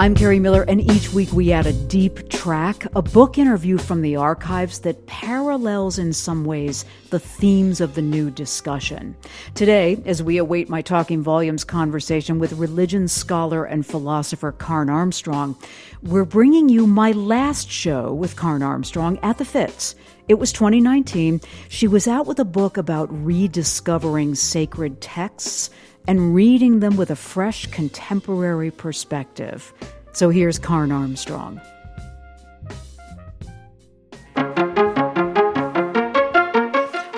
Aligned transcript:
I'm 0.00 0.14
Kerri 0.14 0.40
Miller, 0.40 0.62
and 0.62 0.80
each 0.80 1.12
week 1.12 1.32
we 1.32 1.50
add 1.50 1.66
a 1.66 1.72
deep 1.72 2.28
track, 2.28 2.86
a 2.94 3.02
book 3.02 3.36
interview 3.36 3.78
from 3.78 4.00
the 4.00 4.14
archives 4.14 4.78
that 4.80 5.08
parallels 5.08 5.98
in 5.98 6.12
some 6.12 6.44
ways 6.44 6.84
the 7.10 7.18
themes 7.18 7.80
of 7.80 7.96
the 7.96 8.02
new 8.02 8.30
discussion. 8.30 9.16
Today, 9.56 10.00
as 10.06 10.22
we 10.22 10.38
await 10.38 10.68
my 10.68 10.82
Talking 10.82 11.20
Volumes 11.20 11.64
conversation 11.64 12.38
with 12.38 12.52
religion 12.52 13.08
scholar 13.08 13.64
and 13.64 13.84
philosopher 13.84 14.52
Karen 14.52 14.88
Armstrong, 14.88 15.56
we're 16.04 16.24
bringing 16.24 16.68
you 16.68 16.86
my 16.86 17.10
last 17.10 17.68
show 17.68 18.14
with 18.14 18.38
Karen 18.38 18.62
Armstrong 18.62 19.18
at 19.24 19.38
the 19.38 19.44
Fitz. 19.44 19.96
It 20.28 20.38
was 20.38 20.52
2019. 20.52 21.40
She 21.70 21.88
was 21.88 22.06
out 22.06 22.26
with 22.26 22.38
a 22.38 22.44
book 22.44 22.76
about 22.76 23.08
rediscovering 23.10 24.36
sacred 24.36 25.00
texts 25.00 25.70
and 26.08 26.34
reading 26.34 26.80
them 26.80 26.96
with 26.96 27.10
a 27.10 27.16
fresh 27.16 27.66
contemporary 27.66 28.70
perspective. 28.70 29.72
So 30.12 30.30
here's 30.30 30.58
Karen 30.58 30.90
Armstrong. 30.90 31.60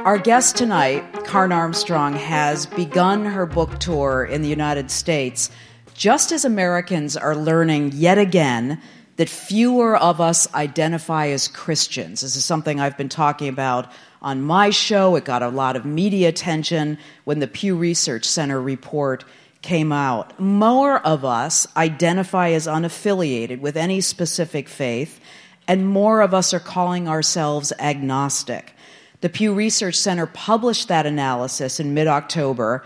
Our 0.05 0.19
guest 0.19 0.57
tonight, 0.57 1.05
Karen 1.25 1.53
Armstrong, 1.53 2.15
has 2.15 2.67
begun 2.67 3.25
her 3.25 3.47
book 3.47 3.79
tour 3.79 4.25
in 4.25 4.43
the 4.43 4.49
United 4.49 4.91
States 4.91 5.51
just 5.95 6.33
as 6.33 6.45
Americans 6.45 7.17
are 7.17 7.37
learning 7.37 7.93
yet 7.95 8.19
again 8.19 8.81
that 9.17 9.29
fewer 9.29 9.97
of 9.97 10.21
us 10.21 10.53
identify 10.55 11.29
as 11.29 11.47
Christians. 11.47 12.23
This 12.23 12.35
is 12.35 12.45
something 12.45 12.81
I've 12.81 12.99
been 12.99 13.09
talking 13.09 13.49
about 13.49 13.93
on 14.23 14.43
my 14.43 14.71
show. 14.71 15.17
It 15.17 15.25
got 15.25 15.43
a 15.43 15.49
lot 15.49 15.77
of 15.77 15.85
media 15.85 16.29
attention 16.29 16.99
when 17.25 17.39
the 17.39 17.47
Pew 17.47 17.77
Research 17.77 18.25
Center 18.25 18.61
report 18.61 19.25
came 19.63 19.93
out. 19.93 20.39
More 20.41 20.99
of 21.07 21.25
us 21.25 21.67
identify 21.77 22.51
as 22.51 22.67
unaffiliated 22.67 23.61
with 23.61 23.77
any 23.77 24.01
specific 24.01 24.69
faith, 24.69 25.21
and 25.69 25.87
more 25.87 26.23
of 26.23 26.35
us 26.35 26.55
are 26.55 26.61
calling 26.61 27.09
ourselves 27.09 27.73
agnostic. 27.79 28.75
The 29.21 29.29
Pew 29.29 29.53
Research 29.53 29.97
Center 29.97 30.27
published 30.27 30.89
that 30.89 31.07
analysis 31.07 31.79
in 31.79 31.93
mid 31.93 32.07
October, 32.07 32.85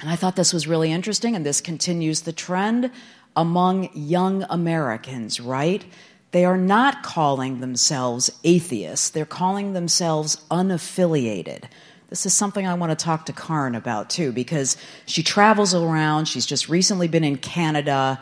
and 0.00 0.10
I 0.10 0.16
thought 0.16 0.36
this 0.36 0.52
was 0.52 0.66
really 0.66 0.92
interesting, 0.92 1.34
and 1.34 1.44
this 1.44 1.60
continues 1.60 2.22
the 2.22 2.32
trend 2.32 2.90
among 3.36 3.88
young 3.94 4.44
Americans, 4.50 5.40
right? 5.40 5.84
They 6.32 6.44
are 6.44 6.56
not 6.56 7.02
calling 7.02 7.60
themselves 7.60 8.30
atheists, 8.44 9.10
they're 9.10 9.26
calling 9.26 9.72
themselves 9.72 10.36
unaffiliated. 10.50 11.64
This 12.08 12.26
is 12.26 12.34
something 12.34 12.66
I 12.66 12.74
want 12.74 12.90
to 12.90 13.04
talk 13.04 13.26
to 13.26 13.32
Karen 13.32 13.76
about 13.76 14.10
too, 14.10 14.32
because 14.32 14.76
she 15.06 15.22
travels 15.22 15.74
around. 15.74 16.26
She's 16.26 16.46
just 16.46 16.68
recently 16.68 17.06
been 17.06 17.22
in 17.22 17.36
Canada, 17.36 18.20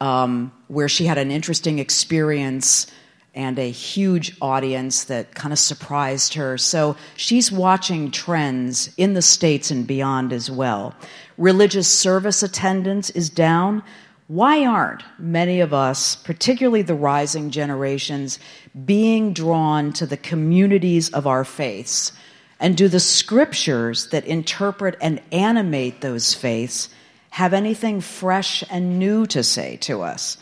um, 0.00 0.52
where 0.68 0.88
she 0.88 1.04
had 1.04 1.18
an 1.18 1.30
interesting 1.30 1.78
experience 1.78 2.86
and 3.34 3.58
a 3.58 3.70
huge 3.70 4.34
audience 4.40 5.04
that 5.04 5.34
kind 5.34 5.52
of 5.52 5.58
surprised 5.58 6.32
her. 6.34 6.56
So 6.56 6.96
she's 7.16 7.52
watching 7.52 8.10
trends 8.10 8.90
in 8.96 9.12
the 9.12 9.20
States 9.20 9.70
and 9.70 9.86
beyond 9.86 10.32
as 10.32 10.50
well. 10.50 10.94
Religious 11.36 11.86
service 11.86 12.42
attendance 12.42 13.10
is 13.10 13.28
down. 13.28 13.82
Why 14.28 14.66
aren't 14.66 15.04
many 15.20 15.60
of 15.60 15.72
us, 15.72 16.16
particularly 16.16 16.82
the 16.82 16.96
rising 16.96 17.50
generations, 17.50 18.40
being 18.84 19.32
drawn 19.32 19.92
to 19.94 20.06
the 20.06 20.16
communities 20.16 21.10
of 21.10 21.28
our 21.28 21.44
faiths? 21.44 22.10
And 22.58 22.76
do 22.76 22.88
the 22.88 22.98
scriptures 22.98 24.08
that 24.08 24.24
interpret 24.24 24.96
and 25.00 25.22
animate 25.30 26.00
those 26.00 26.34
faiths 26.34 26.88
have 27.30 27.54
anything 27.54 28.00
fresh 28.00 28.64
and 28.68 28.98
new 28.98 29.26
to 29.26 29.44
say 29.44 29.76
to 29.82 30.02
us? 30.02 30.38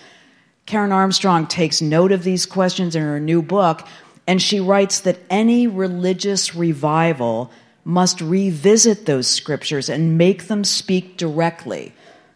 Karen 0.64 0.92
Armstrong 0.92 1.46
takes 1.46 1.82
note 1.82 2.10
of 2.10 2.24
these 2.24 2.46
questions 2.46 2.96
in 2.96 3.02
her 3.02 3.20
new 3.20 3.42
book, 3.42 3.86
and 4.26 4.40
she 4.40 4.60
writes 4.60 5.00
that 5.00 5.18
any 5.28 5.66
religious 5.66 6.54
revival 6.54 7.50
must 7.84 8.22
revisit 8.22 9.04
those 9.04 9.26
scriptures 9.26 9.90
and 9.90 10.16
make 10.16 10.46
them 10.46 10.64
speak 10.64 11.18
directly 11.18 11.92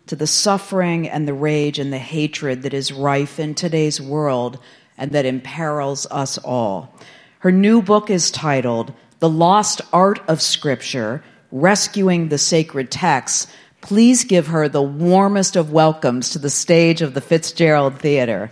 to 0.08 0.16
the 0.16 0.26
suffering 0.26 1.08
and 1.08 1.28
the 1.28 1.34
rage 1.34 1.78
and 1.78 1.92
the 1.92 1.98
hatred 1.98 2.62
that 2.62 2.74
is 2.74 2.92
rife 2.92 3.38
in 3.38 3.54
today's 3.54 4.00
world 4.00 4.58
and 4.96 5.12
that 5.12 5.26
imperils 5.26 6.06
us 6.10 6.38
all. 6.38 6.92
Her 7.41 7.52
new 7.52 7.80
book 7.80 8.10
is 8.10 8.30
titled 8.30 8.92
The 9.20 9.28
Lost 9.28 9.80
Art 9.92 10.20
of 10.28 10.42
Scripture 10.42 11.22
Rescuing 11.52 12.28
the 12.28 12.38
Sacred 12.38 12.91
Texts. 12.91 13.47
Please 13.80 14.24
give 14.24 14.48
her 14.48 14.68
the 14.68 14.82
warmest 14.82 15.56
of 15.56 15.72
welcomes 15.72 16.30
to 16.30 16.38
the 16.38 16.50
stage 16.50 17.00
of 17.00 17.14
the 17.14 17.20
Fitzgerald 17.20 18.00
Theater. 18.00 18.50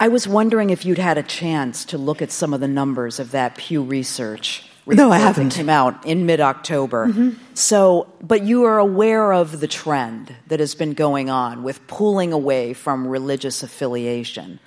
I 0.00 0.08
was 0.08 0.26
wondering 0.26 0.70
if 0.70 0.84
you'd 0.84 0.98
had 0.98 1.18
a 1.18 1.22
chance 1.22 1.84
to 1.86 1.98
look 1.98 2.20
at 2.20 2.30
some 2.30 2.52
of 2.52 2.60
the 2.60 2.68
numbers 2.68 3.20
of 3.20 3.30
that 3.30 3.56
Pew 3.56 3.82
Research. 3.82 4.68
No, 4.86 5.10
I 5.10 5.18
haven't. 5.18 5.54
Came 5.54 5.70
out 5.70 6.04
in 6.04 6.26
mid-October. 6.26 7.06
Mm-hmm. 7.06 7.30
So, 7.54 8.12
but 8.20 8.42
you 8.42 8.64
are 8.64 8.78
aware 8.78 9.32
of 9.32 9.60
the 9.60 9.66
trend 9.66 10.34
that 10.48 10.60
has 10.60 10.74
been 10.74 10.92
going 10.92 11.30
on 11.30 11.62
with 11.62 11.86
pulling 11.86 12.32
away 12.34 12.74
from 12.74 13.06
religious 13.06 13.62
affiliation. 13.62 14.58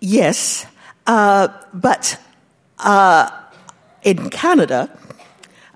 Yes, 0.00 0.66
uh, 1.06 1.48
but 1.74 2.18
uh, 2.78 3.28
in 4.02 4.30
Canada, 4.30 4.98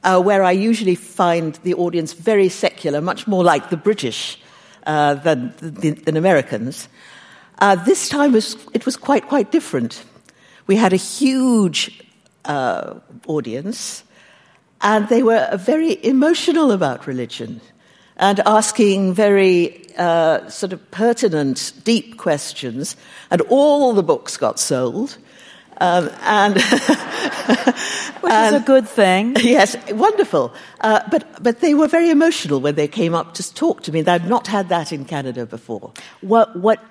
uh, 0.02 0.22
where 0.22 0.42
I 0.42 0.52
usually 0.52 0.94
find 0.94 1.54
the 1.56 1.74
audience 1.74 2.14
very 2.14 2.48
secular, 2.48 3.02
much 3.02 3.26
more 3.26 3.44
like 3.44 3.68
the 3.68 3.76
British 3.76 4.38
uh, 4.86 5.14
than, 5.14 5.52
than, 5.58 6.02
than 6.04 6.16
Americans. 6.16 6.88
Uh, 7.60 7.74
this 7.74 8.08
time 8.08 8.32
was, 8.32 8.56
it 8.72 8.86
was 8.86 8.96
quite, 8.96 9.28
quite 9.28 9.52
different. 9.52 10.04
We 10.66 10.76
had 10.76 10.92
a 10.92 10.96
huge 10.96 12.02
uh, 12.44 12.94
audience, 13.26 14.02
and 14.80 15.08
they 15.08 15.22
were 15.22 15.48
very 15.56 16.02
emotional 16.04 16.72
about 16.72 17.06
religion 17.06 17.60
and 18.16 18.40
asking 18.40 19.14
very 19.14 19.82
uh, 19.96 20.48
sort 20.48 20.72
of 20.72 20.90
pertinent, 20.90 21.72
deep 21.84 22.16
questions, 22.18 22.96
and 23.30 23.40
all 23.42 23.92
the 23.94 24.02
books 24.02 24.36
got 24.36 24.58
sold. 24.58 25.18
Um, 25.82 26.10
and 26.20 26.54
which 28.20 28.32
and, 28.32 28.54
is 28.54 28.62
a 28.62 28.64
good 28.64 28.86
thing. 28.86 29.34
Yes, 29.40 29.76
wonderful. 29.92 30.52
Uh, 30.80 31.00
but 31.10 31.42
but 31.42 31.60
they 31.60 31.72
were 31.72 31.88
very 31.88 32.10
emotional 32.10 32.60
when 32.60 32.74
they 32.74 32.86
came 32.86 33.14
up 33.14 33.32
to 33.34 33.54
talk 33.54 33.82
to 33.84 33.92
me. 33.92 34.02
They'd 34.02 34.26
not 34.26 34.46
had 34.46 34.68
that 34.68 34.92
in 34.92 35.06
Canada 35.06 35.46
before. 35.46 35.92
What 36.20 36.54
what 36.54 36.84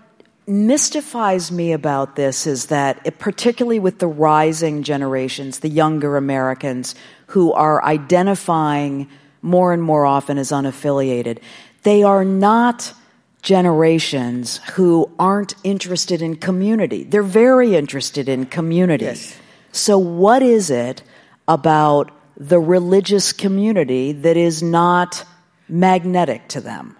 mystifies 0.49 1.51
me 1.51 1.71
about 1.71 2.15
this 2.15 2.47
is 2.47 2.65
that, 2.67 2.99
it, 3.05 3.19
particularly 3.19 3.79
with 3.79 3.99
the 3.99 4.07
rising 4.07 4.83
generations, 4.83 5.59
the 5.59 5.69
younger 5.69 6.17
Americans 6.17 6.95
who 7.27 7.53
are 7.53 7.83
identifying 7.85 9.07
more 9.41 9.71
and 9.71 9.81
more 9.81 10.05
often 10.05 10.37
as 10.37 10.51
unaffiliated, 10.51 11.39
they 11.83 12.03
are 12.03 12.25
not 12.25 12.93
generations 13.41 14.57
who 14.73 15.09
aren't 15.17 15.53
interested 15.63 16.21
in 16.21 16.35
community. 16.35 17.03
They're 17.03 17.23
very 17.23 17.75
interested 17.75 18.27
in 18.27 18.45
community. 18.45 19.05
Yes. 19.05 19.35
So, 19.71 19.97
what 19.97 20.41
is 20.41 20.69
it 20.69 21.03
about 21.47 22.11
the 22.37 22.59
religious 22.59 23.33
community 23.33 24.11
that 24.11 24.35
is 24.35 24.61
not 24.63 25.23
magnetic 25.67 26.47
to 26.49 26.61
them? 26.61 26.97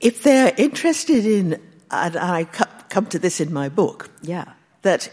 If 0.00 0.22
they're 0.22 0.52
interested 0.56 1.24
in, 1.24 1.60
and 1.90 2.16
I 2.16 2.44
come 2.90 3.06
to 3.06 3.18
this 3.18 3.40
in 3.40 3.52
my 3.52 3.68
book. 3.68 4.10
Yeah. 4.22 4.44
That 4.82 5.10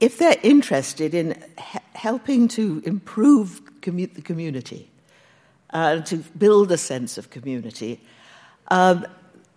if 0.00 0.18
they're 0.18 0.40
interested 0.42 1.14
in 1.14 1.42
he- 1.58 1.78
helping 1.94 2.48
to 2.48 2.82
improve 2.84 3.62
commu- 3.80 4.12
the 4.12 4.22
community, 4.22 4.90
uh, 5.72 6.00
to 6.00 6.16
build 6.36 6.72
a 6.72 6.76
sense 6.76 7.18
of 7.18 7.30
community, 7.30 8.00
um, 8.68 9.06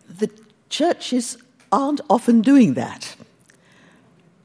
the 0.07 0.29
churches 0.69 1.37
aren't 1.71 2.01
often 2.09 2.41
doing 2.41 2.75
that. 2.75 3.15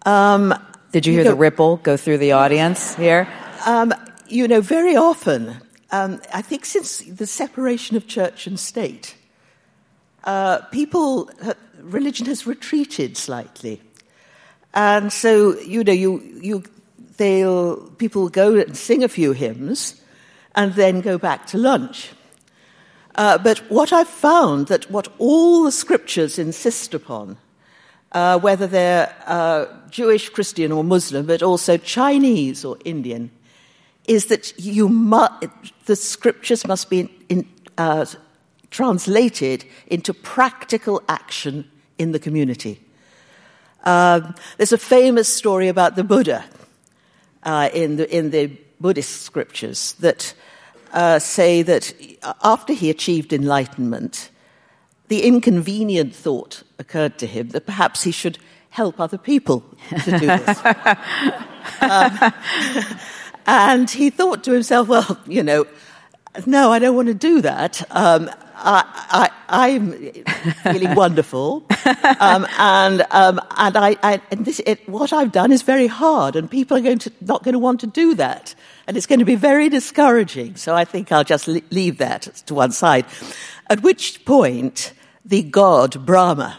Um, 0.06 0.55
Did 0.93 1.06
you 1.06 1.12
hear 1.12 1.23
you 1.23 1.25
know, 1.25 1.31
the 1.32 1.37
ripple 1.37 1.76
go 1.79 1.97
through 1.97 2.19
the 2.19 2.32
audience 2.32 2.94
here? 2.94 3.29
Um, 3.67 3.93
you 4.29 4.49
know, 4.49 4.61
very 4.61 4.97
often, 4.97 5.56
um, 5.91 6.20
I 6.32 6.43
think 6.43 6.64
since 6.64 6.99
the 6.99 7.26
separation 7.26 7.97
of 7.97 8.06
church 8.06 8.47
and 8.47 8.58
state, 8.58 9.14
uh, 10.25 10.59
people 10.70 11.31
religion 11.81 12.26
has 12.26 12.47
retreated 12.47 13.17
slightly. 13.17 13.81
And 14.75 15.12
so, 15.12 15.59
you 15.61 15.82
know, 15.82 15.93
you, 15.93 16.23
you, 16.41 16.65
they'll, 17.17 17.76
people 17.99 18.29
go 18.29 18.56
and 18.56 18.76
sing 18.76 19.03
a 19.03 19.09
few 19.09 19.32
hymns 19.32 20.00
and 20.55 20.75
then 20.75 21.00
go 21.00 21.19
back 21.19 21.47
to 21.49 21.59
lunch. 21.59 22.11
Uh, 23.15 23.38
but 23.38 23.59
what 23.70 23.93
I've 23.93 24.09
found 24.09 24.69
that 24.69 24.91
what 24.91 25.09
all 25.19 25.65
the 25.65 25.73
scriptures 25.73 26.38
insist 26.38 26.94
upon 26.94 27.37
uh, 28.12 28.38
whether 28.38 28.67
they're 28.67 29.15
uh, 29.26 29.67
Jewish, 29.91 30.29
Christian, 30.29 30.73
or 30.73 30.85
Muslim, 30.85 31.26
but 31.26 31.43
also 31.43 31.76
Chinese 31.76 32.65
or 32.65 32.79
Indian, 32.85 33.31
is 34.06 34.26
that 34.26 34.59
you 34.59 34.88
mu- 34.88 35.26
the 35.87 35.97
scriptures 35.97 36.67
must 36.67 36.88
be 36.88 37.00
in, 37.00 37.11
in, 37.29 37.49
uh, 37.76 38.06
translated 38.70 39.65
into 39.87 40.12
practical 40.12 41.03
action 41.09 41.69
in 41.99 42.12
the 42.12 42.19
community. 42.19 42.81
Um, 43.85 44.35
there's 44.56 44.73
a 44.73 44.79
famous 44.79 45.29
story 45.29 45.69
about 45.69 45.97
the 45.97 46.05
Buddha 46.05 46.44
uh, 47.43 47.70
in, 47.73 47.97
the, 47.97 48.17
in 48.17 48.31
the 48.31 48.50
Buddhist 48.81 49.23
scriptures 49.23 49.93
that 50.00 50.35
uh, 50.93 51.19
say 51.19 51.62
that 51.62 51.93
after 52.43 52.73
he 52.73 52.91
achieved 52.91 53.32
enlightenment, 53.32 54.31
the 55.09 55.23
inconvenient 55.23 56.15
thought 56.15 56.62
occurred 56.79 57.19
to 57.19 57.26
him 57.26 57.49
that 57.50 57.67
perhaps 57.67 58.03
he 58.03 58.11
should 58.11 58.38
help 58.70 59.00
other 59.00 59.19
people 59.19 59.65
to 60.05 60.19
do 60.19 60.26
this. 60.26 60.65
um, 61.81 62.32
and 63.47 63.91
he 63.91 64.11
thought 64.11 64.44
to 64.44 64.53
himself, 64.53 64.88
well, 64.88 65.19
you 65.26 65.43
know, 65.43 65.67
no, 66.47 66.70
I 66.70 66.79
don't 66.79 66.94
want 66.94 67.09
to 67.09 67.15
do 67.15 67.41
that. 67.41 67.82
Um, 67.91 68.31
I, 68.60 69.31
am 69.49 69.93
feeling 69.93 70.94
wonderful, 70.94 71.64
um, 72.20 72.46
and 72.58 73.06
um, 73.10 73.40
and 73.56 73.76
I, 73.76 73.96
I 74.02 74.20
and 74.31 74.44
this 74.44 74.60
it, 74.66 74.88
what 74.88 75.12
I've 75.12 75.32
done 75.32 75.52
is 75.52 75.62
very 75.62 75.87
hard, 75.87 76.37
and 76.37 76.50
people 76.50 76.76
are 76.76 76.81
going 76.81 76.99
to 77.00 77.12
not 77.20 77.43
going 77.44 77.52
to 77.52 77.58
want 77.58 77.81
to 77.81 77.87
do 77.87 78.14
that, 78.14 78.55
and 78.87 78.96
it's 78.96 79.06
going 79.06 79.20
to 79.20 79.25
be 79.25 79.37
very 79.37 79.69
discouraging. 79.69 80.56
So 80.56 80.75
I 80.75 80.84
think 80.84 81.12
I'll 81.12 81.25
just 81.25 81.49
leave 81.49 81.99
that 81.99 82.22
to 82.46 82.55
one 82.55 82.72
side. 82.72 83.06
At 83.70 83.82
which 83.82 84.25
point, 84.25 84.93
the 85.25 85.43
god 85.43 86.05
Brahma, 86.05 86.58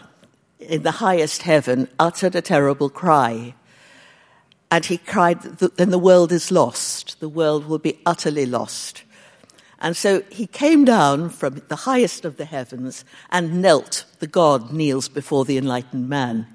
in 0.58 0.82
the 0.82 0.92
highest 0.92 1.42
heaven, 1.42 1.88
uttered 1.98 2.34
a 2.34 2.42
terrible 2.42 2.88
cry. 2.88 3.54
And 4.72 4.84
he 4.84 4.98
cried, 4.98 5.42
Then 5.42 5.90
the 5.90 5.98
world 5.98 6.30
is 6.30 6.52
lost. 6.52 7.18
The 7.18 7.28
world 7.28 7.66
will 7.66 7.80
be 7.80 7.98
utterly 8.06 8.46
lost. 8.46 9.02
And 9.80 9.96
so 9.96 10.22
he 10.30 10.46
came 10.46 10.84
down 10.84 11.30
from 11.30 11.62
the 11.68 11.76
highest 11.76 12.24
of 12.24 12.36
the 12.36 12.44
heavens 12.44 13.04
and 13.30 13.62
knelt. 13.62 14.04
The 14.18 14.26
God 14.26 14.72
kneels 14.72 15.08
before 15.08 15.44
the 15.44 15.56
enlightened 15.56 16.08
man. 16.08 16.46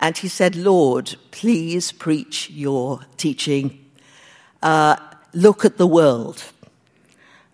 And 0.00 0.16
he 0.16 0.28
said, 0.28 0.54
Lord, 0.54 1.16
please 1.32 1.90
preach 1.90 2.48
your 2.50 3.00
teaching. 3.16 3.84
Uh, 4.62 4.96
look 5.32 5.64
at 5.64 5.78
the 5.78 5.86
world. 5.86 6.44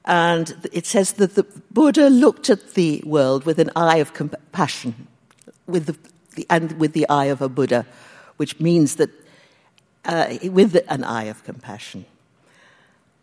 And 0.04 0.68
it 0.72 0.84
says 0.84 1.14
that 1.14 1.34
the 1.34 1.44
Buddha 1.70 2.10
looked 2.10 2.50
at 2.50 2.74
the 2.74 3.02
world 3.06 3.46
with 3.46 3.58
an 3.58 3.70
eye 3.74 3.96
of 3.96 4.12
compassion, 4.12 5.06
with 5.66 5.86
the, 5.86 6.46
and 6.50 6.72
with 6.78 6.92
the 6.92 7.08
eye 7.08 7.26
of 7.26 7.40
a 7.40 7.48
Buddha, 7.48 7.86
which 8.36 8.60
means 8.60 8.96
that 8.96 9.08
uh, 10.04 10.36
with 10.50 10.76
an 10.88 11.04
eye 11.04 11.24
of 11.24 11.42
compassion. 11.44 12.04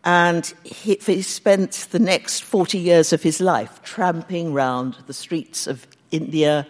And 0.04 0.52
he, 0.64 0.96
he, 0.96 1.22
spent 1.22 1.86
the 1.92 2.00
next 2.00 2.42
40 2.42 2.78
years 2.78 3.12
of 3.12 3.22
his 3.22 3.40
life 3.40 3.82
tramping 3.84 4.52
round 4.52 4.96
the 5.06 5.12
streets 5.12 5.68
of 5.68 5.86
India, 6.10 6.66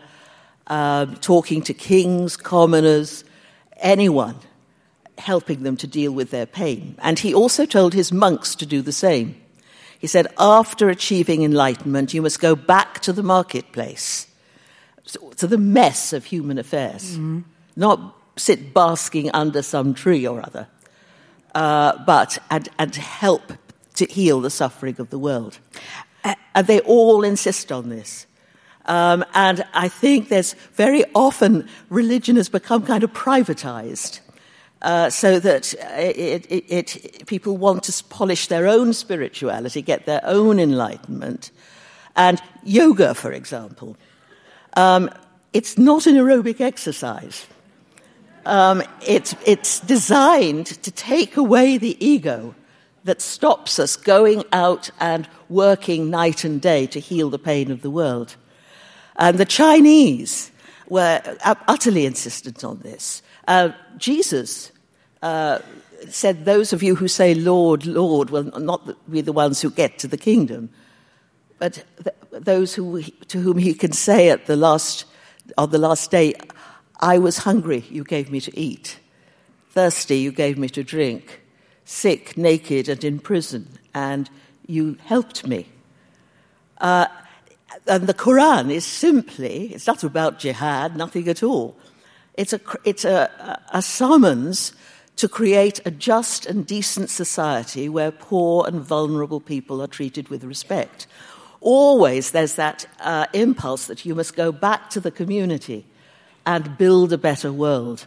uh, 0.66 1.06
talking 1.20 1.62
to 1.62 1.72
kings, 1.72 2.36
commoners, 2.36 3.24
anyone, 3.78 4.36
helping 5.16 5.62
them 5.62 5.78
to 5.78 5.86
deal 5.86 6.12
with 6.12 6.30
their 6.30 6.44
pain. 6.44 6.94
And 6.98 7.18
he 7.18 7.32
also 7.32 7.64
told 7.64 7.94
his 7.94 8.12
monks 8.12 8.54
to 8.56 8.66
do 8.66 8.82
the 8.82 8.92
same. 8.92 9.40
He 9.98 10.06
said, 10.06 10.26
after 10.38 10.90
achieving 10.90 11.42
enlightenment, 11.42 12.12
you 12.12 12.20
must 12.20 12.40
go 12.40 12.54
back 12.54 13.00
to 13.00 13.14
the 13.14 13.22
marketplace, 13.22 14.26
to 15.36 15.46
the 15.46 15.58
mess 15.58 16.12
of 16.12 16.26
human 16.26 16.58
affairs, 16.58 17.12
mm-hmm. 17.12 17.40
not 17.76 18.14
sit 18.36 18.74
basking 18.74 19.30
under 19.32 19.62
some 19.62 19.94
tree 19.94 20.26
or 20.26 20.44
other 20.44 20.66
uh, 21.54 21.98
but 22.04 22.38
and, 22.50 22.68
and 22.78 22.94
help 22.96 23.52
to 23.94 24.06
heal 24.06 24.40
the 24.40 24.50
suffering 24.50 24.96
of 24.98 25.10
the 25.10 25.18
world. 25.18 25.58
And 26.54 26.66
they 26.66 26.80
all 26.80 27.24
insist 27.24 27.72
on 27.72 27.88
this. 27.88 28.26
Um, 28.86 29.24
and 29.34 29.64
I 29.74 29.88
think 29.88 30.28
there's 30.28 30.54
very 30.74 31.04
often 31.14 31.68
religion 31.88 32.36
has 32.36 32.48
become 32.48 32.84
kind 32.84 33.04
of 33.04 33.12
privatized. 33.12 34.20
Uh, 34.82 35.08
so 35.08 35.38
that 35.38 35.74
it, 35.96 36.44
it, 36.50 36.96
it, 36.98 37.26
people 37.28 37.56
want 37.56 37.84
to 37.84 38.04
polish 38.04 38.48
their 38.48 38.66
own 38.66 38.92
spirituality, 38.92 39.80
get 39.80 40.06
their 40.06 40.20
own 40.24 40.58
enlightenment. 40.58 41.52
And 42.16 42.42
yoga, 42.64 43.14
for 43.14 43.30
example, 43.30 43.96
um, 44.76 45.08
it's 45.52 45.78
not 45.78 46.08
an 46.08 46.16
aerobic 46.16 46.60
exercise. 46.60 47.46
Um, 48.44 48.82
it's, 49.06 49.34
it's 49.46 49.80
designed 49.80 50.66
to 50.66 50.90
take 50.90 51.36
away 51.36 51.78
the 51.78 51.96
ego 52.04 52.54
that 53.04 53.20
stops 53.20 53.78
us 53.78 53.96
going 53.96 54.44
out 54.52 54.90
and 55.00 55.28
working 55.48 56.10
night 56.10 56.44
and 56.44 56.60
day 56.60 56.86
to 56.86 57.00
heal 57.00 57.30
the 57.30 57.38
pain 57.38 57.70
of 57.70 57.82
the 57.82 57.90
world. 57.90 58.36
And 59.16 59.38
the 59.38 59.44
Chinese 59.44 60.50
were 60.88 61.20
utterly 61.44 62.06
insistent 62.06 62.64
on 62.64 62.78
this. 62.80 63.22
Uh, 63.48 63.70
Jesus 63.96 64.72
uh, 65.22 65.58
said, 66.08 66.44
Those 66.44 66.72
of 66.72 66.82
you 66.82 66.94
who 66.94 67.08
say, 67.08 67.34
Lord, 67.34 67.86
Lord, 67.86 68.30
will 68.30 68.44
not 68.58 69.10
be 69.10 69.20
the 69.20 69.32
ones 69.32 69.60
who 69.60 69.70
get 69.70 69.98
to 70.00 70.08
the 70.08 70.16
kingdom, 70.16 70.70
but 71.58 71.84
th- 72.02 72.16
those 72.30 72.74
who, 72.74 73.02
to 73.02 73.40
whom 73.40 73.58
he 73.58 73.74
can 73.74 73.92
say 73.92 74.30
at 74.30 74.46
the 74.46 74.56
last, 74.56 75.04
on 75.58 75.70
the 75.70 75.78
last 75.78 76.10
day, 76.10 76.34
I 77.02 77.18
was 77.18 77.38
hungry, 77.38 77.84
you 77.90 78.04
gave 78.04 78.30
me 78.30 78.40
to 78.40 78.56
eat. 78.56 79.00
Thirsty, 79.70 80.18
you 80.18 80.30
gave 80.30 80.56
me 80.56 80.68
to 80.68 80.84
drink. 80.84 81.42
Sick, 81.84 82.38
naked, 82.38 82.88
and 82.88 83.02
in 83.02 83.18
prison, 83.18 83.76
and 83.92 84.30
you 84.68 84.96
helped 85.04 85.44
me. 85.44 85.66
Uh, 86.80 87.06
and 87.88 88.06
the 88.06 88.14
Quran 88.14 88.70
is 88.70 88.84
simply, 88.84 89.74
it's 89.74 89.88
not 89.88 90.04
about 90.04 90.38
jihad, 90.38 90.96
nothing 90.96 91.26
at 91.28 91.42
all. 91.42 91.76
It's 92.34 92.52
a, 92.52 92.60
it's 92.84 93.04
a, 93.04 93.60
a 93.72 93.82
summons 93.82 94.72
to 95.16 95.28
create 95.28 95.80
a 95.84 95.90
just 95.90 96.46
and 96.46 96.64
decent 96.64 97.10
society 97.10 97.88
where 97.88 98.12
poor 98.12 98.64
and 98.64 98.80
vulnerable 98.80 99.40
people 99.40 99.82
are 99.82 99.88
treated 99.88 100.28
with 100.28 100.44
respect. 100.44 101.08
Always 101.60 102.30
there's 102.30 102.54
that 102.54 102.86
uh, 103.00 103.26
impulse 103.32 103.86
that 103.86 104.04
you 104.04 104.14
must 104.14 104.36
go 104.36 104.52
back 104.52 104.88
to 104.90 105.00
the 105.00 105.10
community 105.10 105.84
and 106.46 106.76
build 106.78 107.12
a 107.12 107.18
better 107.18 107.52
world. 107.52 108.06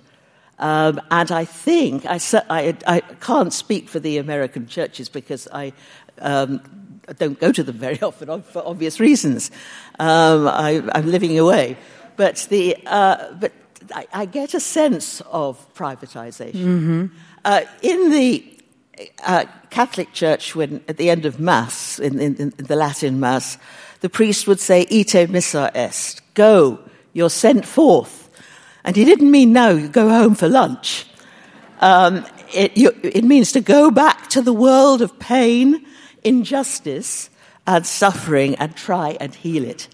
Um, 0.57 1.01
and 1.11 1.31
I 1.31 1.45
think, 1.45 2.05
I, 2.05 2.19
I, 2.50 2.77
I, 2.88 3.00
can't 3.19 3.51
speak 3.51 3.89
for 3.89 4.00
the 4.00 4.17
American 4.19 4.67
churches 4.67 5.10
because 5.10 5.50
I 5.51 5.74
um, 6.19 6.62
don't 7.17 7.38
go 7.39 7.51
to 7.51 7.62
them 7.62 7.77
very 7.77 8.01
often 8.01 8.41
for 8.41 8.65
obvious 8.65 9.00
reasons. 9.00 9.51
Um, 10.00 10.48
I, 10.48 10.81
am 10.93 11.12
living 11.12 11.38
away. 11.38 11.77
But, 12.15 12.48
the, 12.50 12.77
uh, 12.86 13.33
but 13.33 13.51
I, 13.93 14.07
I, 14.13 14.25
get 14.25 14.53
a 14.53 14.62
sense 14.62 15.21
of 15.29 15.74
privatization. 15.74 16.53
Mm-hmm. 16.53 17.05
Uh, 17.43 17.62
in 17.81 18.12
the 18.12 18.57
uh, 19.25 19.45
Catholic 19.69 20.13
Church, 20.13 20.55
when 20.55 20.81
at 20.88 20.95
the 20.95 21.10
end 21.10 21.25
of 21.25 21.38
Mass, 21.38 22.00
in, 22.00 22.19
in, 22.19 22.36
in 22.38 22.53
the 22.57 22.77
Latin 22.77 23.19
Mass, 23.19 23.57
the 24.00 24.10
priest 24.10 24.48
would 24.48 24.60
say, 24.60 24.86
Ite 24.89 25.29
missa 25.29 25.71
est, 25.75 26.21
go, 26.33 26.79
you're 27.13 27.29
sent 27.29 27.65
forth. 27.65 28.25
And 28.86 28.96
he 28.96 29.04
didn't 29.04 29.32
mean, 29.32 29.51
no, 29.51 29.72
you 29.72 29.89
go 29.89 30.10
home 30.10 30.36
for 30.36 30.48
lunch. 30.48 31.08
Um, 31.82 32.24
it, 32.54 32.77
you, 32.77 32.92
it 33.01 33.24
means 33.24 33.51
to 33.54 33.60
go 33.60 33.89
back 33.89 34.30
to 34.30 34.42
the 34.42 34.54
world 34.54 35.01
of 35.01 35.18
pain, 35.20 35.84
injustice, 36.24 37.32
and 37.65 37.86
suffering 37.86 38.54
and 38.56 38.75
try 38.75 39.18
and 39.20 39.34
heal 39.34 39.65
it. 39.65 39.88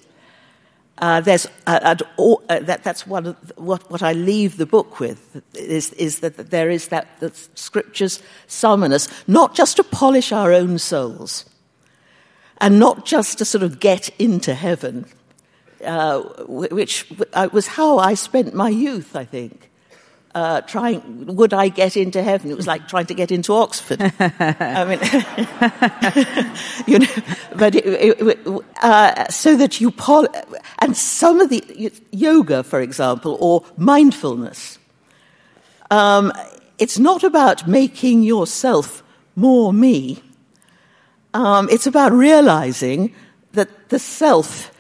Uh, 0.98 1.22
there's, 1.22 1.48
uh, 1.66 1.96
all, 2.18 2.44
uh, 2.50 2.60
that, 2.60 2.84
that's 2.84 3.08
one 3.08 3.26
of 3.26 3.48
the, 3.48 3.54
what, 3.56 3.90
what 3.90 4.04
I 4.04 4.12
leave 4.12 4.58
the 4.58 4.68
book 4.68 5.00
with 5.00 5.42
is, 5.56 5.94
is 5.94 6.20
that 6.20 6.38
there 6.52 6.70
is 6.70 6.90
that 6.90 7.20
the 7.22 7.32
scriptures 7.56 8.22
summon 8.46 8.92
us 8.92 9.08
not 9.26 9.56
just 9.56 9.78
to 9.78 9.84
polish 9.84 10.32
our 10.32 10.52
own 10.52 10.78
souls 10.78 11.46
and 12.60 12.78
not 12.78 13.06
just 13.06 13.40
to 13.40 13.46
sort 13.46 13.64
of 13.64 13.80
get 13.80 14.10
into 14.20 14.54
heaven, 14.54 15.06
uh, 15.84 16.22
which 16.48 17.06
uh, 17.34 17.50
was 17.52 17.68
how 17.68 17.98
I 18.00 18.14
spent 18.14 18.54
my 18.54 18.70
youth, 18.70 19.16
I 19.16 19.26
think. 19.26 19.70
Uh, 20.34 20.62
trying, 20.62 21.26
would 21.26 21.54
I 21.54 21.68
get 21.68 21.98
into 21.98 22.24
heaven? 22.24 22.52
It 22.52 22.56
was 22.56 22.66
like 22.66 22.88
trying 22.88 23.08
to 23.08 23.14
get 23.14 23.32
into 23.32 23.54
Oxford. 23.54 24.02
I 24.20 24.86
mean, 24.86 25.00
you 26.88 27.00
know, 27.00 27.14
but 27.58 27.76
it, 27.76 27.86
it, 27.86 28.66
uh, 28.82 29.28
so 29.30 29.58
that 29.58 29.82
you 29.82 29.92
pol- 29.92 30.30
and 30.80 30.96
some 30.96 31.42
of 31.42 31.50
the 31.50 31.92
yoga, 32.12 32.64
for 32.64 32.80
example, 32.80 33.38
or 33.42 33.66
mindfulness. 33.76 34.80
Um, 35.90 36.32
it's 36.80 36.98
not 36.98 37.26
about 37.26 37.68
making 37.68 38.24
yourself 38.24 39.04
more 39.36 39.74
me. 39.74 40.24
Um, 41.34 41.68
it's 41.70 41.88
about 41.88 42.14
realizing 42.14 43.14
that 43.52 43.90
the 43.90 44.00
self 44.00 44.71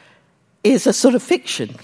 is 0.64 0.88
a 0.88 0.94
sort 0.94 1.16
of 1.16 1.24
fiction. 1.24 1.76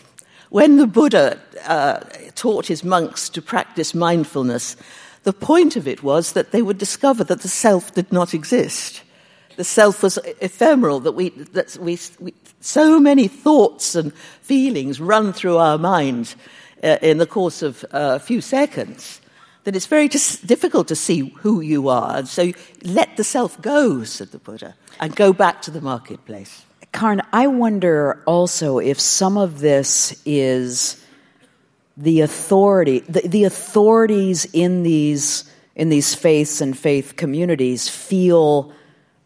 When 0.49 0.77
the 0.77 0.87
Buddha 0.87 1.39
uh, 1.65 1.99
taught 2.35 2.67
his 2.67 2.83
monks 2.83 3.29
to 3.29 3.41
practice 3.41 3.93
mindfulness, 3.93 4.75
the 5.23 5.33
point 5.33 5.75
of 5.75 5.87
it 5.87 6.03
was 6.03 6.33
that 6.33 6.51
they 6.51 6.61
would 6.61 6.77
discover 6.77 7.23
that 7.25 7.41
the 7.41 7.47
self 7.47 7.93
did 7.93 8.11
not 8.11 8.33
exist. 8.33 9.01
The 9.57 9.63
self 9.63 10.03
was 10.03 10.17
ephemeral, 10.39 10.99
that 11.01 11.13
we, 11.13 11.29
that 11.29 11.75
we, 11.81 11.99
we 12.19 12.33
so 12.61 12.99
many 12.99 13.27
thoughts 13.27 13.95
and 13.95 14.13
feelings 14.13 15.01
run 15.01 15.33
through 15.33 15.57
our 15.57 15.77
mind 15.77 16.35
uh, 16.83 16.97
in 17.01 17.17
the 17.17 17.25
course 17.25 17.61
of 17.61 17.83
uh, 17.85 18.15
a 18.15 18.19
few 18.19 18.39
seconds 18.39 19.19
that 19.63 19.75
it's 19.75 19.87
very 19.87 20.07
dis- 20.07 20.39
difficult 20.39 20.87
to 20.87 20.95
see 20.95 21.33
who 21.39 21.59
you 21.59 21.89
are. 21.89 22.17
And 22.17 22.27
so 22.27 22.53
let 22.83 23.17
the 23.17 23.23
self 23.23 23.61
go, 23.61 24.03
said 24.05 24.31
the 24.31 24.37
Buddha, 24.37 24.75
and 24.99 25.13
go 25.13 25.33
back 25.33 25.61
to 25.63 25.71
the 25.71 25.81
marketplace. 25.81 26.63
Karen, 26.97 27.21
I 27.31 27.47
wonder 27.47 28.23
also 28.25 28.79
if 28.79 28.99
some 28.99 29.37
of 29.37 29.59
this 29.59 30.19
is 30.25 31.03
the 31.95 32.21
authority, 32.21 32.99
the, 33.01 33.21
the 33.21 33.43
authorities 33.43 34.45
in 34.51 34.83
these 34.83 35.43
in 35.75 35.89
these 35.89 36.15
faiths 36.15 36.59
and 36.59 36.75
faith 36.75 37.15
communities 37.15 37.87
feel 37.87 38.73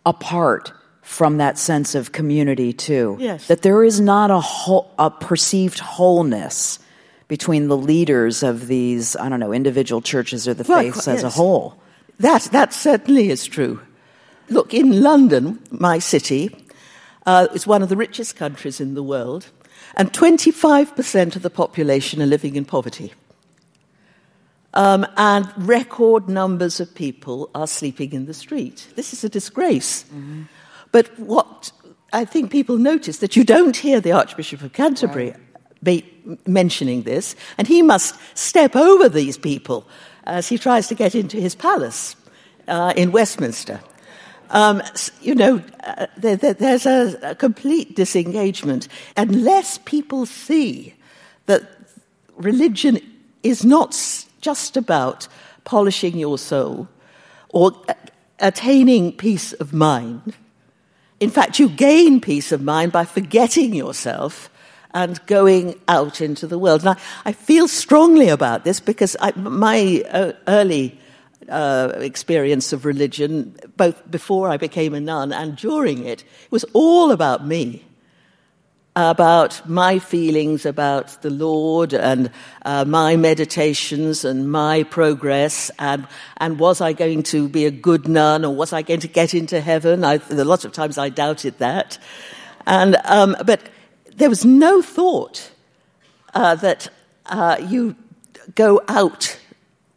apart 0.06 0.74
from 1.02 1.38
that 1.38 1.58
sense 1.58 1.96
of 1.96 2.12
community 2.12 2.74
too. 2.74 3.16
Yes. 3.20 3.48
That 3.48 3.62
there 3.62 3.86
is 3.86 4.02
not 4.02 4.32
a 4.32 4.42
whole, 4.42 4.94
a 5.00 5.10
perceived 5.10 5.80
wholeness 5.80 6.78
between 7.30 7.70
the 7.70 7.78
leaders 7.78 8.44
of 8.44 8.68
these, 8.68 9.16
I 9.16 9.30
don't 9.30 9.40
know, 9.40 9.54
individual 9.54 10.02
churches 10.02 10.46
or 10.46 10.54
the 10.54 10.66
Right, 10.66 10.94
faiths 10.94 11.08
as 11.08 11.24
a 11.24 11.30
whole. 11.30 11.82
That, 12.20 12.44
that 12.52 12.74
certainly 12.74 13.30
is 13.30 13.46
true. 13.46 13.80
Look, 14.50 14.74
in 14.74 15.02
London, 15.02 15.60
my 15.72 16.00
city, 16.00 16.54
uh, 17.26 17.48
it's 17.54 17.68
one 17.68 17.82
of 17.82 17.90
the 17.90 17.98
richest 17.98 18.36
countries 18.36 18.80
in 18.80 18.94
the 18.94 19.04
world, 19.04 19.48
and 19.96 20.12
25% 20.12 21.36
of 21.36 21.42
the 21.42 21.50
population 21.50 22.22
are 22.22 22.26
living 22.28 22.56
in 22.56 22.66
poverty. 22.66 23.14
Um, 24.74 25.06
and 25.18 25.52
record 25.58 26.30
numbers 26.30 26.80
of 26.80 26.96
people 26.96 27.50
are 27.54 27.68
sleeping 27.68 28.14
in 28.14 28.26
the 28.26 28.34
street. 28.34 28.88
This 28.96 29.12
is 29.12 29.24
a 29.24 29.30
disgrace. 29.30 30.06
But 30.92 31.20
what 31.20 31.72
I 32.14 32.26
think 32.26 32.52
people 32.52 32.78
notice 32.78 33.18
that 33.18 33.36
you 33.36 33.44
don't 33.44 33.76
hear 33.76 34.00
the 34.00 34.14
Archbishop 34.14 34.62
of 34.62 34.74
Canterbury 34.74 35.34
be 35.84 36.06
mentioning 36.46 37.04
this, 37.04 37.36
and 37.58 37.68
he 37.68 37.82
must 37.82 38.16
step 38.34 38.76
over 38.76 39.10
these 39.10 39.38
people 39.38 39.88
as 40.26 40.48
he 40.48 40.58
tries 40.58 40.88
to 40.88 40.96
get 40.96 41.16
into 41.16 41.38
his 41.38 41.56
palace 41.56 42.16
uh, 42.68 42.94
in 42.96 43.12
Westminster. 43.12 43.80
Um, 44.52 44.82
you 45.22 45.34
know, 45.34 45.62
uh, 45.84 46.08
there, 46.18 46.36
there- 46.36 46.54
there's 46.54 46.86
a, 46.86 47.18
a 47.24 47.36
complete 47.36 47.96
disengagement 47.96 48.88
unless 49.18 49.78
people 49.80 50.26
see 50.26 50.94
that 51.46 51.64
religion 52.36 53.00
is 53.44 53.64
not 53.64 53.98
just 54.42 54.76
about 54.78 55.28
polishing 55.64 56.18
your 56.18 56.38
soul 56.38 56.88
or 57.50 57.72
a- 57.88 57.96
attaining 58.40 59.14
peace 59.14 59.54
of 59.54 59.74
mind. 59.74 60.34
In 61.22 61.30
fact, 61.30 61.58
you 61.60 61.70
gain 61.70 62.20
peace 62.20 62.52
of 62.52 62.62
mind 62.62 62.92
by 62.92 63.06
forgetting 63.06 63.74
yourself 63.74 64.50
and 64.94 65.26
going 65.28 65.80
out 65.88 66.20
into 66.20 66.46
the 66.48 66.58
world. 66.60 66.82
And 66.82 66.90
I, 66.90 66.98
I 67.26 67.32
feel 67.32 67.68
strongly 67.70 68.28
about 68.28 68.66
this 68.66 68.82
because 68.82 69.16
I, 69.22 69.32
my 69.38 70.04
uh, 70.12 70.34
early 70.48 71.00
uh, 71.50 71.94
experience 71.98 72.74
of 72.74 72.86
religion, 72.86 73.56
both 73.78 74.10
before 74.10 74.50
I 74.50 74.58
became 74.58 74.94
a 74.94 75.00
nun 75.00 75.32
and 75.32 75.56
during 75.56 76.06
it, 76.06 76.24
was 76.50 76.66
all 76.74 77.12
about 77.12 77.46
me 77.46 77.86
about 78.96 79.68
my 79.70 80.00
feelings 80.00 80.66
about 80.66 81.22
the 81.22 81.30
Lord 81.30 81.94
and 81.94 82.30
uh, 82.66 82.84
my 82.84 83.16
meditations 83.16 84.26
and 84.26 84.52
my 84.52 84.84
progress, 84.84 85.72
and, 85.80 86.06
and 86.38 86.60
was 86.60 86.82
I 86.82 86.92
going 86.92 87.24
to 87.24 87.48
be 87.48 87.66
a 87.66 87.72
good 87.72 88.08
nun 88.08 88.44
or 88.44 88.54
was 88.54 88.74
I 88.74 88.82
going 88.82 89.00
to 89.00 89.08
get 89.08 89.34
into 89.34 89.62
heaven? 89.62 90.04
I, 90.04 90.20
a 90.30 90.44
lot 90.44 90.66
of 90.66 90.74
times 90.74 90.98
I 90.98 91.10
doubted 91.10 91.58
that. 91.60 91.98
And, 92.68 92.98
um, 93.06 93.38
but 93.46 93.62
there 94.14 94.30
was 94.30 94.44
no 94.44 94.82
thought 94.82 95.52
uh, 96.34 96.56
that 96.56 96.90
uh, 97.28 97.58
you 97.62 97.96
go 98.56 98.82
out, 98.90 99.40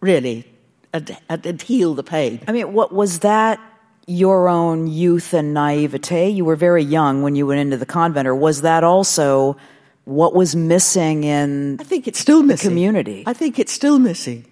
really, 0.01 0.47
and, 0.95 1.45
and, 1.45 1.61
heal 1.61 1.95
the 1.95 2.03
pain. 2.05 2.41
I 2.49 2.53
mean, 2.53 2.73
what 2.73 2.93
was 2.93 3.19
that 3.21 3.61
your 4.07 4.49
own 4.49 4.87
youth 4.87 5.35
and 5.35 5.53
naivete? 5.53 6.29
You 6.31 6.45
were 6.45 6.57
very 6.57 6.85
young 6.85 7.23
when 7.23 7.35
you 7.37 7.47
went 7.47 7.61
into 7.61 7.77
the 7.77 7.87
convent, 7.87 8.27
or 8.29 8.35
was 8.35 8.63
that 8.63 8.85
also 8.85 9.57
what 10.05 10.35
was 10.35 10.55
missing 10.55 11.25
in 11.25 11.79
I 11.81 11.85
think 11.85 12.07
it's 12.07 12.19
still 12.21 12.43
missing. 12.43 12.71
community. 12.71 13.25
I 13.27 13.33
think 13.33 13.59
it's 13.59 13.73
still 13.73 13.99
missing. 13.99 14.47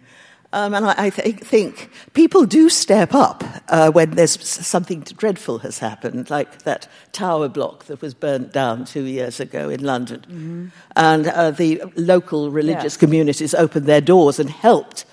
Um, 0.55 0.75
and 0.75 0.85
I, 0.85 0.95
I 1.07 1.11
th- 1.11 1.37
think 1.41 1.91
people 2.13 2.45
do 2.45 2.69
step 2.69 3.15
up 3.15 3.43
uh, 3.69 3.91
when 3.91 4.11
there's 4.11 4.39
something 4.67 5.01
dreadful 5.01 5.61
has 5.61 5.79
happened, 5.79 6.29
like 6.29 6.63
that 6.65 6.89
tower 7.13 7.49
block 7.49 7.85
that 7.87 8.03
was 8.03 8.13
burnt 8.13 8.53
down 8.53 8.85
two 8.85 9.05
years 9.05 9.41
ago 9.41 9.71
in 9.71 9.83
London. 9.83 10.71
And 10.95 11.27
uh, 11.29 11.53
the 11.53 11.83
local 11.97 12.51
religious 12.51 12.95
Yes. 12.95 12.97
communities 12.99 13.55
opened 13.55 13.87
their 13.87 14.03
doors 14.03 14.39
and 14.39 14.51
helped 14.51 15.07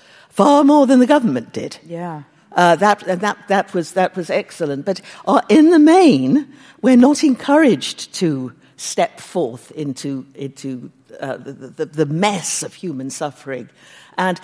far 0.44 0.64
more 0.64 0.86
than 0.86 1.00
the 1.00 1.06
government 1.06 1.52
did. 1.52 1.78
Yeah. 1.84 2.22
Uh, 2.52 2.76
that, 2.76 3.02
and 3.06 3.20
that, 3.20 3.38
that, 3.48 3.74
was, 3.74 3.92
that 3.92 4.16
was 4.16 4.30
excellent. 4.30 4.84
But 4.84 5.00
uh, 5.26 5.40
in 5.48 5.70
the 5.70 5.78
main, 5.78 6.52
we're 6.82 6.96
not 6.96 7.22
encouraged 7.22 8.12
to 8.14 8.52
step 8.76 9.20
forth 9.20 9.70
into, 9.72 10.26
into 10.34 10.90
uh, 11.20 11.36
the, 11.36 11.52
the, 11.52 11.84
the 11.86 12.06
mess 12.06 12.62
of 12.62 12.74
human 12.74 13.10
suffering. 13.10 13.68
And 14.16 14.40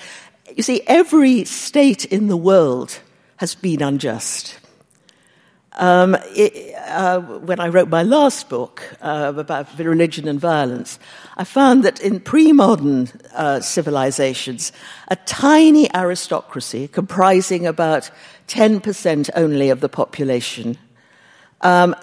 you 0.55 0.63
see, 0.63 0.83
every 0.87 1.45
state 1.45 2.05
in 2.05 2.29
the 2.29 2.37
world 2.37 3.01
has 3.39 3.55
been 3.55 3.83
unjust. 3.83 4.59
Um, 5.79 6.17
it, 6.35 6.75
uh, 6.87 7.21
when 7.21 7.61
I 7.61 7.69
wrote 7.69 7.89
my 7.89 8.03
last 8.03 8.49
book 8.49 8.97
uh, 9.03 9.35
about 9.37 9.79
religion 9.79 10.27
and 10.27 10.41
violence, 10.41 10.99
I 11.37 11.45
found 11.45 11.85
that 11.85 12.01
in 12.01 12.21
pre 12.21 12.53
modern 12.53 13.11
uh, 13.35 13.61
civilizations, 13.61 14.73
a 15.09 15.17
tiny 15.17 15.95
aristocracy 15.95 16.89
comprising 16.89 17.67
about 17.67 18.11
10% 18.49 19.31
only 19.35 19.69
of 19.69 19.81
the 19.81 19.89
population 19.89 20.79
um, 21.61 21.95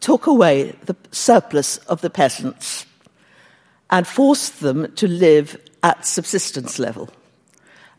took 0.00 0.26
away 0.26 0.74
the 0.86 0.96
surplus 1.12 1.76
of 1.88 2.00
the 2.00 2.10
peasants 2.10 2.84
and 3.90 4.06
forced 4.06 4.60
them 4.60 4.92
to 4.94 5.06
live 5.06 5.56
at 5.82 6.04
subsistence 6.04 6.78
level. 6.80 7.08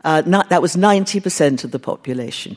Uh, 0.04 0.22
not, 0.26 0.50
that 0.50 0.60
was 0.60 0.76
90% 0.76 1.64
of 1.64 1.70
the 1.70 1.78
population 1.78 2.56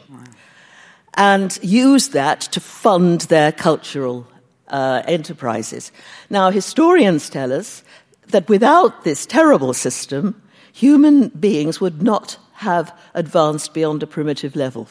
and 1.16 1.58
use 1.64 2.10
that 2.10 2.42
to 2.42 2.60
fund 2.60 3.22
their 3.22 3.52
cultural 3.52 4.28
uh, 4.68 5.02
enterprises. 5.08 5.92
Now, 6.30 6.50
historians 6.50 7.30
tell 7.30 7.54
us 7.54 7.84
that 8.28 8.50
without 8.50 9.04
this 9.04 9.26
terrible 9.26 9.74
system, 9.74 10.42
human 10.74 11.30
beings 11.30 11.80
would 11.80 12.02
not 12.02 12.38
have 12.54 12.98
advanced 13.14 13.74
beyond 13.74 14.04
a 14.04 14.08
primitive 14.08 14.56
level 14.56 14.88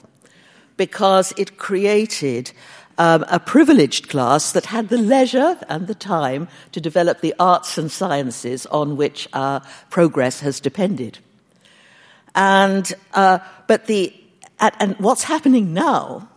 because 0.76 1.32
it 1.36 1.56
created 1.56 2.52
um, 2.98 3.24
a 3.28 3.40
privileged 3.40 4.08
class 4.08 4.52
that 4.52 4.66
had 4.66 4.88
the 4.88 4.98
leisure 4.98 5.58
and 5.68 5.86
the 5.86 5.94
time 5.94 6.48
to 6.72 6.80
develop 6.80 7.20
the 7.20 7.34
arts 7.38 7.76
and 7.78 7.90
sciences 7.90 8.66
on 8.66 8.96
which 8.96 9.28
our 9.32 9.62
progress 9.90 10.40
has 10.40 10.60
depended. 10.60 11.18
And, 12.34 12.92
uh, 13.12 13.38
but 13.66 13.86
the, 13.86 14.14
and, 14.60 14.74
and 14.80 14.96
what's 14.98 15.24
happening 15.24 15.72
now 15.74 16.28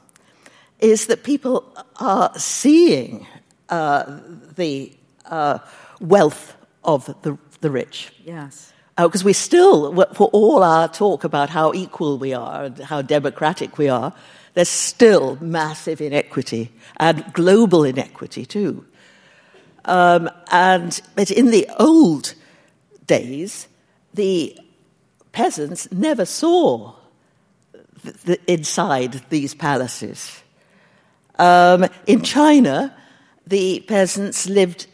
is 0.79 1.07
that 1.07 1.23
people 1.23 1.63
are 1.99 2.31
seeing 2.37 3.25
uh, 3.69 4.19
the 4.55 4.91
uh, 5.25 5.59
wealth 5.99 6.55
of 6.83 7.05
the, 7.23 7.37
the 7.61 7.71
rich. 7.71 8.11
Yes. 8.23 8.73
Because 8.95 9.23
we 9.23 9.33
still, 9.33 9.93
for 10.13 10.27
all 10.29 10.63
our 10.63 10.87
talk 10.87 11.23
about 11.23 11.49
how 11.49 11.73
equal 11.73 12.17
we 12.17 12.33
are 12.33 12.63
and 12.65 12.79
how 12.79 13.01
democratic 13.03 13.77
we 13.77 13.89
are, 13.89 14.11
there's 14.55 14.69
still 14.69 15.37
massive 15.39 16.01
inequity 16.01 16.71
and 16.99 17.23
global 17.33 17.83
inequity 17.83 18.43
too. 18.43 18.85
Um, 19.85 20.29
and 20.51 20.99
but 21.15 21.29
in 21.29 21.51
the 21.51 21.69
old 21.77 22.33
days, 23.05 23.67
the 24.15 24.57
peasants 25.31 25.91
never 25.91 26.25
saw 26.25 26.96
the, 28.25 28.39
inside 28.51 29.21
these 29.29 29.55
palaces. 29.55 30.41
Um, 31.39 31.85
in 32.05 32.21
China, 32.21 32.95
the 33.45 33.81
peasants 33.87 34.47
lived 34.47 34.87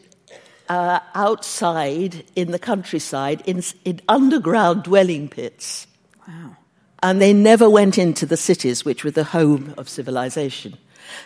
uh, 0.68 1.00
outside 1.14 2.24
in 2.36 2.50
the 2.50 2.58
countryside 2.58 3.42
in, 3.46 3.62
in 3.84 4.00
underground 4.08 4.84
dwelling 4.84 5.28
pits. 5.28 5.86
Wow. 6.26 6.56
And 7.02 7.20
they 7.20 7.32
never 7.32 7.68
went 7.68 7.98
into 7.98 8.26
the 8.26 8.36
cities, 8.36 8.84
which 8.84 9.04
were 9.04 9.10
the 9.10 9.24
home 9.24 9.74
of 9.76 9.88
civilization. 9.88 10.76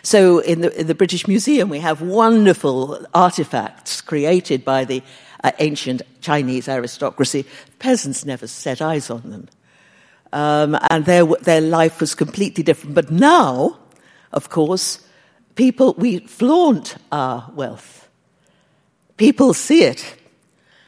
So 0.03 0.39
in 0.39 0.61
the, 0.61 0.77
in 0.79 0.87
the 0.87 0.95
British 0.95 1.27
Museum, 1.27 1.69
we 1.69 1.79
have 1.79 2.01
wonderful 2.01 3.05
artifacts 3.13 4.01
created 4.01 4.65
by 4.65 4.83
the 4.83 5.01
uh, 5.43 5.51
ancient 5.59 6.01
Chinese 6.21 6.67
aristocracy, 6.67 7.45
peasants 7.79 8.25
never 8.25 8.47
set 8.47 8.81
eyes 8.81 9.09
on 9.09 9.29
them. 9.29 9.47
Um, 10.31 10.77
and 10.89 11.05
their, 11.05 11.25
their 11.25 11.61
life 11.61 11.99
was 11.99 12.13
completely 12.15 12.63
different. 12.63 12.95
But 12.95 13.11
now, 13.11 13.79
of 14.31 14.49
course, 14.49 15.05
people, 15.55 15.95
we 15.97 16.19
flaunt 16.19 16.95
our 17.11 17.51
wealth. 17.55 18.07
People 19.17 19.53
see 19.53 19.83
it. 19.83 20.17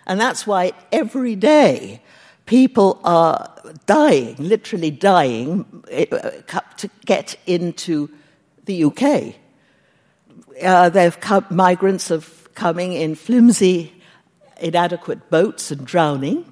And 0.06 0.20
that's 0.20 0.46
why 0.46 0.74
every 0.92 1.36
day 1.36 2.02
people 2.46 3.00
are 3.04 3.50
dying, 3.86 4.36
literally 4.38 4.92
dying, 4.92 5.66
uh, 5.92 6.60
to 6.78 6.90
get 7.06 7.36
into 7.46 8.10
the 8.66 8.84
UK. 8.84 9.36
Uh, 10.62 10.90
they've 10.90 11.20
come, 11.20 11.46
migrants 11.50 12.10
have 12.10 12.42
coming 12.54 12.94
in 12.94 13.16
flimsy, 13.16 13.94
inadequate 14.60 15.30
boats 15.30 15.72
and 15.72 15.86
drowning. 15.86 16.46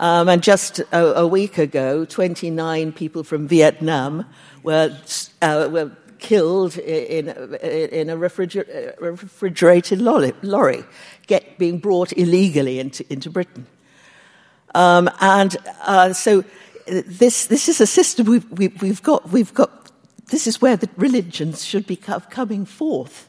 Um, 0.00 0.28
and 0.28 0.42
just 0.42 0.80
a, 0.80 1.20
a, 1.20 1.26
week 1.26 1.56
ago, 1.56 2.04
29 2.04 2.92
people 2.92 3.22
from 3.22 3.46
Vietnam 3.46 4.26
were, 4.64 4.96
uh, 5.40 5.68
were 5.70 5.92
killed 6.18 6.76
in, 6.78 7.28
in, 7.28 8.10
a 8.10 8.16
refriger- 8.16 9.00
refrigerated 9.00 10.00
lorry, 10.00 10.32
lorry 10.42 10.84
get, 11.28 11.58
being 11.58 11.78
brought 11.78 12.12
illegally 12.14 12.80
into, 12.80 13.04
into 13.12 13.30
Britain. 13.30 13.66
Um, 14.74 15.08
and 15.20 15.56
uh, 15.82 16.12
so 16.12 16.44
this, 16.86 17.46
this 17.46 17.68
is 17.68 17.80
a 17.80 17.86
system 17.86 18.26
we've, 18.26 18.50
we've, 18.50 18.82
we've, 18.82 19.02
got, 19.02 19.28
we've 19.30 19.54
got, 19.54 19.92
this 20.30 20.48
is 20.48 20.60
where 20.60 20.76
the 20.76 20.88
religions 20.96 21.64
should 21.64 21.86
be 21.86 21.96
coming 21.96 22.66
forth 22.66 23.28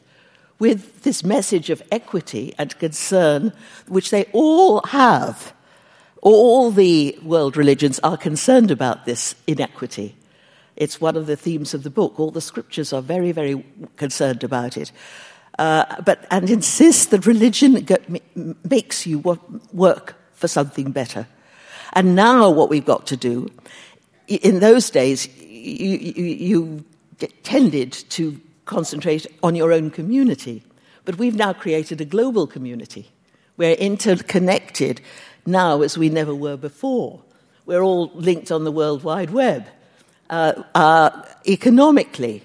with 0.58 1.02
this 1.02 1.22
message 1.22 1.70
of 1.70 1.82
equity 1.92 2.54
and 2.58 2.76
concern, 2.78 3.52
which 3.86 4.10
they 4.10 4.24
all 4.32 4.80
have. 4.86 5.52
All 6.26 6.72
the 6.72 7.16
world 7.22 7.56
religions 7.56 8.00
are 8.02 8.16
concerned 8.16 8.72
about 8.72 9.04
this 9.04 9.36
inequity. 9.46 10.16
It's 10.74 11.00
one 11.00 11.14
of 11.14 11.26
the 11.26 11.36
themes 11.36 11.72
of 11.72 11.84
the 11.84 11.88
book. 11.88 12.18
All 12.18 12.32
the 12.32 12.40
scriptures 12.40 12.92
are 12.92 13.00
very, 13.00 13.30
very 13.30 13.64
concerned 13.94 14.42
about 14.42 14.76
it. 14.76 14.90
Uh, 15.56 15.84
but, 16.02 16.26
and 16.32 16.50
insist 16.50 17.12
that 17.12 17.26
religion 17.26 17.86
makes 18.68 19.06
you 19.06 19.20
work 19.72 20.16
for 20.32 20.48
something 20.48 20.90
better. 20.90 21.28
And 21.92 22.16
now 22.16 22.50
what 22.50 22.70
we've 22.70 22.84
got 22.84 23.06
to 23.06 23.16
do, 23.16 23.48
in 24.26 24.58
those 24.58 24.90
days, 24.90 25.28
you, 25.38 25.96
you, 25.96 26.24
you 26.24 26.84
tended 27.44 27.92
to 27.92 28.40
concentrate 28.64 29.28
on 29.44 29.54
your 29.54 29.72
own 29.72 29.92
community. 29.92 30.64
But 31.04 31.18
we've 31.18 31.36
now 31.36 31.52
created 31.52 32.00
a 32.00 32.04
global 32.04 32.48
community. 32.48 33.12
We're 33.56 33.74
interconnected 33.74 35.00
now 35.46 35.82
as 35.82 35.96
we 35.96 36.08
never 36.08 36.34
were 36.34 36.56
before. 36.56 37.22
We're 37.64 37.82
all 37.82 38.10
linked 38.14 38.50
on 38.50 38.64
the 38.64 38.72
World 38.72 39.02
Wide 39.02 39.30
Web. 39.30 39.66
Uh, 40.30 40.62
uh, 40.74 41.22
economically, 41.46 42.42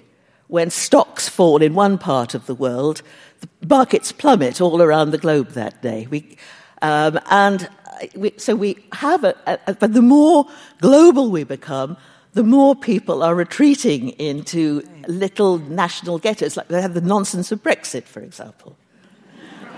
when 0.48 0.70
stocks 0.70 1.28
fall 1.28 1.62
in 1.62 1.74
one 1.74 1.98
part 1.98 2.34
of 2.34 2.46
the 2.46 2.54
world, 2.54 3.02
the 3.40 3.48
markets 3.66 4.12
plummet 4.12 4.60
all 4.60 4.82
around 4.82 5.10
the 5.10 5.18
globe 5.18 5.50
that 5.50 5.80
day. 5.82 6.06
We, 6.10 6.36
um, 6.80 7.18
and 7.30 7.68
we, 8.14 8.32
so 8.36 8.54
we 8.54 8.84
have 8.92 9.24
a, 9.24 9.34
a, 9.66 9.74
but 9.74 9.94
the 9.94 10.02
more 10.02 10.46
global 10.80 11.30
we 11.30 11.44
become, 11.44 11.96
the 12.34 12.44
more 12.44 12.74
people 12.74 13.22
are 13.22 13.34
retreating 13.34 14.10
into 14.10 14.82
little 15.06 15.58
national 15.58 16.18
ghettos, 16.18 16.56
like 16.56 16.68
they 16.68 16.80
have 16.80 16.94
the 16.94 17.00
nonsense 17.00 17.52
of 17.52 17.62
Brexit, 17.62 18.04
for 18.04 18.20
example. 18.20 18.76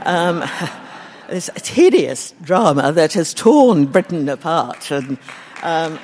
Um, 0.03 0.45
this 1.29 1.49
hideous 1.67 2.35
drama 2.43 2.93
that 2.93 3.13
has 3.15 3.35
torn 3.35 3.87
Britain 3.87 4.29
apart. 4.29 4.91
And, 4.91 5.19
um, 5.63 5.99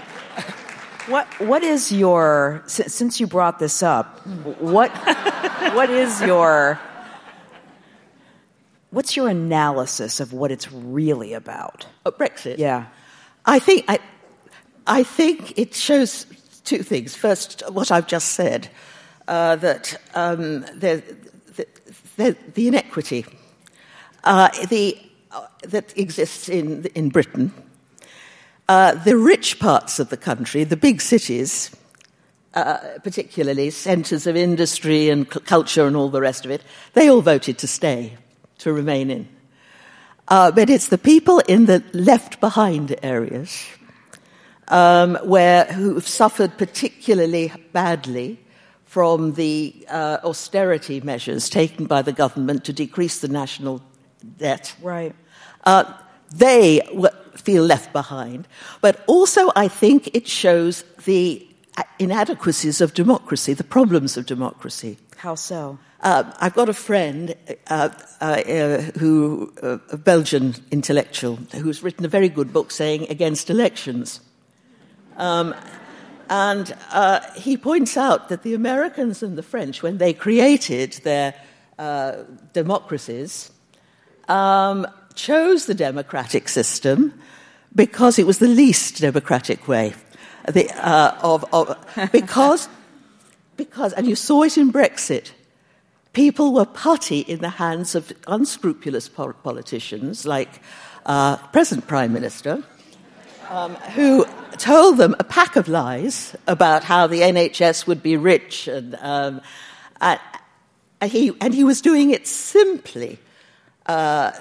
what, 1.06 1.26
what 1.40 1.62
is 1.62 1.90
your, 1.90 2.62
since 2.66 3.20
you 3.20 3.26
brought 3.26 3.58
this 3.58 3.82
up, 3.82 4.24
what, 4.60 4.90
what 5.74 5.90
is 5.90 6.20
your, 6.22 6.78
what's 8.90 9.16
your 9.16 9.28
analysis 9.28 10.20
of 10.20 10.32
what 10.32 10.50
it's 10.52 10.70
really 10.70 11.32
about? 11.32 11.86
Oh, 12.06 12.12
Brexit? 12.12 12.58
Yeah. 12.58 12.86
I 13.44 13.58
think, 13.58 13.84
I, 13.88 13.98
I 14.86 15.02
think 15.02 15.58
it 15.58 15.74
shows 15.74 16.26
two 16.64 16.82
things. 16.82 17.16
First, 17.16 17.62
what 17.70 17.90
I've 17.90 18.06
just 18.06 18.30
said, 18.30 18.68
uh, 19.26 19.56
that 19.56 20.00
um, 20.14 20.60
the, 20.60 21.02
the, 22.16 22.36
the, 22.54 22.68
inequity 22.68 23.24
uh, 24.24 24.48
the, 24.68 24.98
that 25.62 25.96
exists 25.96 26.48
in, 26.48 26.84
in 26.94 27.08
Britain, 27.08 27.52
uh, 28.68 28.94
the 28.94 29.16
rich 29.16 29.58
parts 29.58 29.98
of 29.98 30.10
the 30.10 30.16
country, 30.16 30.64
the 30.64 30.76
big 30.76 31.00
cities, 31.00 31.70
uh, 32.54 32.78
particularly 33.02 33.70
centres 33.70 34.26
of 34.26 34.36
industry 34.36 35.08
and 35.08 35.28
culture 35.28 35.86
and 35.86 35.96
all 35.96 36.08
the 36.08 36.20
rest 36.20 36.44
of 36.44 36.50
it, 36.50 36.62
they 36.94 37.08
all 37.08 37.22
voted 37.22 37.58
to 37.58 37.66
stay, 37.66 38.16
to 38.58 38.72
remain 38.72 39.10
in. 39.10 39.28
Uh, 40.28 40.50
but 40.50 40.70
it's 40.70 40.88
the 40.88 40.98
people 40.98 41.40
in 41.40 41.66
the 41.66 41.82
left 41.92 42.40
behind 42.40 42.94
areas 43.02 43.66
um, 44.68 45.16
where, 45.24 45.64
who've 45.64 46.06
suffered 46.06 46.56
particularly 46.56 47.52
badly 47.72 48.38
from 48.84 49.34
the 49.34 49.86
uh, 49.88 50.18
austerity 50.24 51.00
measures 51.00 51.48
taken 51.48 51.86
by 51.86 52.02
the 52.02 52.12
government 52.12 52.64
to 52.64 52.72
decrease 52.72 53.20
the 53.20 53.28
national 53.28 53.82
debt. 54.20 54.74
Right. 54.82 55.14
Uh, 55.64 55.84
they 56.34 56.80
feel 57.36 57.64
left 57.64 57.92
behind. 57.92 58.46
But 58.80 59.02
also, 59.06 59.50
I 59.56 59.68
think 59.68 60.14
it 60.14 60.28
shows 60.28 60.84
the 61.04 61.46
inadequacies 61.98 62.80
of 62.80 62.94
democracy, 62.94 63.54
the 63.54 63.64
problems 63.64 64.16
of 64.16 64.26
democracy. 64.26 64.98
How 65.16 65.34
so? 65.34 65.78
Uh, 66.02 66.32
I've 66.40 66.54
got 66.54 66.68
a 66.68 66.74
friend 66.74 67.34
uh, 67.68 67.90
uh, 68.20 68.24
uh 68.24 68.80
who, 68.98 69.52
uh, 69.62 69.78
a 69.90 69.96
Belgian 69.98 70.54
intellectual, 70.70 71.36
who's 71.52 71.82
written 71.82 72.04
a 72.04 72.08
very 72.08 72.28
good 72.28 72.52
book 72.52 72.70
saying 72.70 73.06
against 73.10 73.50
elections. 73.50 74.20
Um, 75.18 75.54
and 76.30 76.74
uh, 76.92 77.20
he 77.34 77.56
points 77.56 77.96
out 77.96 78.28
that 78.28 78.42
the 78.42 78.54
Americans 78.54 79.22
and 79.22 79.36
the 79.36 79.42
French, 79.42 79.82
when 79.82 79.98
they 79.98 80.14
created 80.14 80.92
their 81.02 81.34
uh, 81.78 82.22
democracies, 82.52 83.50
um, 84.30 84.86
chose 85.14 85.66
the 85.66 85.74
democratic 85.74 86.48
system 86.48 87.12
because 87.74 88.18
it 88.18 88.26
was 88.26 88.38
the 88.38 88.48
least 88.48 89.00
democratic 89.00 89.68
way. 89.68 89.92
The, 90.48 90.70
uh, 90.74 91.16
of, 91.22 91.44
of, 91.52 91.76
because, 92.12 92.68
because, 93.56 93.92
and 93.92 94.06
you 94.06 94.16
saw 94.16 94.42
it 94.44 94.56
in 94.56 94.72
Brexit, 94.72 95.32
people 96.12 96.52
were 96.52 96.64
putty 96.64 97.20
in 97.20 97.40
the 97.40 97.50
hands 97.50 97.94
of 97.94 98.12
unscrupulous 98.26 99.08
politicians 99.08 100.26
like 100.26 100.60
uh, 101.06 101.36
present 101.48 101.86
Prime 101.86 102.12
Minister, 102.12 102.62
um, 103.48 103.74
who 103.94 104.26
told 104.58 104.96
them 104.96 105.14
a 105.18 105.24
pack 105.24 105.56
of 105.56 105.68
lies 105.68 106.36
about 106.46 106.84
how 106.84 107.06
the 107.06 107.20
NHS 107.20 107.86
would 107.86 108.02
be 108.02 108.16
rich, 108.16 108.68
and, 108.68 108.94
um, 108.96 109.40
and, 110.00 110.20
he, 111.04 111.32
and 111.40 111.52
he 111.52 111.64
was 111.64 111.80
doing 111.80 112.10
it 112.10 112.26
simply 112.26 113.18
uh, 113.90 114.32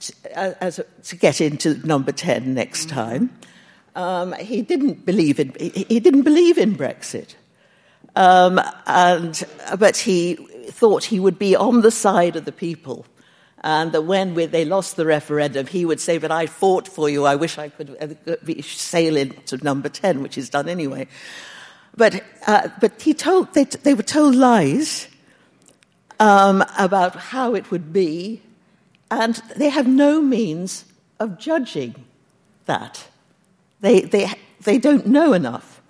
to, 0.00 0.14
as 0.62 0.80
to 1.04 1.16
get 1.16 1.40
into 1.40 1.74
number 1.86 2.12
10 2.12 2.54
next 2.54 2.88
time. 2.88 3.30
Um, 3.94 4.32
he 4.34 4.62
didn't 4.62 5.06
believe 5.06 5.40
in 5.40 5.54
he, 5.58 6.00
didn't 6.00 6.22
believe 6.22 6.58
in 6.58 6.76
Brexit, 6.76 7.34
um, 8.14 8.60
and 8.86 9.42
but 9.78 9.96
he 9.96 10.34
thought 10.68 11.04
he 11.04 11.18
would 11.18 11.38
be 11.38 11.56
on 11.56 11.80
the 11.80 11.90
side 11.90 12.36
of 12.36 12.44
the 12.44 12.52
people 12.52 13.06
and 13.64 13.92
that 13.92 14.02
when 14.02 14.34
they 14.34 14.64
lost 14.64 14.96
the 14.96 15.06
referendum, 15.06 15.66
he 15.66 15.86
would 15.86 15.98
say, 15.98 16.18
But 16.18 16.30
I 16.30 16.46
fought 16.46 16.86
for 16.86 17.08
you. 17.08 17.24
I 17.24 17.36
wish 17.36 17.58
I 17.58 17.70
could 17.70 18.18
uh, 18.28 18.62
sail 18.62 19.16
into 19.16 19.56
number 19.64 19.88
10, 19.88 20.22
which 20.22 20.36
is 20.36 20.50
done 20.50 20.68
anyway. 20.68 21.08
But, 21.96 22.22
uh, 22.46 22.68
but 22.80 23.00
he 23.00 23.14
told, 23.14 23.54
they, 23.54 23.64
they 23.64 23.94
were 23.94 24.02
told 24.02 24.34
lies 24.34 25.08
um, 26.20 26.62
about 26.78 27.16
how 27.16 27.54
it 27.54 27.70
would 27.70 27.92
be, 27.92 28.42
and 29.10 29.36
they 29.56 29.68
have 29.68 29.86
no 29.86 30.20
means 30.20 30.84
of 31.18 31.38
judging 31.38 32.04
that. 32.66 33.08
They, 33.80 34.00
they, 34.00 34.30
they 34.62 34.78
don't 34.78 35.06
know 35.06 35.32
enough. 35.32 35.80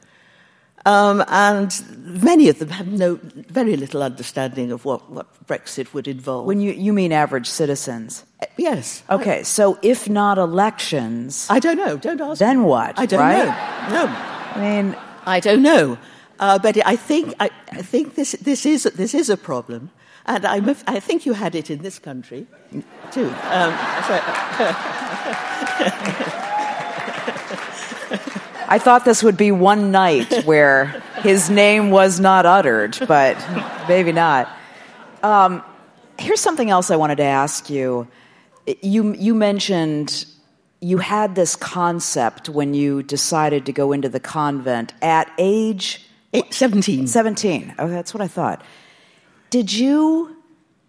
Um, 0.85 1.25
and 1.27 1.75
many 2.23 2.49
of 2.49 2.61
them 2.61 2.69
have 2.69 2.87
no, 2.87 3.19
very 3.49 3.77
little 3.77 4.05
understanding 4.05 4.71
of 4.71 4.85
what, 4.85 5.11
what 5.11 5.27
Brexit 5.47 5.93
would 5.95 6.07
involve. 6.07 6.47
When 6.47 6.61
you, 6.61 6.73
you 6.73 6.93
mean 6.93 7.11
average 7.11 7.49
citizens? 7.49 8.25
Uh, 8.41 8.47
yes. 8.57 9.03
Okay, 9.11 9.41
I, 9.41 9.43
so 9.43 9.79
if 9.83 10.09
not 10.09 10.39
elections. 10.39 11.49
I 11.51 11.59
don't 11.59 11.77
know. 11.77 11.97
Don't 11.97 12.21
ask. 12.21 12.39
Then 12.39 12.63
what? 12.63 12.97
I 12.99 13.07
don't 13.07 13.19
right? 13.19 13.47
know. 13.91 14.05
No. 14.05 14.07
I 14.07 14.61
mean. 14.61 14.97
I 15.27 15.41
don't 15.41 15.63
know. 15.63 15.99
Uh, 16.39 16.59
but 16.61 16.77
I 16.87 16.95
think, 16.95 17.35
I, 17.41 17.51
I 17.73 17.83
think 17.83 18.15
this, 18.15 18.33
this, 18.41 18.65
is, 18.65 18.85
this 18.85 19.13
is 19.13 19.29
a 19.29 19.37
problem. 19.37 19.91
And 20.27 20.45
I, 20.45 20.57
I 20.87 21.01
think 21.01 21.25
you 21.25 21.33
had 21.33 21.55
it 21.55 21.71
in 21.71 21.83
this 21.83 21.99
country, 21.99 22.47
too. 23.13 23.27
Um, 23.27 23.73
so, 24.07 24.21
I 28.69 28.81
thought 28.81 29.05
this 29.05 29.23
would 29.23 29.37
be 29.37 29.53
one 29.53 29.93
night 29.93 30.45
where 30.45 31.03
his 31.23 31.49
name 31.49 31.91
was 31.91 32.19
not 32.19 32.45
uttered, 32.45 32.99
but 33.07 33.37
maybe 33.89 34.11
not. 34.11 34.49
Um, 35.23 35.63
here's 36.19 36.41
something 36.41 36.71
else 36.71 36.91
I 36.91 36.97
wanted 36.97 37.17
to 37.17 37.25
ask 37.25 37.71
you. 37.71 38.09
You, 38.83 39.15
you 39.15 39.35
mentioned 39.35 40.27
you 40.81 40.99
had 40.99 41.37
this 41.37 41.55
concept 41.55 42.49
when 42.49 42.75
you 42.75 43.05
decided 43.05 43.67
to 43.67 43.73
go 43.73 43.93
into 43.93 44.09
the 44.09 44.21
convent 44.21 44.93
at 45.01 45.31
age 45.39 46.03
Eight, 46.33 46.53
17. 46.53 47.07
17. 47.07 47.75
Oh, 47.79 47.89
that's 47.89 48.13
what 48.13 48.21
I 48.21 48.29
thought. 48.29 48.63
Did 49.57 49.73
you 49.73 50.37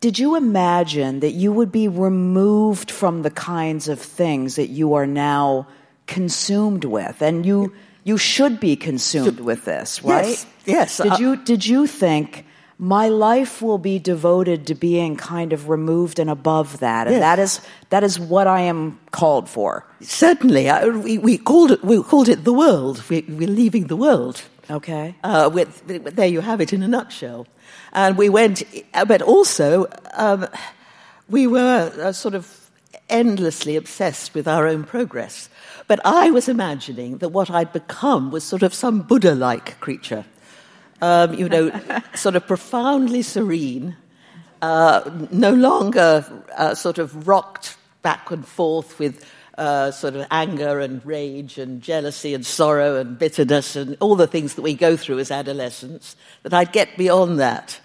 did 0.01 0.19
you 0.19 0.35
imagine 0.35 1.21
that 1.21 1.31
you 1.31 1.53
would 1.53 1.71
be 1.71 1.87
removed 1.87 2.91
from 2.91 3.21
the 3.21 3.31
kinds 3.31 3.87
of 3.87 3.97
things 3.97 4.55
that 4.55 4.67
you 4.67 4.93
are 4.93 5.07
now 5.07 5.67
consumed 6.05 6.83
with 6.83 7.21
and 7.21 7.45
you 7.45 7.71
you 8.03 8.17
should 8.17 8.59
be 8.59 8.75
consumed 8.75 9.39
with 9.39 9.63
this, 9.63 10.03
right? 10.03 10.25
Yes. 10.25 10.45
yes. 10.65 10.97
Did 10.97 11.13
Uh, 11.13 11.17
you 11.23 11.31
did 11.51 11.65
you 11.65 11.87
think 11.87 12.43
my 12.77 13.07
life 13.07 13.61
will 13.65 13.77
be 13.91 13.99
devoted 13.99 14.67
to 14.67 14.75
being 14.75 15.15
kind 15.15 15.53
of 15.53 15.69
removed 15.69 16.19
and 16.19 16.29
above 16.29 16.79
that 16.79 17.07
and 17.07 17.15
Yes. 17.15 17.21
that 17.27 17.39
is 17.45 17.61
that 17.89 18.03
is 18.03 18.19
what 18.19 18.47
I 18.47 18.61
am 18.73 18.99
called 19.11 19.47
for. 19.47 19.71
Certainly. 20.01 20.69
I, 20.69 20.89
we, 20.89 21.17
we, 21.17 21.37
called 21.37 21.71
it, 21.71 21.79
we 21.83 22.03
called 22.03 22.27
it 22.27 22.43
the 22.43 22.53
world. 22.63 23.01
We, 23.09 23.23
we're 23.39 23.55
leaving 23.63 23.87
the 23.87 23.95
world. 23.95 24.35
Okay. 24.69 25.15
Uh, 25.23 25.49
with- 25.53 25.87
there 26.19 26.27
you 26.35 26.41
have 26.41 26.59
it 26.63 26.73
in 26.73 26.83
a 26.83 26.87
nutshell. 26.87 27.45
And 27.97 28.15
we 28.15 28.29
went, 28.29 28.61
but 29.07 29.23
also 29.23 29.87
um, 30.13 30.47
we 31.29 31.47
were 31.47 31.91
uh, 31.99 32.11
sort 32.11 32.35
of 32.35 32.69
endlessly 33.09 33.75
obsessed 33.75 34.35
with 34.35 34.47
our 34.47 34.67
own 34.67 34.83
progress. 34.83 35.49
But 35.87 35.99
I 36.05 36.29
was 36.29 36.47
imagining 36.47 37.17
that 37.17 37.29
what 37.29 37.49
I'd 37.49 37.73
become 37.73 38.29
was 38.29 38.43
sort 38.43 38.61
of 38.61 38.71
some 38.71 39.01
Buddha 39.01 39.33
like 39.33 39.79
creature. 39.79 40.25
Um, 41.01 41.33
you 41.33 41.49
know, 41.49 41.71
sort 42.13 42.35
of 42.35 42.45
profoundly 42.45 43.23
serene, 43.23 43.95
uh, 44.61 45.09
no 45.31 45.55
longer 45.55 46.23
uh, 46.55 46.75
sort 46.75 46.99
of 46.99 47.27
rocked 47.27 47.77
back 48.03 48.29
and 48.29 48.47
forth 48.47 48.99
with 48.99 49.25
uh, 49.57 49.89
sort 49.89 50.15
of 50.15 50.27
anger 50.29 50.81
and 50.81 51.03
rage 51.03 51.57
and 51.57 51.81
jealousy 51.81 52.35
and 52.35 52.45
sorrow 52.45 52.97
and 52.97 53.17
bitterness 53.17 53.75
and 53.75 53.97
all 53.99 54.15
the 54.15 54.27
things 54.27 54.53
that 54.53 54.61
we 54.61 54.75
go 54.75 54.95
through 54.95 55.17
as 55.17 55.31
adolescents, 55.31 56.15
that 56.43 56.53
I'd 56.53 56.71
get 56.71 56.95
beyond 56.95 57.39
that 57.39 57.79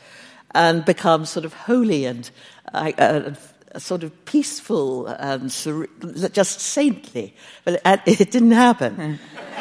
and 0.55 0.85
become 0.85 1.25
sort 1.25 1.45
of 1.45 1.53
holy 1.55 2.05
and 2.05 2.31
uh, 2.75 2.93
uh, 2.99 3.35
sort 3.79 4.03
of 4.03 4.25
peaceful 4.25 5.07
and 5.07 5.51
ser- 5.51 5.89
just 6.33 6.61
saintly. 6.61 7.35
But 7.65 7.81
it, 7.85 8.21
it 8.21 8.31
didn't 8.31 8.53
happen. 8.53 9.19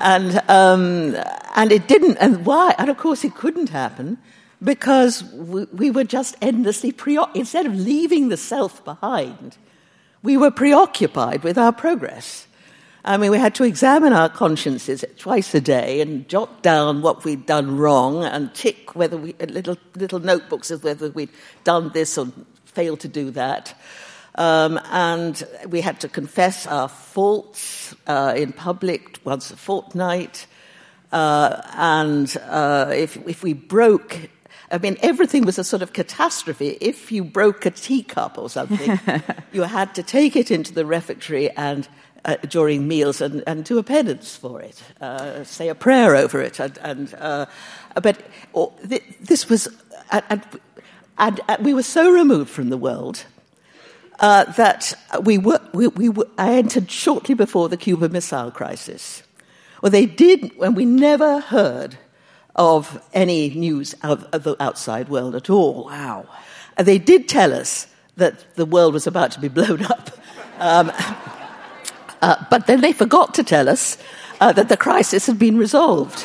and 0.00 0.40
um, 0.48 1.16
and 1.54 1.72
it 1.72 1.88
didn't. 1.88 2.16
And 2.18 2.46
why? 2.46 2.74
And 2.78 2.90
of 2.90 2.98
course, 2.98 3.24
it 3.24 3.34
couldn't 3.34 3.70
happen 3.70 4.18
because 4.62 5.24
we, 5.32 5.64
we 5.64 5.90
were 5.90 6.04
just 6.04 6.36
endlessly 6.40 6.92
preoccupied. 6.92 7.40
Instead 7.40 7.66
of 7.66 7.74
leaving 7.74 8.28
the 8.28 8.36
self 8.36 8.84
behind, 8.84 9.56
we 10.22 10.36
were 10.36 10.50
preoccupied 10.50 11.42
with 11.42 11.58
our 11.58 11.72
progress. 11.72 12.46
I 13.06 13.18
mean, 13.18 13.30
we 13.30 13.38
had 13.38 13.54
to 13.56 13.64
examine 13.64 14.14
our 14.14 14.30
consciences 14.30 15.04
twice 15.18 15.54
a 15.54 15.60
day 15.60 16.00
and 16.00 16.26
jot 16.26 16.62
down 16.62 17.02
what 17.02 17.22
we'd 17.24 17.44
done 17.44 17.76
wrong 17.76 18.24
and 18.24 18.54
tick 18.54 18.96
whether 18.96 19.18
we 19.18 19.34
little 19.34 19.76
little 19.94 20.20
notebooks 20.20 20.70
of 20.70 20.84
whether 20.84 21.10
we'd 21.10 21.28
done 21.64 21.90
this 21.92 22.16
or 22.16 22.28
failed 22.64 23.00
to 23.00 23.08
do 23.08 23.30
that. 23.32 23.78
Um, 24.36 24.80
and 24.90 25.42
we 25.68 25.80
had 25.80 26.00
to 26.00 26.08
confess 26.08 26.66
our 26.66 26.88
faults 26.88 27.94
uh, 28.06 28.34
in 28.36 28.52
public 28.52 29.20
once 29.24 29.50
a 29.50 29.56
fortnight. 29.56 30.46
Uh, 31.12 31.60
and 31.74 32.36
uh, 32.48 32.90
if, 32.92 33.16
if 33.28 33.44
we 33.44 33.52
broke, 33.52 34.28
I 34.72 34.78
mean, 34.78 34.96
everything 35.02 35.44
was 35.44 35.58
a 35.58 35.62
sort 35.62 35.82
of 35.82 35.92
catastrophe. 35.92 36.76
If 36.80 37.12
you 37.12 37.22
broke 37.22 37.64
a 37.64 37.70
teacup 37.70 38.36
or 38.36 38.50
something, 38.50 38.98
you 39.52 39.62
had 39.62 39.94
to 39.94 40.02
take 40.02 40.34
it 40.34 40.50
into 40.50 40.72
the 40.72 40.84
refectory 40.84 41.50
and 41.50 41.86
uh, 42.24 42.36
during 42.48 42.88
meals 42.88 43.20
and, 43.20 43.42
and 43.46 43.64
do 43.64 43.78
a 43.78 43.82
penance 43.82 44.36
for 44.36 44.60
it, 44.60 44.82
uh, 45.00 45.44
say 45.44 45.68
a 45.68 45.74
prayer 45.74 46.16
over 46.16 46.40
it. 46.40 46.58
And, 46.58 46.78
and 46.78 47.14
uh, 47.14 47.46
but 48.02 48.22
or, 48.52 48.72
th- 48.88 49.04
this 49.20 49.48
was, 49.48 49.68
and, 50.10 50.42
and, 51.18 51.40
we 51.60 51.74
were 51.74 51.82
so 51.82 52.10
removed 52.10 52.50
from 52.50 52.70
the 52.70 52.76
world 52.76 53.24
uh, 54.20 54.44
that 54.52 54.94
we 55.22 55.38
were, 55.38 55.60
we, 55.72 55.88
we 55.88 56.08
were, 56.08 56.28
I 56.38 56.54
entered 56.54 56.90
shortly 56.90 57.34
before 57.34 57.68
the 57.68 57.76
Cuban 57.76 58.12
Missile 58.12 58.50
Crisis. 58.50 59.22
Well, 59.82 59.90
they 59.90 60.06
did, 60.06 60.50
and 60.62 60.74
we 60.76 60.84
never 60.84 61.40
heard 61.40 61.98
of 62.56 63.02
any 63.12 63.50
news 63.50 63.94
of, 64.02 64.24
of 64.32 64.44
the 64.44 64.56
outside 64.62 65.08
world 65.08 65.34
at 65.34 65.50
all. 65.50 65.86
Wow. 65.86 66.26
And 66.76 66.86
they 66.86 66.98
did 66.98 67.28
tell 67.28 67.52
us 67.52 67.86
that 68.16 68.54
the 68.54 68.64
world 68.64 68.94
was 68.94 69.06
about 69.06 69.32
to 69.32 69.40
be 69.40 69.48
blown 69.48 69.84
up. 69.84 70.10
Um, 70.56 70.92
uh, 72.24 72.42
but 72.50 72.66
then 72.66 72.80
they 72.80 72.92
forgot 72.92 73.34
to 73.34 73.44
tell 73.44 73.68
us 73.68 73.98
uh, 74.40 74.50
that 74.52 74.68
the 74.70 74.76
crisis 74.76 75.26
had 75.26 75.38
been 75.38 75.58
resolved. 75.58 76.24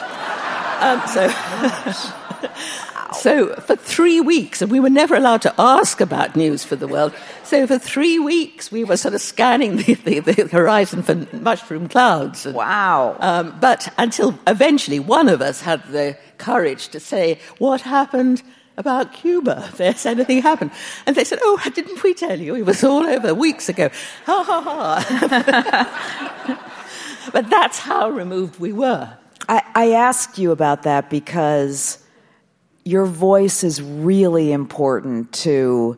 Um, 0.79 1.01
so, 1.07 1.27
so 3.19 3.53
for 3.55 3.75
three 3.75 4.21
weeks, 4.21 4.61
and 4.61 4.71
we 4.71 4.79
were 4.79 4.89
never 4.89 5.15
allowed 5.15 5.41
to 5.41 5.53
ask 5.59 5.99
about 5.99 6.37
news 6.37 6.63
for 6.63 6.77
the 6.77 6.87
world. 6.87 7.13
So 7.43 7.67
for 7.67 7.77
three 7.77 8.17
weeks, 8.17 8.71
we 8.71 8.85
were 8.85 8.95
sort 8.95 9.13
of 9.13 9.19
scanning 9.19 9.75
the, 9.75 9.93
the, 9.95 10.19
the 10.21 10.47
horizon 10.47 11.03
for 11.03 11.15
mushroom 11.35 11.89
clouds. 11.89 12.45
And, 12.45 12.55
Wow. 12.55 13.17
um, 13.19 13.57
but 13.59 13.93
until 13.97 14.39
eventually 14.47 14.99
one 14.99 15.27
of 15.27 15.41
us 15.41 15.59
had 15.61 15.85
the 15.91 16.17
courage 16.37 16.87
to 16.89 16.99
say, 16.99 17.39
What 17.57 17.81
happened 17.81 18.41
about 18.79 19.13
Cuba? 19.13 19.61
Has 19.77 20.05
anything 20.05 20.41
happened? 20.41 20.71
And 21.05 21.15
they 21.15 21.23
said, 21.23 21.39
Oh, 21.43 21.61
didn't 21.73 22.01
we 22.01 22.13
tell 22.15 22.39
you? 22.39 22.55
It 22.55 22.65
was 22.65 22.83
all 22.83 23.05
over 23.05 23.35
weeks 23.35 23.69
ago. 23.69 23.89
Ha 24.25 24.43
ha 24.43 24.61
ha. 24.61 26.59
but 27.33 27.49
that's 27.49 27.77
how 27.77 28.09
removed 28.09 28.59
we 28.59 28.71
were. 28.73 29.13
I, 29.47 29.61
I 29.75 29.91
asked 29.91 30.37
you 30.39 30.51
about 30.51 30.83
that 30.83 31.09
because 31.09 31.99
your 32.85 33.05
voice 33.05 33.63
is 33.63 33.81
really 33.81 34.51
important 34.51 35.31
to 35.33 35.97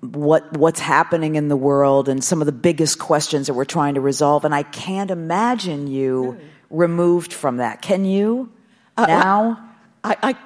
what 0.00 0.56
what's 0.56 0.80
happening 0.80 1.36
in 1.36 1.48
the 1.48 1.56
world 1.56 2.08
and 2.08 2.22
some 2.22 2.42
of 2.42 2.46
the 2.46 2.52
biggest 2.52 2.98
questions 2.98 3.46
that 3.46 3.54
we're 3.54 3.64
trying 3.64 3.94
to 3.94 4.00
resolve. 4.00 4.44
And 4.44 4.54
I 4.54 4.62
can't 4.64 5.10
imagine 5.10 5.86
you 5.86 6.38
removed 6.70 7.32
from 7.32 7.58
that. 7.58 7.82
Can 7.82 8.04
you 8.04 8.50
Uh, 8.96 9.06
now? 9.06 9.60
I, 10.02 10.16
I, 10.22 10.36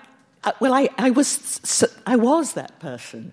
I, 0.44 0.52
well, 0.60 0.74
I, 0.74 0.88
I, 0.98 1.10
was, 1.10 1.86
I 2.06 2.16
was 2.16 2.54
that 2.54 2.78
person. 2.80 3.32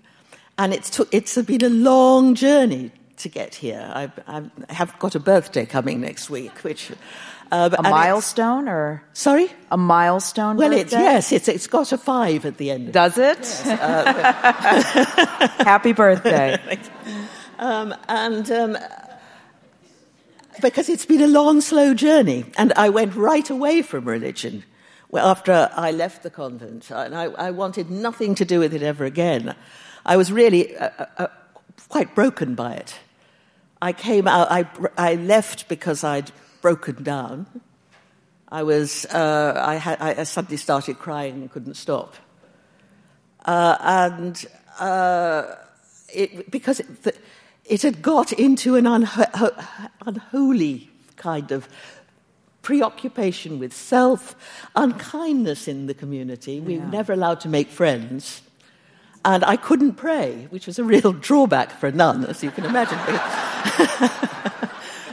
And 0.58 0.72
it's, 0.72 0.90
took, 0.90 1.12
it's 1.12 1.40
been 1.42 1.64
a 1.64 1.68
long 1.68 2.34
journey 2.34 2.90
to 3.18 3.28
get 3.28 3.54
here. 3.54 3.90
I, 3.94 4.10
I 4.26 4.42
have 4.72 4.98
got 4.98 5.14
a 5.14 5.20
birthday 5.20 5.66
coming 5.66 6.00
next 6.00 6.30
week, 6.30 6.52
which. 6.58 6.92
Uh, 7.52 7.70
a 7.78 7.82
milestone 7.82 8.68
or 8.68 9.04
Sorry? 9.12 9.48
a 9.70 9.76
milestone? 9.76 10.56
Well, 10.56 10.72
it's, 10.72 10.92
yes, 10.92 11.30
it's, 11.30 11.46
it's 11.46 11.68
got 11.68 11.92
a 11.92 11.98
five 11.98 12.44
at 12.44 12.56
the 12.56 12.72
end. 12.72 12.88
of 12.88 12.88
it. 12.88 12.92
Does 12.92 13.18
it? 13.18 13.46
Happy 15.64 15.92
birthday. 15.92 16.58
Um, 17.58 17.94
and 18.06 18.50
um, 18.50 18.76
because 20.60 20.90
it's 20.90 21.06
been 21.06 21.22
a 21.22 21.26
long, 21.26 21.62
slow 21.62 21.94
journey, 21.94 22.44
and 22.58 22.72
I 22.74 22.90
went 22.90 23.14
right 23.14 23.48
away 23.48 23.80
from 23.80 24.04
religion 24.04 24.62
well, 25.10 25.28
after 25.28 25.70
I 25.74 25.92
left 25.92 26.22
the 26.22 26.30
convent, 26.30 26.90
and 26.90 27.14
I, 27.14 27.24
I 27.24 27.50
wanted 27.50 27.90
nothing 27.90 28.34
to 28.36 28.44
do 28.44 28.58
with 28.58 28.74
it 28.74 28.82
ever 28.82 29.04
again. 29.04 29.54
I 30.04 30.16
was 30.16 30.32
really 30.32 30.76
uh, 30.76 30.90
uh, 30.98 31.06
uh, 31.18 31.26
quite 31.88 32.14
broken 32.14 32.54
by 32.54 32.74
it. 32.74 32.96
I 33.80 33.92
came 33.92 34.26
out, 34.26 34.50
I, 34.50 34.66
I 34.96 35.14
left 35.14 35.68
because 35.68 36.02
I'd 36.02 36.32
broken 36.60 37.02
down. 37.02 37.46
I 38.48 38.62
was, 38.62 39.04
uh, 39.06 39.54
I, 39.56 40.20
I 40.20 40.24
suddenly 40.24 40.56
started 40.56 40.98
crying 40.98 41.34
and 41.34 41.50
couldn't 41.50 41.74
stop. 41.74 42.14
Uh, 43.44 43.76
and 43.80 44.46
uh, 44.80 45.54
it, 46.12 46.50
because 46.50 46.80
it, 46.80 47.18
it 47.64 47.82
had 47.82 48.02
got 48.02 48.32
into 48.32 48.76
an 48.76 48.84
unho- 48.84 49.90
unholy 50.04 50.90
kind 51.16 51.52
of 51.52 51.68
preoccupation 52.66 53.60
with 53.60 53.72
self, 53.72 54.34
unkindness 54.74 55.68
in 55.68 55.86
the 55.86 55.94
community. 55.94 56.58
We 56.58 56.78
were 56.78 56.86
never 56.86 57.12
allowed 57.12 57.38
to 57.42 57.48
make 57.48 57.68
friends. 57.70 58.42
And 59.24 59.44
I 59.44 59.54
couldn't 59.54 59.94
pray, 59.94 60.48
which 60.50 60.66
was 60.66 60.80
a 60.80 60.82
real 60.84 61.12
drawback 61.28 61.70
for 61.78 61.86
a 61.86 61.92
nun, 61.92 62.24
as 62.24 62.42
you 62.42 62.50
can 62.50 62.64
imagine. 62.64 62.98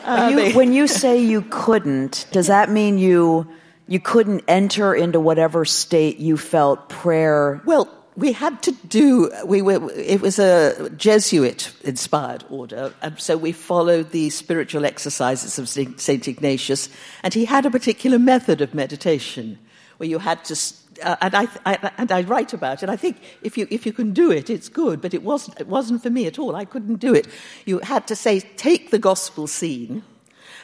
You- 0.03 0.39
uh, 0.39 0.51
when 0.51 0.73
you 0.73 0.85
say 0.85 1.23
you 1.23 1.43
couldn't, 1.49 2.25
does 2.31 2.47
that 2.47 2.69
mean 2.69 2.97
you 2.97 3.47
you 3.87 4.01
couldn't 4.01 4.43
enter 4.49 4.93
into 4.93 5.19
whatever 5.19 5.63
state 5.63 6.17
you 6.17 6.35
felt 6.35 6.89
prayer. 6.89 7.61
Well, 7.65 7.87
we 8.15 8.32
had 8.32 8.62
to 8.63 8.71
do, 8.71 9.32
we 9.45 9.62
were, 9.62 9.91
it 9.91 10.21
was 10.21 10.38
a 10.38 10.89
Jesuit 10.91 11.73
inspired 11.84 12.43
order, 12.49 12.93
and 13.02 13.19
so 13.19 13.38
we 13.38 13.52
followed 13.52 14.12
the 14.12 14.30
spiritual 14.30 14.86
exercises 14.86 15.58
of 15.58 15.67
St. 15.67 16.28
Ignatius, 16.28 16.89
and 17.23 17.34
he 17.34 17.45
had 17.45 17.65
a 17.65 17.71
particular 17.71 18.19
method 18.19 18.62
of 18.62 18.73
meditation 18.73 19.58
where 19.97 20.08
you 20.08 20.19
had 20.19 20.43
to, 20.45 20.56
uh, 21.04 21.15
and, 21.21 21.36
I, 21.36 21.47
I, 21.65 21.91
and 21.97 22.12
I 22.12 22.21
write 22.21 22.54
about 22.54 22.84
it. 22.84 22.89
I 22.89 22.95
think 22.95 23.17
if 23.41 23.58
you, 23.58 23.67
if 23.71 23.86
you 23.86 23.93
can 23.93 24.13
do 24.13 24.32
it, 24.32 24.49
it's 24.49 24.69
good, 24.69 25.02
but 25.02 25.13
it 25.13 25.23
wasn't, 25.23 25.60
it 25.60 25.67
wasn't 25.67 26.04
for 26.04 26.10
me 26.12 26.28
at 26.28 26.38
all. 26.38 26.56
I 26.56 26.65
couldn't 26.65 26.97
do 26.97 27.15
it. 27.15 27.28
You 27.65 27.80
had 27.80 28.06
to 28.08 28.15
say, 28.15 28.41
take 28.41 28.91
the 28.91 28.99
gospel 28.99 29.47
scene, 29.47 30.04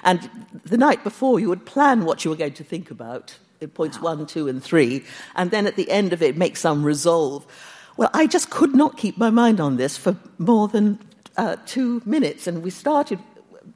and 0.04 0.30
the 0.64 0.78
night 0.78 1.04
before 1.04 1.40
you 1.40 1.50
would 1.50 1.66
plan 1.66 2.06
what 2.06 2.24
you 2.24 2.32
were 2.32 2.38
going 2.38 2.54
to 2.54 2.64
think 2.64 2.92
about 2.92 3.38
in 3.62 3.70
points 3.70 4.02
one, 4.02 4.26
two, 4.26 4.48
and 4.48 4.64
three, 4.64 5.04
and 5.36 5.52
then 5.52 5.68
at 5.68 5.76
the 5.76 5.90
end 5.92 6.14
of 6.14 6.22
it 6.22 6.38
make 6.38 6.58
some 6.58 6.84
resolve. 6.84 7.46
Well, 7.98 8.10
I 8.14 8.28
just 8.28 8.50
could 8.50 8.74
not 8.74 8.98
keep 8.98 9.18
my 9.18 9.30
mind 9.30 9.60
on 9.60 9.78
this 9.78 9.98
for 9.98 10.16
more 10.38 10.68
than 10.68 11.00
uh, 11.36 11.58
two 11.66 12.02
minutes, 12.06 12.48
and 12.48 12.64
we 12.64 12.70
started 12.70 13.20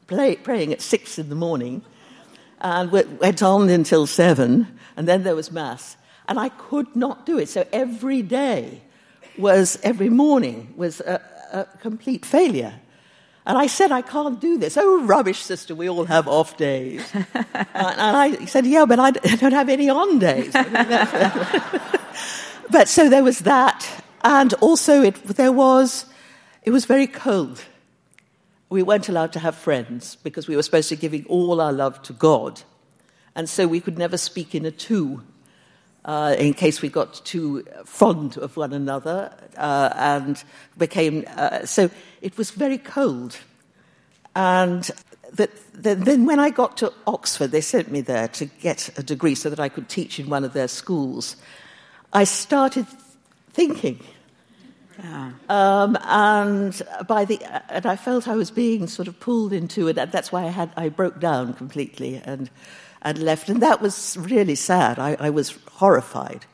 play, 0.08 0.36
praying 0.36 0.72
at 0.72 0.82
six 0.82 1.20
in 1.20 1.30
the 1.30 1.36
morning, 1.36 1.82
and 2.62 2.92
went 2.92 3.44
on 3.44 3.70
until 3.70 4.08
seven, 4.08 4.80
and 4.96 5.08
then 5.08 5.24
there 5.24 5.36
was 5.36 5.52
mass, 5.52 5.98
and 6.28 6.40
I 6.40 6.50
could 6.50 6.96
not 6.96 7.26
do 7.26 7.38
it. 7.38 7.50
So 7.50 7.66
every 7.74 8.22
day 8.22 8.82
was 9.38 9.80
every 9.84 10.10
morning 10.10 10.74
was 10.78 11.02
a, 11.02 11.20
a 11.52 11.66
complete 11.80 12.26
failure. 12.26 12.80
And 13.46 13.58
I 13.58 13.68
said, 13.68 13.92
I 13.92 14.02
can't 14.02 14.40
do 14.40 14.58
this. 14.58 14.78
Oh, 14.78 15.04
rubbish, 15.04 15.40
sister, 15.40 15.76
we 15.76 15.90
all 15.90 16.06
have 16.06 16.30
off 16.30 16.56
days. 16.56 17.04
and 17.14 17.36
I 17.74 18.46
said, 18.46 18.66
Yeah, 18.66 18.86
but 18.86 19.00
I 19.00 19.12
don't 19.12 19.52
have 19.52 19.68
any 19.68 19.90
on 19.90 20.20
days. 20.20 20.54
but 22.72 22.88
so 22.88 23.10
there 23.10 23.24
was 23.24 23.40
that. 23.40 24.04
And 24.24 24.54
also, 24.56 25.02
it, 25.02 25.16
there 25.26 25.52
was, 25.52 26.06
it 26.64 26.72
was 26.72 26.86
very 26.86 27.08
cold. 27.08 27.62
We 28.70 28.82
weren't 28.82 29.10
allowed 29.10 29.34
to 29.34 29.40
have 29.40 29.56
friends 29.56 30.16
because 30.16 30.48
we 30.48 30.56
were 30.56 30.64
supposed 30.64 30.90
to 30.90 30.96
be 30.96 31.02
giving 31.02 31.26
all 31.26 31.60
our 31.60 31.74
love 31.74 32.02
to 32.04 32.14
God. 32.14 32.62
And 33.36 33.50
so 33.50 33.68
we 33.68 33.82
could 33.82 33.98
never 33.98 34.18
speak 34.18 34.56
in 34.56 34.66
a 34.66 34.72
two 34.72 35.22
uh, 36.06 36.36
in 36.38 36.54
case 36.54 36.82
we 36.82 36.90
got 36.90 37.24
too 37.26 37.64
fond 37.86 38.38
of 38.38 38.58
one 38.58 38.74
another 38.74 39.34
uh, 39.58 39.90
and 39.96 40.44
became. 40.78 41.26
Uh, 41.36 41.66
so 41.66 41.90
it 42.22 42.38
was 42.38 42.52
very 42.52 42.78
cold. 42.78 43.38
And 44.36 44.90
that, 45.34 45.52
then 45.74 46.26
when 46.26 46.40
I 46.40 46.50
got 46.50 46.78
to 46.78 46.94
Oxford, 47.08 47.52
they 47.52 47.62
sent 47.62 47.92
me 47.92 48.02
there 48.02 48.28
to 48.30 48.46
get 48.46 48.90
a 48.98 49.04
degree 49.04 49.36
so 49.36 49.50
that 49.50 49.60
I 49.60 49.70
could 49.70 49.90
teach 49.90 50.20
in 50.20 50.30
one 50.30 50.44
of 50.44 50.54
their 50.54 50.68
schools. 50.68 51.36
I 52.12 52.26
started 52.26 52.86
thinking. 53.52 54.00
Yeah. 55.00 55.32
Um, 55.50 55.98
and 56.04 56.80
by 57.08 57.26
the 57.26 57.42
and 57.72 57.86
I 57.86 57.96
felt 57.96 58.28
I 58.28 58.36
was 58.36 58.52
being 58.52 58.88
sort 58.88 59.08
of 59.08 59.20
pulled 59.20 59.52
into 59.52 59.88
it. 59.88 59.96
That's 59.96 60.32
why 60.32 60.44
I 60.44 60.50
had 60.50 60.72
I 60.78 60.90
broke 60.90 61.20
down 61.20 61.54
completely 61.54 62.22
and 62.24 62.50
and 63.04 63.20
left. 63.20 63.50
And 63.50 63.62
that 63.62 63.82
was 63.82 64.18
really 64.18 64.56
sad. 64.56 64.98
I, 64.98 65.16
I 65.20 65.30
was 65.30 65.58
horrified 65.74 66.46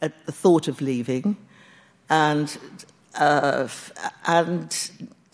at 0.00 0.26
the 0.26 0.32
thought 0.32 0.68
of 0.68 0.80
leaving 0.80 1.36
and, 2.08 2.56
uh, 3.16 3.68
and 4.26 4.72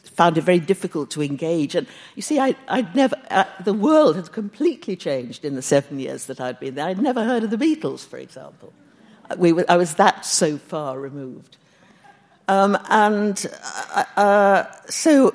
found 0.02 0.38
it 0.38 0.42
very 0.42 0.60
difficult 0.60 1.10
to 1.10 1.22
engage. 1.22 1.74
And 1.74 1.86
you 2.14 2.22
see, 2.22 2.38
I, 2.40 2.56
would 2.70 2.94
never, 2.94 3.16
uh, 3.30 3.44
the 3.62 3.74
world 3.74 4.16
had 4.16 4.32
completely 4.32 4.96
changed 4.96 5.44
in 5.44 5.54
the 5.54 5.62
seven 5.62 6.00
years 6.00 6.26
that 6.26 6.40
I'd 6.40 6.58
been 6.58 6.74
there. 6.74 6.86
I'd 6.86 7.00
never 7.00 7.24
heard 7.24 7.44
of 7.44 7.50
the 7.50 7.58
Beatles, 7.58 8.06
for 8.06 8.16
example. 8.16 8.72
We 9.36 9.52
were, 9.52 9.64
I 9.68 9.76
was 9.76 9.94
that 9.94 10.24
so 10.24 10.58
far 10.58 10.98
removed. 10.98 11.56
Um, 12.46 12.78
and 12.90 13.46
uh, 13.94 14.04
uh 14.16 14.64
so 14.86 15.34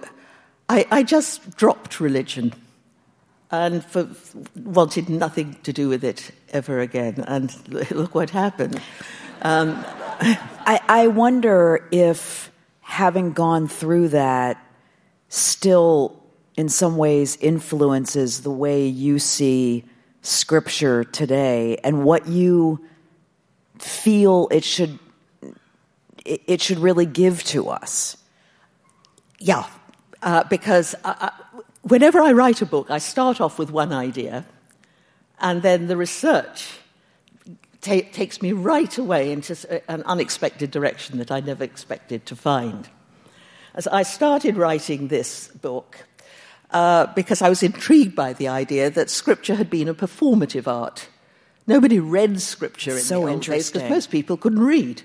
I, 0.69 0.85
I 0.91 1.01
just 1.01 1.57
dropped 1.57 1.99
religion 1.99 2.53
and 3.51 3.83
for, 3.83 4.07
wanted 4.55 5.09
nothing 5.09 5.57
to 5.63 5.73
do 5.73 5.89
with 5.89 6.03
it 6.03 6.31
ever 6.49 6.79
again. 6.79 7.23
And 7.27 7.51
look 7.91 8.15
what 8.15 8.29
happened. 8.29 8.81
Um, 9.41 9.83
I, 10.21 10.79
I 10.87 11.07
wonder 11.07 11.87
if 11.91 12.51
having 12.81 13.33
gone 13.33 13.67
through 13.67 14.09
that 14.09 14.63
still, 15.29 16.21
in 16.57 16.69
some 16.69 16.97
ways, 16.97 17.37
influences 17.37 18.41
the 18.41 18.51
way 18.51 18.87
you 18.87 19.19
see 19.19 19.85
scripture 20.21 21.03
today 21.03 21.77
and 21.83 22.03
what 22.03 22.27
you 22.27 22.85
feel 23.77 24.49
it 24.51 24.63
should 24.63 24.99
it 26.25 26.61
should 26.61 26.77
really 26.77 27.05
give 27.05 27.43
to 27.43 27.69
us. 27.69 28.17
Yeah, 29.39 29.65
uh, 30.21 30.43
because 30.43 30.93
uh, 31.03 31.29
whenever 31.81 32.19
I 32.19 32.31
write 32.31 32.61
a 32.61 32.65
book, 32.65 32.89
I 32.89 32.97
start 32.97 33.41
off 33.41 33.59
with 33.59 33.71
one 33.71 33.93
idea, 33.93 34.45
and 35.39 35.61
then 35.61 35.87
the 35.87 35.97
research 35.97 36.79
ta- 37.81 38.09
takes 38.11 38.41
me 38.41 38.51
right 38.51 38.97
away 38.97 39.31
into 39.31 39.55
an 39.89 40.03
unexpected 40.03 40.71
direction 40.71 41.17
that 41.17 41.31
I 41.31 41.39
never 41.39 41.63
expected 41.63 42.25
to 42.27 42.35
find. 42.35 42.89
As 43.75 43.87
I 43.87 44.03
started 44.03 44.57
writing 44.57 45.07
this 45.07 45.47
book, 45.47 46.05
uh, 46.71 47.07
because 47.15 47.41
I 47.41 47.49
was 47.49 47.63
intrigued 47.63 48.15
by 48.15 48.33
the 48.33 48.47
idea 48.47 48.89
that 48.89 49.09
scripture 49.09 49.55
had 49.55 49.69
been 49.69 49.87
a 49.87 49.93
performative 49.93 50.67
art. 50.67 51.07
Nobody 51.65 51.99
read 51.99 52.41
scripture 52.41 52.91
in 52.91 52.99
so 52.99 53.21
the 53.21 53.31
old 53.31 53.41
days 53.43 53.71
because 53.71 53.89
most 53.89 54.11
people 54.11 54.37
couldn't 54.37 54.59
read. 54.59 55.03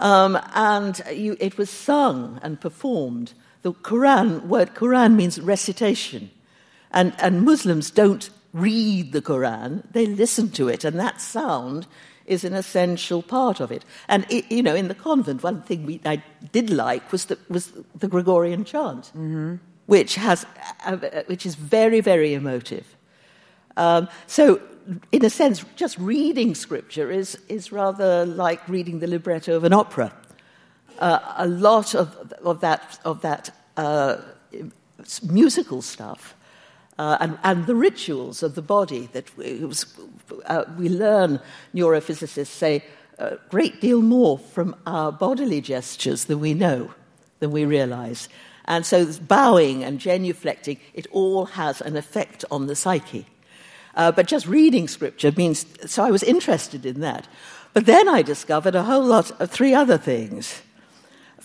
Um, 0.00 0.38
and 0.54 1.00
you, 1.12 1.36
it 1.40 1.58
was 1.58 1.70
sung 1.70 2.38
and 2.42 2.60
performed 2.60 3.32
the 3.62 3.72
Quran, 3.72 4.46
word 4.46 4.74
Quran 4.74 5.14
means 5.14 5.40
recitation. 5.40 6.30
And, 6.90 7.12
and 7.18 7.42
Muslims 7.42 7.90
don't 7.90 8.30
read 8.52 9.12
the 9.12 9.22
Quran, 9.22 9.82
they 9.92 10.06
listen 10.06 10.50
to 10.50 10.68
it, 10.68 10.84
and 10.84 10.98
that 10.98 11.20
sound 11.20 11.86
is 12.26 12.44
an 12.44 12.54
essential 12.54 13.22
part 13.22 13.60
of 13.60 13.70
it. 13.70 13.84
And, 14.08 14.26
it, 14.30 14.50
you 14.50 14.62
know, 14.62 14.74
in 14.74 14.88
the 14.88 14.94
convent, 14.94 15.42
one 15.42 15.62
thing 15.62 15.86
we, 15.86 16.00
I 16.04 16.22
did 16.52 16.70
like 16.70 17.10
was 17.10 17.26
the, 17.26 17.38
was 17.48 17.72
the 17.94 18.08
Gregorian 18.08 18.64
chant, 18.64 19.06
mm-hmm. 19.06 19.56
which, 19.86 20.14
has, 20.16 20.46
uh, 20.84 20.96
which 21.26 21.46
is 21.46 21.54
very, 21.54 22.00
very 22.00 22.34
emotive. 22.34 22.96
Um, 23.76 24.08
so, 24.26 24.60
in 25.12 25.24
a 25.24 25.30
sense, 25.30 25.64
just 25.76 25.98
reading 25.98 26.54
scripture 26.54 27.10
is, 27.10 27.38
is 27.48 27.72
rather 27.72 28.24
like 28.24 28.66
reading 28.68 29.00
the 29.00 29.06
libretto 29.06 29.54
of 29.54 29.64
an 29.64 29.72
opera 29.72 30.12
uh, 30.98 31.34
a 31.36 31.46
lot 31.46 31.94
of, 31.94 32.32
of 32.44 32.60
that, 32.60 32.98
of 33.04 33.20
that 33.22 33.50
uh, 33.76 34.16
musical 35.22 35.82
stuff 35.82 36.34
uh, 36.98 37.16
and, 37.20 37.38
and, 37.44 37.66
the 37.66 37.76
rituals 37.76 38.42
of 38.42 38.56
the 38.56 38.62
body 38.62 39.08
that 39.12 39.36
we, 39.36 39.64
was, 39.64 39.86
uh, 40.46 40.64
we 40.76 40.88
learn, 40.88 41.38
neurophysicists 41.72 42.46
say, 42.46 42.82
a 43.18 43.36
great 43.50 43.80
deal 43.80 44.02
more 44.02 44.38
from 44.38 44.74
our 44.86 45.12
bodily 45.12 45.60
gestures 45.60 46.24
than 46.24 46.40
we 46.40 46.54
know, 46.54 46.92
than 47.38 47.52
we 47.52 47.64
realize. 47.64 48.28
And 48.64 48.84
so 48.84 49.06
bowing 49.28 49.84
and 49.84 50.00
genuflecting, 50.00 50.78
it 50.92 51.06
all 51.12 51.46
has 51.46 51.80
an 51.80 51.96
effect 51.96 52.44
on 52.50 52.66
the 52.66 52.74
psyche. 52.74 53.26
Uh, 53.94 54.12
but 54.12 54.26
just 54.26 54.46
reading 54.46 54.88
scripture 54.88 55.32
means, 55.36 55.66
so 55.86 56.04
I 56.04 56.10
was 56.10 56.22
interested 56.22 56.84
in 56.84 57.00
that. 57.00 57.28
But 57.74 57.86
then 57.86 58.08
I 58.08 58.22
discovered 58.22 58.74
a 58.74 58.82
whole 58.82 59.04
lot 59.04 59.30
of 59.40 59.50
three 59.50 59.74
other 59.74 59.98
things. 59.98 60.62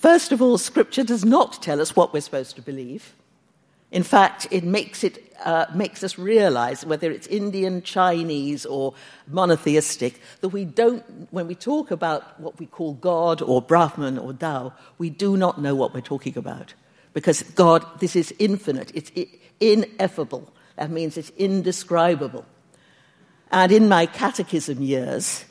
First 0.03 0.33
of 0.33 0.41
all, 0.41 0.57
Scripture 0.57 1.05
does 1.05 1.23
not 1.23 1.63
tell 1.63 1.79
us 1.79 1.95
what 1.95 2.11
we're 2.11 2.19
supposed 2.19 2.57
to 2.57 2.61
believe. 2.61 3.13
In 3.89 4.03
fact, 4.03 4.45
it 4.51 4.65
makes, 4.65 5.01
it, 5.01 5.33
uh, 5.45 5.67
makes 5.73 6.03
us 6.03 6.19
realize, 6.19 6.85
whether 6.85 7.09
it's 7.09 7.25
Indian, 7.27 7.81
Chinese, 7.81 8.65
or 8.65 8.95
monotheistic, 9.29 10.19
that 10.41 10.49
we 10.49 10.65
don't, 10.65 11.31
when 11.31 11.47
we 11.47 11.55
talk 11.55 11.89
about 11.89 12.37
what 12.37 12.59
we 12.59 12.65
call 12.65 12.95
God 12.95 13.41
or 13.41 13.61
Brahman 13.61 14.17
or 14.17 14.33
Tao, 14.33 14.73
we 14.97 15.09
do 15.09 15.37
not 15.37 15.61
know 15.61 15.73
what 15.73 15.93
we're 15.93 16.01
talking 16.01 16.37
about. 16.37 16.73
Because 17.13 17.41
God, 17.41 17.85
this 18.01 18.17
is 18.17 18.33
infinite, 18.39 18.91
it's 18.93 19.09
ineffable. 19.61 20.51
That 20.75 20.91
means 20.91 21.15
it's 21.15 21.31
indescribable. 21.37 22.45
And 23.53 23.71
in 23.71 23.87
my 23.87 24.07
catechism 24.07 24.81
years, 24.81 25.45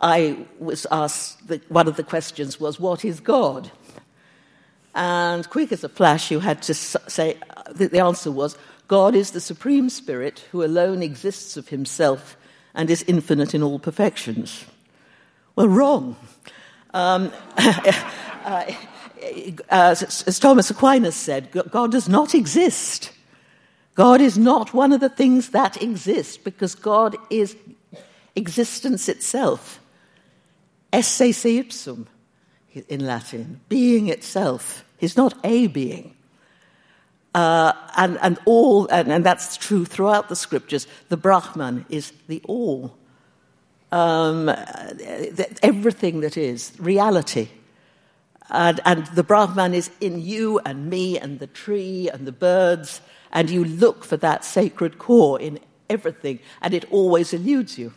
I 0.00 0.46
was 0.60 0.86
asked, 0.92 1.48
that 1.48 1.68
one 1.70 1.88
of 1.88 1.96
the 1.96 2.04
questions 2.04 2.60
was, 2.60 2.78
What 2.78 3.04
is 3.04 3.18
God? 3.18 3.72
And 4.94 5.48
quick 5.48 5.72
as 5.72 5.84
a 5.84 5.88
flash, 5.88 6.30
you 6.30 6.40
had 6.40 6.62
to 6.62 6.74
say 6.74 7.36
that 7.70 7.92
the 7.92 8.00
answer 8.00 8.30
was 8.30 8.56
God 8.88 9.14
is 9.14 9.30
the 9.30 9.40
Supreme 9.40 9.88
Spirit 9.88 10.44
who 10.50 10.64
alone 10.64 11.02
exists 11.02 11.56
of 11.56 11.68
himself 11.68 12.36
and 12.74 12.90
is 12.90 13.04
infinite 13.04 13.54
in 13.54 13.62
all 13.62 13.78
perfections. 13.78 14.64
Well, 15.54 15.68
wrong. 15.68 16.16
Um, 16.92 17.32
uh, 17.56 18.72
as, 19.68 20.24
as 20.26 20.38
Thomas 20.38 20.70
Aquinas 20.70 21.14
said, 21.14 21.50
God 21.52 21.92
does 21.92 22.08
not 22.08 22.34
exist. 22.34 23.12
God 23.94 24.20
is 24.20 24.38
not 24.38 24.74
one 24.74 24.92
of 24.92 25.00
the 25.00 25.08
things 25.08 25.50
that 25.50 25.82
exist 25.82 26.42
because 26.42 26.74
God 26.74 27.16
is 27.28 27.56
existence 28.34 29.08
itself. 29.08 29.80
Esse 30.92 31.36
se 31.36 31.58
ipsum 31.58 32.06
in 32.88 33.06
Latin, 33.06 33.60
being 33.68 34.08
itself. 34.08 34.84
He's 34.96 35.16
not 35.16 35.34
a 35.44 35.66
being. 35.66 36.14
Uh, 37.34 37.72
and, 37.96 38.18
and 38.22 38.38
all, 38.44 38.86
and, 38.88 39.12
and, 39.12 39.24
that's 39.24 39.56
true 39.56 39.84
throughout 39.84 40.28
the 40.28 40.34
scriptures. 40.34 40.88
The 41.10 41.16
Brahman 41.16 41.86
is 41.88 42.12
the 42.26 42.42
all. 42.44 42.96
Um, 43.92 44.48
everything 45.62 46.20
that 46.20 46.36
is, 46.36 46.72
reality. 46.78 47.48
And, 48.48 48.80
and 48.84 49.06
the 49.08 49.22
Brahman 49.22 49.74
is 49.74 49.90
in 50.00 50.20
you 50.20 50.58
and 50.60 50.90
me 50.90 51.18
and 51.18 51.38
the 51.38 51.46
tree 51.46 52.10
and 52.12 52.26
the 52.26 52.32
birds, 52.32 53.00
and 53.30 53.48
you 53.48 53.64
look 53.64 54.04
for 54.04 54.16
that 54.16 54.44
sacred 54.44 54.98
core 54.98 55.40
in 55.40 55.60
everything, 55.88 56.40
and 56.60 56.74
it 56.74 56.84
always 56.90 57.32
eludes 57.32 57.78
you. 57.78 57.92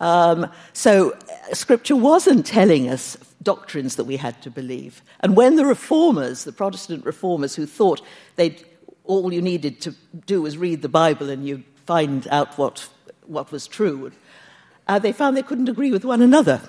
Um, 0.00 0.50
so, 0.72 1.12
uh, 1.12 1.54
Scripture 1.54 1.96
wasn't 1.96 2.46
telling 2.46 2.88
us 2.88 3.16
doctrines 3.42 3.96
that 3.96 4.04
we 4.04 4.16
had 4.16 4.40
to 4.42 4.50
believe. 4.50 5.02
And 5.20 5.36
when 5.36 5.56
the 5.56 5.64
reformers, 5.64 6.44
the 6.44 6.52
Protestant 6.52 7.04
reformers, 7.04 7.54
who 7.54 7.66
thought 7.66 8.00
they 8.36 8.56
all 9.04 9.32
you 9.32 9.42
needed 9.42 9.80
to 9.80 9.94
do 10.26 10.42
was 10.42 10.58
read 10.58 10.82
the 10.82 10.88
Bible 10.88 11.30
and 11.30 11.46
you'd 11.46 11.64
find 11.86 12.28
out 12.28 12.58
what, 12.58 12.88
what 13.26 13.50
was 13.50 13.66
true, 13.66 14.12
uh, 14.86 14.98
they 14.98 15.12
found 15.12 15.36
they 15.36 15.42
couldn't 15.42 15.68
agree 15.68 15.90
with 15.90 16.04
one 16.04 16.22
another. 16.22 16.60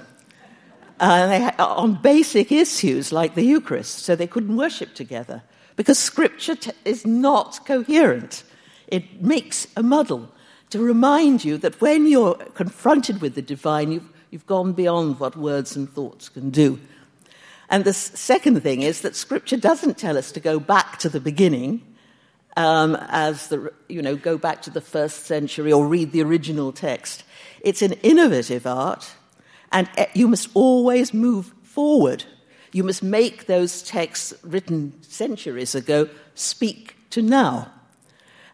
Uh, 0.99 1.27
they, 1.27 1.51
on 1.59 2.01
basic 2.01 2.51
issues 2.51 3.11
like 3.11 3.35
the 3.35 3.43
Eucharist, 3.43 3.99
so 3.99 4.15
they 4.15 4.27
couldn't 4.27 4.55
worship 4.55 4.93
together 4.93 5.43
because 5.75 5.97
Scripture 5.97 6.55
t- 6.55 6.71
is 6.83 7.05
not 7.05 7.65
coherent. 7.65 8.43
It 8.87 9.21
makes 9.21 9.67
a 9.77 9.83
muddle 9.83 10.31
to 10.69 10.79
remind 10.79 11.43
you 11.43 11.57
that 11.57 11.81
when 11.81 12.07
you're 12.07 12.35
confronted 12.35 13.21
with 13.21 13.35
the 13.35 13.41
divine, 13.41 13.91
you've, 13.91 14.09
you've 14.29 14.45
gone 14.45 14.73
beyond 14.73 15.19
what 15.19 15.35
words 15.35 15.75
and 15.75 15.89
thoughts 15.89 16.29
can 16.29 16.49
do. 16.49 16.79
And 17.69 17.83
the 17.83 17.93
second 17.93 18.61
thing 18.61 18.81
is 18.81 19.01
that 19.01 19.15
Scripture 19.15 19.57
doesn't 19.57 19.97
tell 19.97 20.17
us 20.17 20.31
to 20.31 20.39
go 20.39 20.59
back 20.59 20.97
to 20.99 21.09
the 21.09 21.19
beginning, 21.19 21.85
um, 22.57 22.97
as 23.09 23.47
the, 23.47 23.71
you 23.87 24.01
know, 24.01 24.15
go 24.15 24.37
back 24.37 24.61
to 24.63 24.69
the 24.69 24.81
first 24.81 25.25
century 25.25 25.71
or 25.71 25.85
read 25.87 26.11
the 26.11 26.23
original 26.23 26.71
text. 26.71 27.23
It's 27.61 27.81
an 27.81 27.93
innovative 28.03 28.65
art, 28.65 29.11
and 29.71 29.87
eh, 29.97 30.07
you 30.13 30.27
must 30.27 30.49
always 30.55 31.13
move 31.13 31.53
forward. 31.63 32.25
You 32.71 32.83
must 32.83 33.03
make 33.03 33.45
those 33.45 33.83
texts 33.83 34.33
written 34.43 35.01
centuries 35.03 35.75
ago 35.75 36.09
speak 36.35 36.95
to 37.11 37.21
now. 37.21 37.71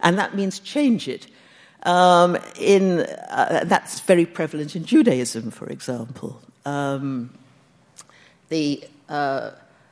And 0.01 0.17
that 0.17 0.35
means 0.35 0.59
change 0.59 1.07
it. 1.07 1.27
Um, 1.85 2.37
in, 2.59 3.01
uh, 3.29 3.63
that's 3.65 3.99
very 4.01 4.25
prevalent 4.25 4.75
in 4.75 4.85
Judaism, 4.85 5.51
for 5.51 5.67
example. 5.67 6.41
Um, 6.65 7.31
the 8.49 8.83
uh, 9.07 9.51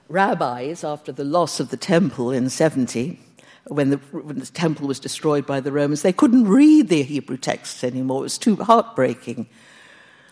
rabbis, 0.10 0.84
after 0.84 1.12
the 1.12 1.23
loss 1.23 1.60
of 1.60 1.69
the 1.69 1.77
temple 1.77 2.32
in 2.32 2.49
70, 2.49 3.19
when 3.67 3.91
the, 3.91 3.97
when 4.12 4.39
the, 4.39 4.45
temple 4.47 4.88
was 4.88 4.99
destroyed 4.99 5.45
by 5.45 5.60
the 5.60 5.71
Romans, 5.71 6.01
they 6.01 6.12
couldn't 6.12 6.47
read 6.47 6.89
the 6.89 7.03
Hebrew 7.03 7.38
texts 7.38 7.84
anymore. 7.84 8.21
It 8.21 8.23
was 8.23 8.38
too 8.39 8.56
heartbreaking. 8.56 9.47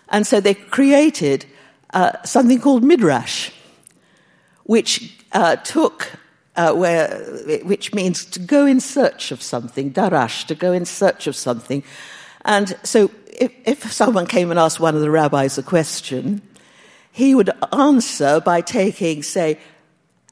And 0.10 0.26
so 0.26 0.42
they 0.42 0.56
created 0.56 1.46
uh, 1.94 2.22
something 2.24 2.60
called 2.60 2.84
Midrash, 2.84 3.52
which 4.64 5.16
uh, 5.32 5.58
took 5.58 6.12
uh, 6.56 6.74
where, 6.74 7.18
which 7.64 7.94
means 7.94 8.26
to 8.26 8.40
go 8.40 8.66
in 8.66 8.80
search 8.80 9.32
of 9.32 9.42
something, 9.42 9.92
darash, 9.92 10.46
to 10.48 10.56
go 10.56 10.72
in 10.72 10.86
search 10.86 11.28
of 11.28 11.36
something. 11.36 11.84
And 12.46 12.78
so 12.84 13.12
if, 13.28 13.52
if 13.66 13.92
someone 13.92 14.28
came 14.28 14.52
and 14.52 14.60
asked 14.60 14.80
one 14.80 14.96
of 14.96 15.02
the 15.02 15.12
rabbis 15.12 15.58
a 15.58 15.64
question, 15.64 16.42
he 17.12 17.36
would 17.36 17.50
answer 17.74 18.40
by 18.40 18.62
taking, 18.62 19.24
say, 19.24 19.60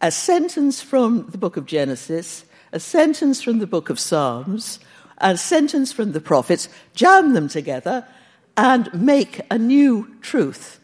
a 0.01 0.11
sentence 0.11 0.81
from 0.81 1.29
the 1.29 1.37
book 1.37 1.57
of 1.57 1.65
Genesis, 1.65 2.45
a 2.71 2.79
sentence 2.79 3.41
from 3.41 3.59
the 3.59 3.67
book 3.67 3.89
of 3.89 3.99
Psalms, 3.99 4.79
a 5.17 5.37
sentence 5.37 5.91
from 5.91 6.13
the 6.13 6.21
prophets, 6.21 6.69
jam 6.93 7.33
them 7.33 7.49
together, 7.49 8.07
and 8.55 8.93
make 8.93 9.41
a 9.51 9.57
new 9.57 10.15
truth. 10.21 10.78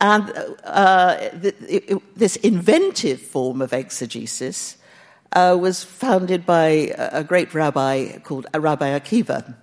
And 0.00 0.30
uh, 0.64 1.16
the, 1.32 1.54
it, 1.68 2.18
this 2.18 2.36
inventive 2.36 3.20
form 3.20 3.60
of 3.60 3.72
exegesis 3.72 4.76
uh, 5.32 5.56
was 5.60 5.82
founded 5.82 6.46
by 6.46 6.94
a 6.96 7.24
great 7.24 7.52
rabbi 7.52 8.18
called 8.18 8.46
Rabbi 8.54 8.98
Akiva. 8.98 9.54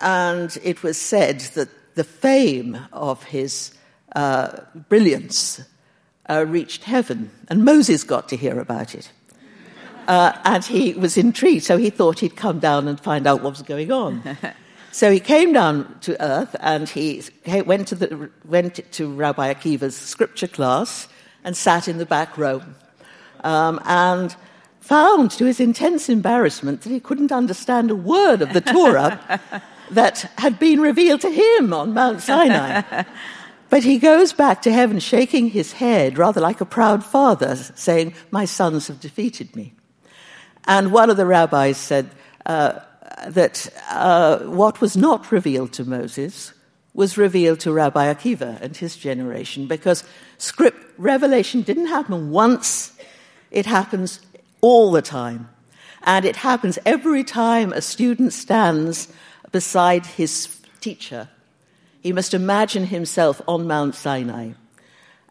And 0.00 0.56
it 0.62 0.82
was 0.82 0.96
said 0.96 1.40
that 1.54 1.68
the 1.94 2.04
fame 2.04 2.78
of 2.92 3.24
his 3.24 3.72
uh, 4.14 4.60
brilliance 4.88 5.60
uh, 6.28 6.44
reached 6.46 6.84
heaven, 6.84 7.30
and 7.48 7.64
Moses 7.64 8.04
got 8.04 8.28
to 8.28 8.36
hear 8.36 8.60
about 8.60 8.94
it. 8.94 9.10
Uh, 10.06 10.32
and 10.44 10.64
he 10.64 10.94
was 10.94 11.16
intrigued, 11.16 11.64
so 11.64 11.76
he 11.76 11.90
thought 11.90 12.20
he'd 12.20 12.36
come 12.36 12.58
down 12.58 12.88
and 12.88 12.98
find 13.00 13.26
out 13.26 13.42
what 13.42 13.50
was 13.50 13.62
going 13.62 13.92
on. 13.92 14.22
So 14.98 15.12
he 15.12 15.20
came 15.20 15.52
down 15.52 15.96
to 16.00 16.20
earth 16.20 16.56
and 16.58 16.88
he 16.88 17.22
went 17.46 17.86
to, 17.86 17.94
the, 17.94 18.30
went 18.44 18.80
to 18.94 19.14
Rabbi 19.14 19.54
Akiva's 19.54 19.96
scripture 19.96 20.48
class 20.48 21.06
and 21.44 21.56
sat 21.56 21.86
in 21.86 21.98
the 21.98 22.04
back 22.04 22.36
row 22.36 22.62
um, 23.44 23.78
and 23.84 24.34
found, 24.80 25.30
to 25.30 25.44
his 25.44 25.60
intense 25.60 26.08
embarrassment, 26.08 26.80
that 26.80 26.90
he 26.90 26.98
couldn't 26.98 27.30
understand 27.30 27.92
a 27.92 27.94
word 27.94 28.42
of 28.42 28.52
the 28.52 28.60
Torah 28.60 29.40
that 29.92 30.28
had 30.36 30.58
been 30.58 30.80
revealed 30.80 31.20
to 31.20 31.30
him 31.30 31.72
on 31.72 31.94
Mount 31.94 32.20
Sinai. 32.20 33.04
But 33.70 33.84
he 33.84 33.98
goes 33.98 34.32
back 34.32 34.62
to 34.62 34.72
heaven 34.72 34.98
shaking 34.98 35.50
his 35.50 35.74
head, 35.74 36.18
rather 36.18 36.40
like 36.40 36.60
a 36.60 36.66
proud 36.66 37.04
father, 37.04 37.54
saying, 37.54 38.14
My 38.32 38.46
sons 38.46 38.88
have 38.88 38.98
defeated 38.98 39.54
me. 39.54 39.74
And 40.64 40.90
one 40.90 41.08
of 41.08 41.16
the 41.16 41.24
rabbis 41.26 41.76
said, 41.76 42.10
uh, 42.46 42.80
that 43.26 43.68
uh, 43.90 44.38
what 44.40 44.80
was 44.80 44.96
not 44.96 45.32
revealed 45.32 45.72
to 45.74 45.84
Moses 45.84 46.52
was 46.94 47.16
revealed 47.16 47.60
to 47.60 47.72
Rabbi 47.72 48.12
Akiva 48.12 48.60
and 48.60 48.76
his 48.76 48.96
generation 48.96 49.66
because 49.66 50.04
script 50.38 50.78
revelation 50.98 51.62
didn't 51.62 51.86
happen 51.86 52.30
once, 52.30 52.92
it 53.50 53.66
happens 53.66 54.20
all 54.60 54.90
the 54.90 55.02
time. 55.02 55.48
And 56.02 56.24
it 56.24 56.36
happens 56.36 56.78
every 56.84 57.24
time 57.24 57.72
a 57.72 57.82
student 57.82 58.32
stands 58.32 59.08
beside 59.52 60.06
his 60.06 60.60
teacher. 60.80 61.28
He 62.00 62.12
must 62.12 62.34
imagine 62.34 62.86
himself 62.86 63.40
on 63.46 63.66
Mount 63.66 63.94
Sinai 63.94 64.52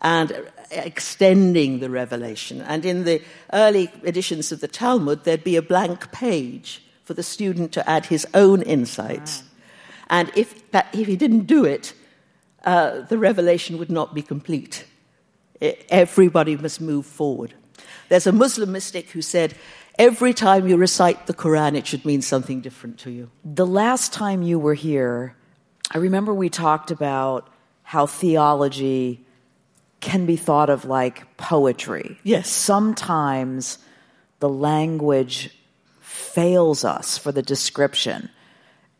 and 0.01 0.31
extending 0.71 1.79
the 1.79 1.89
revelation. 1.89 2.61
And 2.61 2.85
in 2.85 3.03
the 3.03 3.21
early 3.53 3.91
editions 4.03 4.51
of 4.51 4.61
the 4.61 4.67
Talmud, 4.67 5.23
there'd 5.23 5.43
be 5.43 5.55
a 5.55 5.61
blank 5.61 6.11
page 6.11 6.81
for 7.07 7.13
the 7.13 7.23
student 7.23 7.71
to 7.71 7.89
add 7.89 8.07
his 8.07 8.27
own 8.33 8.61
insights. 8.61 9.39
Wow. 9.39 9.47
And 10.09 10.31
if, 10.35 10.69
that, 10.71 10.87
if 10.93 11.07
he 11.07 11.15
didn't 11.15 11.45
do 11.45 11.63
it, 11.63 11.93
uh, 12.65 13.01
the 13.01 13.17
revelation 13.17 13.77
would 13.77 13.89
not 13.89 14.13
be 14.13 14.21
complete. 14.21 14.83
It, 15.61 15.85
everybody 15.89 16.57
must 16.57 16.81
move 16.81 17.05
forward. 17.05 17.53
There's 18.09 18.27
a 18.27 18.33
Muslim 18.33 18.73
mystic 18.73 19.11
who 19.11 19.21
said, 19.21 19.55
Every 19.97 20.33
time 20.33 20.67
you 20.67 20.75
recite 20.77 21.25
the 21.25 21.33
Quran, 21.33 21.75
it 21.75 21.87
should 21.87 22.05
mean 22.05 22.21
something 22.21 22.61
different 22.61 22.99
to 22.99 23.09
you. 23.09 23.31
The 23.43 23.65
last 23.65 24.13
time 24.13 24.43
you 24.43 24.59
were 24.59 24.75
here, 24.75 25.35
I 25.89 25.97
remember 25.97 26.33
we 26.33 26.49
talked 26.49 26.91
about 26.91 27.49
how 27.81 28.05
theology 28.05 29.25
can 30.01 30.25
be 30.27 30.35
thought 30.35 30.69
of 30.69 30.85
like 30.85 31.37
poetry. 31.37 32.19
Yes. 32.23 32.49
Sometimes 32.49 33.79
the 34.39 34.49
language 34.49 35.56
fails 36.37 36.85
us 36.85 37.17
for 37.17 37.31
the 37.31 37.41
description, 37.41 38.29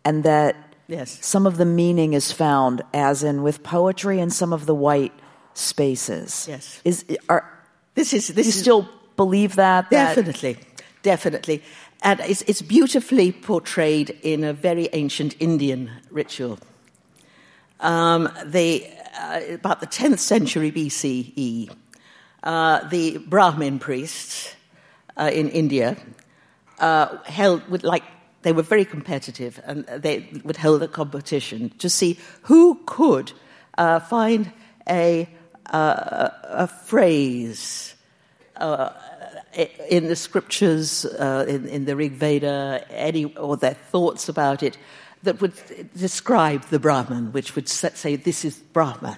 and 0.04 0.23
that 0.23 0.56
yes. 0.88 1.23
some 1.23 1.45
of 1.45 1.58
the 1.58 1.65
meaning 1.65 2.13
is 2.13 2.32
found, 2.32 2.82
as 2.95 3.23
in 3.23 3.43
with 3.43 3.62
poetry, 3.62 4.19
in 4.19 4.32
some 4.32 4.52
of 4.52 4.65
the 4.65 4.73
white 4.73 5.13
spaces. 5.54 6.48
Yes, 6.50 6.81
is 6.83 7.06
are 7.29 7.46
this 7.94 8.12
is 8.12 8.29
this 8.29 8.48
you 8.48 8.50
is, 8.50 8.60
still 8.60 8.90
believe 9.15 9.56
that? 9.56 9.92
Definitely, 9.92 10.54
that? 10.54 10.81
definitely, 11.04 11.62
and 12.02 12.19
it's, 12.21 12.42
it's 12.48 12.63
beautifully 12.63 13.31
portrayed 13.31 14.17
in 14.23 14.44
a 14.44 14.54
very 14.54 14.90
ancient 14.94 15.35
Indian 15.40 15.92
ritual. 16.10 16.58
Um, 17.79 18.29
the, 18.44 18.83
uh, 19.19 19.42
about 19.54 19.81
the 19.81 19.85
10th 19.85 20.17
century 20.17 20.71
BCE, 20.71 21.69
uh, 22.42 22.88
the 22.90 23.19
Brahmin 23.19 23.77
priests 23.77 24.56
uh, 25.15 25.29
in 25.31 25.50
India 25.50 25.98
uh, 26.80 27.17
held 27.23 27.67
would 27.69 27.84
like 27.84 28.04
they 28.44 28.54
were 28.54 28.63
very 28.63 28.86
competitive 28.86 29.60
and 29.65 29.86
they 29.88 30.25
would 30.44 30.58
hold 30.58 30.82
a 30.84 30.88
competition 30.88 31.69
to 31.80 31.90
see 31.90 32.17
who 32.44 32.80
could 32.86 33.34
uh, 33.78 34.00
find 34.00 34.52
a, 34.90 35.28
uh, 35.71 36.30
a 36.44 36.67
phrase 36.67 37.96
uh, 38.56 38.90
in 39.90 40.08
the 40.08 40.15
scriptures, 40.15 41.04
uh, 41.06 41.46
in, 41.48 41.67
in, 41.67 41.86
the 41.86 41.96
Rig 41.96 42.13
Veda, 42.13 42.86
any, 42.90 43.25
or 43.36 43.58
their 43.58 43.73
thoughts 43.73 44.30
about 44.30 44.63
it, 44.63 44.78
that 45.23 45.42
would 45.42 45.54
describe 45.96 46.63
the 46.65 46.80
Brahman, 46.80 47.32
which 47.32 47.56
would 47.56 47.67
say, 47.67 48.15
This 48.15 48.46
is 48.46 48.58
Brahman. 48.58 49.17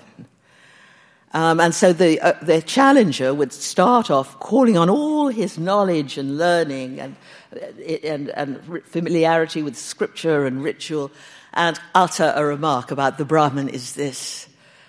Um, 1.31 1.59
and 1.59 1.75
so 1.75 1.93
the, 1.93 2.19
uh, 2.21 2.33
the 2.41 2.61
challenger 2.61 3.33
would 3.33 3.53
start 3.53 4.09
off 4.09 4.39
calling 4.39 4.77
on 4.77 4.89
all 4.89 5.27
his 5.27 5.59
knowledge 5.59 6.17
and 6.17 6.37
learning 6.37 6.99
and, 6.99 7.15
and, 7.51 8.29
and 8.29 8.83
familiarity 8.85 9.63
with 9.63 9.77
scripture 9.77 10.45
and 10.45 10.63
ritual 10.63 11.11
and 11.53 11.79
utter 11.95 12.33
a 12.35 12.45
remark 12.45 12.91
about 12.91 13.17
the 13.17 13.25
Brahman 13.25 13.69
is 13.69 13.93
this. 13.93 14.47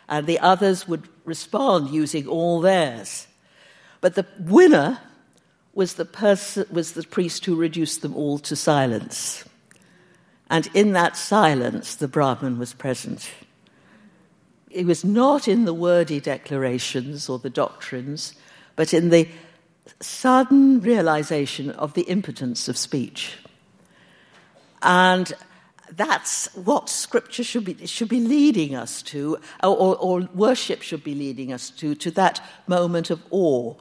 And 0.08 0.26
the 0.26 0.38
others 0.40 0.86
would 0.88 1.08
respond 1.24 1.90
using 1.90 2.26
all 2.26 2.60
theirs. 2.60 3.26
But 4.00 4.14
the 4.14 4.26
winner 4.38 4.98
was 5.72 5.94
the, 5.94 6.04
person, 6.04 6.66
was 6.70 6.92
the 6.92 7.04
priest 7.04 7.44
who 7.44 7.54
reduced 7.54 8.02
them 8.02 8.14
all 8.16 8.38
to 8.40 8.56
silence. 8.56 9.44
And 10.50 10.68
in 10.74 10.92
that 10.92 11.16
silence, 11.16 11.94
the 11.94 12.08
Brahman 12.08 12.58
was 12.58 12.74
present. 12.74 13.30
It 14.68 14.84
was 14.84 15.04
not 15.04 15.48
in 15.48 15.64
the 15.64 15.74
wordy 15.74 16.20
declarations 16.20 17.28
or 17.28 17.38
the 17.38 17.50
doctrines, 17.50 18.34
but 18.76 18.92
in 18.92 19.10
the 19.10 19.28
sudden 20.00 20.80
realization 20.80 21.70
of 21.70 21.94
the 21.94 22.02
impotence 22.02 22.68
of 22.68 22.76
speech. 22.76 23.36
And 24.82 25.32
that's 25.92 26.54
what 26.54 26.88
scripture 26.88 27.44
should 27.44 27.64
be, 27.64 27.86
should 27.86 28.08
be 28.08 28.20
leading 28.20 28.74
us 28.74 29.02
to, 29.02 29.38
or, 29.62 29.96
or, 29.96 30.28
worship 30.34 30.82
should 30.82 31.04
be 31.04 31.14
leading 31.14 31.52
us 31.52 31.70
to, 31.70 31.94
to 31.96 32.10
that 32.12 32.40
moment 32.66 33.10
of 33.10 33.22
awe. 33.30 33.74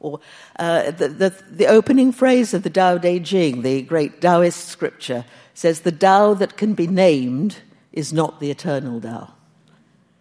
Or 0.00 0.20
uh, 0.58 0.90
the, 0.92 1.08
the, 1.08 1.44
the, 1.50 1.66
opening 1.66 2.10
phrase 2.12 2.54
of 2.54 2.62
the 2.62 2.70
Tao 2.70 2.96
Te 2.96 3.20
Ching, 3.20 3.60
the 3.60 3.82
great 3.82 4.22
Taoist 4.22 4.68
scripture, 4.68 5.26
says, 5.52 5.80
The 5.80 5.92
Tao 5.92 6.32
that 6.34 6.56
can 6.56 6.72
be 6.72 6.86
named 6.86 7.58
is 7.92 8.12
not 8.12 8.40
the 8.40 8.50
eternal 8.50 9.00
Tao. 9.00 9.34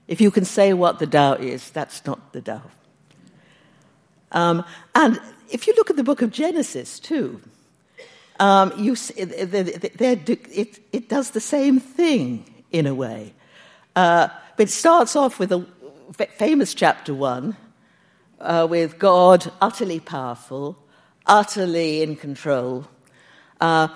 If 0.07 0.19
you 0.19 0.32
can 0.32 0.43
say 0.43 0.73
what 0.73 0.99
the 0.99 1.07
Tao 1.07 1.34
is, 1.34 1.71
that's 1.71 2.05
not 2.05 2.34
the 2.34 2.41
Tao. 2.41 2.63
Um, 4.32 4.63
and 4.95 5.19
if 5.49 5.67
you 5.67 5.73
look 5.75 5.89
at 5.89 5.95
the 5.95 6.03
book 6.03 6.21
of 6.21 6.32
Genesis, 6.32 6.99
too, 6.99 7.41
um, 8.39 8.73
you, 8.77 8.95
it, 9.17 10.80
it, 10.93 11.09
does 11.09 11.32
the 11.32 11.41
same 11.41 11.80
thing 11.80 12.45
in 12.71 12.86
a 12.86 12.95
way. 12.95 13.34
Uh, 13.95 14.30
but 14.55 14.67
it 14.67 14.71
starts 14.71 15.15
off 15.15 15.39
with 15.39 15.51
a 15.51 15.65
famous 16.38 16.73
chapter 16.73 17.13
one 17.13 17.57
uh, 18.39 18.67
with 18.69 18.97
God 18.97 19.51
utterly 19.61 19.99
powerful, 19.99 20.77
utterly 21.25 22.01
in 22.01 22.15
control, 22.15 22.88
uh, 23.59 23.89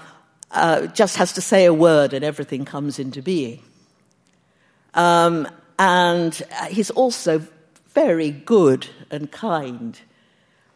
uh, 0.51 0.87
just 0.87 1.17
has 1.17 1.33
to 1.33 1.41
say 1.41 1.65
a 1.65 1.73
word 1.73 2.13
and 2.13 2.23
everything 2.23 2.65
comes 2.65 2.99
into 2.99 3.21
being. 3.21 3.61
Um, 4.93 5.47
and 5.79 6.35
he's 6.69 6.91
also 6.91 7.45
very 7.93 8.31
good 8.31 8.87
and 9.09 9.31
kind. 9.31 9.99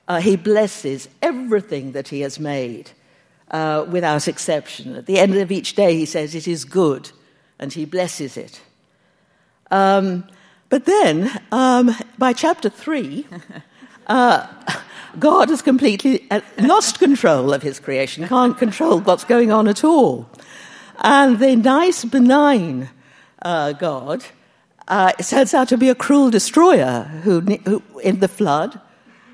Uh, 0.07 0.21
he 0.21 0.35
blesses 0.35 1.09
everything 1.21 1.91
that 1.91 2.07
he 2.07 2.21
has 2.21 2.39
made 2.39 2.91
uh, 3.51 3.85
without 3.89 4.27
exception. 4.27 4.95
At 4.95 5.05
the 5.05 5.19
end 5.19 5.35
of 5.35 5.51
each 5.51 5.75
day, 5.75 5.95
he 5.95 6.05
says, 6.05 6.35
It 6.35 6.47
is 6.47 6.65
good, 6.65 7.11
and 7.59 7.73
he 7.73 7.85
blesses 7.85 8.37
it. 8.37 8.61
Um, 9.71 10.25
but 10.69 10.85
then, 10.85 11.41
um, 11.51 11.95
by 12.17 12.33
chapter 12.33 12.69
3, 12.69 13.25
uh, 14.07 14.47
God 15.19 15.49
has 15.49 15.61
completely 15.61 16.29
uh, 16.29 16.41
lost 16.59 16.99
control 16.99 17.53
of 17.53 17.63
his 17.63 17.79
creation, 17.79 18.27
can't 18.27 18.57
control 18.57 18.99
what's 18.99 19.23
going 19.23 19.51
on 19.51 19.67
at 19.67 19.83
all. 19.83 20.29
And 20.99 21.39
the 21.39 21.55
nice, 21.55 22.05
benign 22.05 22.89
uh, 23.41 23.73
God 23.73 24.25
uh, 24.87 25.11
turns 25.13 25.53
out 25.53 25.69
to 25.69 25.77
be 25.77 25.89
a 25.89 25.95
cruel 25.95 26.29
destroyer 26.29 27.03
who, 27.23 27.41
who, 27.41 27.83
in 27.99 28.19
the 28.19 28.27
flood, 28.27 28.79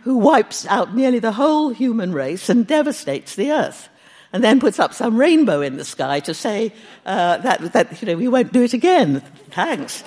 who 0.04 0.18
wipes 0.18 0.66
out 0.68 0.96
nearly 0.96 1.20
the 1.20 1.32
whole 1.32 1.70
human 1.70 2.12
race 2.12 2.50
and 2.50 2.68
devastates 2.68 3.36
the 3.36 3.52
earth. 3.52 3.90
And 4.32 4.44
then 4.44 4.60
puts 4.60 4.80
up 4.80 4.94
some 4.94 5.18
rainbow 5.18 5.62
in 5.62 5.78
the 5.78 5.86
sky 5.86 6.20
to 6.22 6.34
say 6.34 6.74
uh, 7.06 7.38
that, 7.38 7.74
that, 7.74 8.02
you 8.02 8.08
know, 8.08 8.18
we 8.18 8.28
won't 8.28 8.52
do 8.52 8.64
it 8.64 8.74
again. 8.74 9.22
Thanks. 9.52 10.04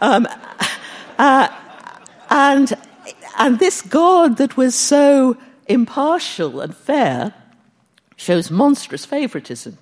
Um, 0.00 0.28
uh, 1.18 1.48
and 2.28 2.72
and 3.38 3.58
this 3.58 3.82
God 3.82 4.36
that 4.36 4.56
was 4.56 4.74
so 4.74 5.36
impartial 5.66 6.60
and 6.60 6.76
fair 6.76 7.34
shows 8.16 8.50
monstrous 8.50 9.06
favoritism, 9.06 9.78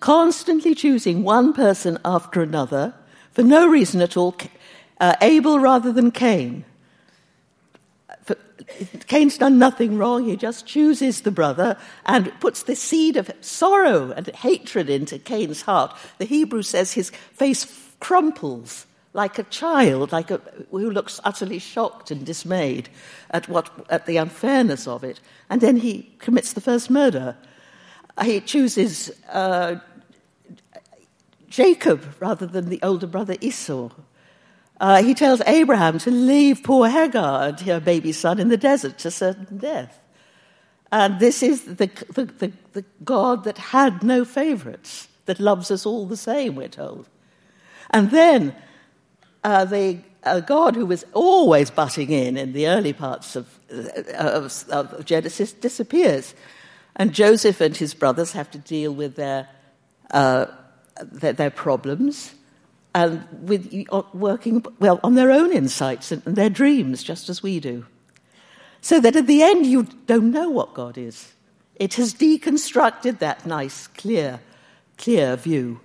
constantly 0.00 0.74
choosing 0.74 1.22
one 1.22 1.52
person 1.52 1.98
after 2.04 2.42
another 2.42 2.94
for 3.32 3.42
no 3.44 3.68
reason 3.68 4.00
at 4.00 4.16
all, 4.16 4.36
uh, 5.00 5.14
Abel 5.20 5.60
rather 5.60 5.92
than 5.92 6.10
Cain. 6.10 6.64
Cain's 9.06 9.38
done 9.38 9.58
nothing 9.58 9.98
wrong, 9.98 10.24
he 10.24 10.36
just 10.36 10.66
chooses 10.66 11.22
the 11.22 11.30
brother 11.30 11.76
and 12.06 12.32
puts 12.40 12.62
the 12.62 12.76
seed 12.76 13.16
of 13.16 13.30
sorrow 13.40 14.12
and 14.12 14.26
hatred 14.28 14.90
into 14.90 15.18
Cain's 15.18 15.62
heart. 15.62 15.96
The 16.18 16.24
Hebrew 16.24 16.62
says 16.62 16.92
his 16.92 17.10
face 17.10 17.66
crumples 18.00 18.86
like 19.12 19.38
a 19.38 19.42
child, 19.44 20.12
like 20.12 20.30
a, 20.30 20.40
who 20.70 20.90
looks 20.90 21.20
utterly 21.24 21.58
shocked 21.58 22.10
and 22.10 22.24
dismayed 22.24 22.88
at, 23.30 23.48
what, 23.48 23.70
at 23.90 24.06
the 24.06 24.16
unfairness 24.16 24.86
of 24.86 25.02
it. 25.02 25.20
And 25.48 25.60
then 25.60 25.76
he 25.76 26.14
commits 26.18 26.52
the 26.52 26.60
first 26.60 26.90
murder. 26.90 27.36
He 28.22 28.40
chooses 28.40 29.10
uh, 29.28 29.76
Jacob 31.48 32.04
rather 32.20 32.46
than 32.46 32.68
the 32.68 32.80
older 32.82 33.06
brother 33.06 33.36
Esau. 33.40 33.90
Uh, 34.80 35.02
he 35.02 35.12
tells 35.12 35.42
Abraham 35.46 35.98
to 35.98 36.10
leave 36.10 36.64
poor 36.64 36.88
Hagar 36.88 37.48
and 37.48 37.60
her 37.60 37.80
baby 37.80 38.12
son 38.12 38.40
in 38.40 38.48
the 38.48 38.56
desert 38.56 38.96
to 38.98 39.10
certain 39.10 39.58
death. 39.58 40.00
And 40.90 41.20
this 41.20 41.42
is 41.42 41.64
the, 41.64 41.90
the, 42.14 42.24
the, 42.24 42.52
the 42.72 42.84
God 43.04 43.44
that 43.44 43.58
had 43.58 44.02
no 44.02 44.24
favorites, 44.24 45.06
that 45.26 45.38
loves 45.38 45.70
us 45.70 45.84
all 45.84 46.06
the 46.06 46.16
same, 46.16 46.56
we're 46.56 46.68
told. 46.68 47.08
And 47.90 48.10
then 48.10 48.56
uh, 49.44 49.66
the 49.66 49.98
uh, 50.24 50.40
God 50.40 50.76
who 50.76 50.86
was 50.86 51.04
always 51.12 51.70
butting 51.70 52.10
in 52.10 52.36
in 52.36 52.52
the 52.52 52.68
early 52.68 52.94
parts 52.94 53.36
of, 53.36 53.58
uh, 53.72 54.02
of, 54.14 54.64
of, 54.70 55.04
Genesis 55.04 55.52
disappears. 55.52 56.34
And 56.96 57.12
Joseph 57.12 57.60
and 57.60 57.76
his 57.76 57.94
brothers 57.94 58.32
have 58.32 58.50
to 58.52 58.58
deal 58.58 58.92
with 58.92 59.16
their, 59.16 59.48
uh, 60.10 60.46
their, 61.02 61.32
their, 61.32 61.50
problems 61.50 62.34
and 62.94 63.26
with 63.42 63.72
uh, 63.90 64.02
working 64.12 64.64
well 64.78 65.00
on 65.02 65.14
their 65.14 65.30
own 65.30 65.52
insights 65.52 66.10
and 66.10 66.22
their 66.22 66.50
dreams, 66.50 67.02
just 67.02 67.28
as 67.28 67.42
we 67.42 67.60
do. 67.60 67.86
So 68.80 69.00
that 69.00 69.16
at 69.16 69.26
the 69.26 69.42
end, 69.42 69.66
you 69.66 69.84
don't 70.06 70.30
know 70.30 70.48
what 70.48 70.74
God 70.74 70.96
is. 70.96 71.32
It 71.76 71.94
has 71.94 72.14
deconstructed 72.14 73.18
that 73.18 73.46
nice, 73.46 73.86
clear, 73.86 74.40
clear 74.98 75.36
view 75.36 75.80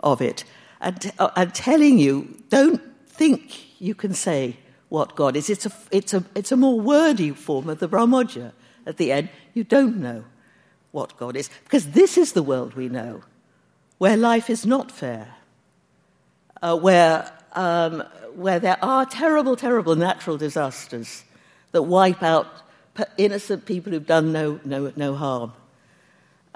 of 0.00 0.20
it 0.20 0.44
and, 0.80 1.12
uh, 1.18 1.30
and 1.36 1.54
telling 1.54 1.98
you 1.98 2.36
don't 2.48 2.80
think 3.06 3.80
you 3.80 3.94
can 3.94 4.14
say 4.14 4.56
what 4.88 5.14
God 5.14 5.36
is. 5.36 5.50
It's 5.50 5.66
a, 5.66 5.72
it's 5.90 6.14
a, 6.14 6.24
it's 6.34 6.52
a 6.52 6.56
more 6.56 6.80
wordy 6.80 7.30
form 7.30 7.68
of 7.68 7.78
the 7.78 7.88
Brahmodya. 7.88 8.52
At 8.86 8.96
the 8.96 9.12
end, 9.12 9.28
you 9.54 9.64
don't 9.64 9.98
know 9.98 10.24
what 10.90 11.16
God 11.16 11.36
is. 11.36 11.50
Because 11.64 11.90
this 11.90 12.16
is 12.16 12.32
the 12.32 12.42
world 12.42 12.74
we 12.74 12.88
know, 12.88 13.22
where 13.98 14.16
life 14.16 14.50
is 14.50 14.66
not 14.66 14.90
fair, 14.90 15.34
uh, 16.62 16.76
where, 16.76 17.30
um, 17.52 18.02
where 18.34 18.58
there 18.58 18.82
are 18.82 19.06
terrible, 19.06 19.56
terrible 19.56 19.96
natural 19.96 20.36
disasters 20.36 21.24
that 21.72 21.82
wipe 21.82 22.22
out 22.22 22.46
innocent 23.16 23.64
people 23.66 23.92
who've 23.92 24.06
done 24.06 24.32
no, 24.32 24.60
no, 24.64 24.92
no 24.96 25.14
harm. 25.14 25.52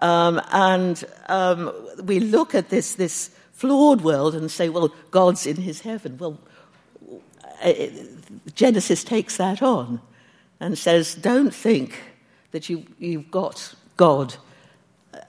Um, 0.00 0.40
and 0.52 1.02
um, 1.28 1.72
we 2.02 2.20
look 2.20 2.54
at 2.54 2.68
this, 2.68 2.94
this 2.94 3.30
flawed 3.52 4.02
world 4.02 4.34
and 4.34 4.50
say, 4.50 4.68
well, 4.68 4.92
God's 5.10 5.46
in 5.46 5.56
his 5.56 5.80
heaven. 5.80 6.18
Well, 6.18 6.38
uh, 7.62 7.72
Genesis 8.54 9.04
takes 9.04 9.36
that 9.36 9.62
on 9.62 10.00
and 10.60 10.76
says, 10.76 11.14
don't 11.14 11.54
think 11.54 12.02
that 12.50 12.68
you, 12.68 12.84
you've 12.98 13.30
got 13.30 13.74
God, 13.96 14.36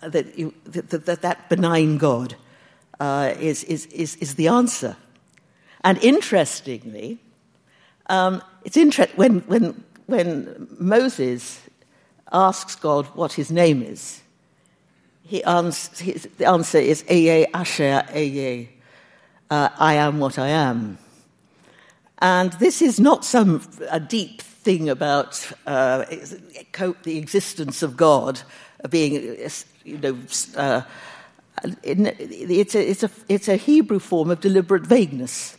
uh, 0.02 0.10
that, 0.10 0.38
you, 0.38 0.54
that, 0.66 1.06
that, 1.06 1.22
that 1.22 1.50
benign 1.50 1.98
God 1.98 2.36
uh, 3.00 3.34
is, 3.40 3.64
is, 3.66 3.86
is, 3.88 4.16
is 4.18 4.36
the 4.36 4.48
answer. 4.48 4.96
And 5.84 5.98
interestingly, 6.04 7.20
um, 8.08 8.42
it's 8.64 8.78
interesting 8.78 9.18
when, 9.18 9.40
when, 9.42 9.84
when 10.06 10.68
Moses 10.80 11.62
asks 12.32 12.76
God 12.76 13.06
what 13.16 13.34
his 13.34 13.52
name 13.52 13.82
is, 13.82 14.22
he 15.24 15.44
answers, 15.44 16.00
his, 16.00 16.30
the 16.38 16.46
answer 16.46 16.78
is 16.78 17.04
Ehyeh 17.04 17.48
Asher 17.54 18.04
Ehyeh, 18.10 18.68
uh, 19.50 19.70
I 19.78 19.96
am 19.96 20.20
what 20.20 20.38
I 20.38 20.50
am. 20.50 20.98
And 22.20 22.54
this 22.54 22.82
is 22.82 23.00
not 23.00 23.26
some 23.26 23.62
a 23.92 24.00
deep 24.00 24.42
thing 24.42 24.90
about 24.90 25.52
uh, 25.68 26.06
the 27.04 27.18
existence 27.18 27.84
of 27.84 27.98
God 27.98 28.42
being, 28.90 29.38
you 29.84 29.98
know, 29.98 30.18
uh, 30.56 30.82
it's, 31.64 32.76
a, 32.76 32.90
it's, 32.90 33.04
a, 33.04 33.10
it's 33.30 33.48
a 33.48 33.56
Hebrew 33.56 34.00
form 34.00 34.30
of 34.32 34.42
deliberate 34.42 34.86
vagueness. 34.86 35.58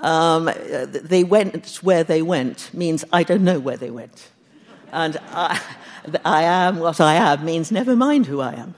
Um, 0.00 0.50
they 0.86 1.24
went 1.24 1.76
where 1.76 2.04
they 2.04 2.22
went 2.22 2.70
means 2.74 3.04
I 3.12 3.22
don't 3.22 3.44
know 3.44 3.60
where 3.60 3.76
they 3.76 3.90
went. 3.90 4.30
And 4.92 5.16
I, 5.30 5.60
I 6.24 6.42
am 6.42 6.80
what 6.80 7.00
I 7.00 7.14
am 7.14 7.44
means 7.44 7.70
never 7.70 7.96
mind 7.96 8.26
who 8.26 8.40
I 8.40 8.54
am. 8.54 8.74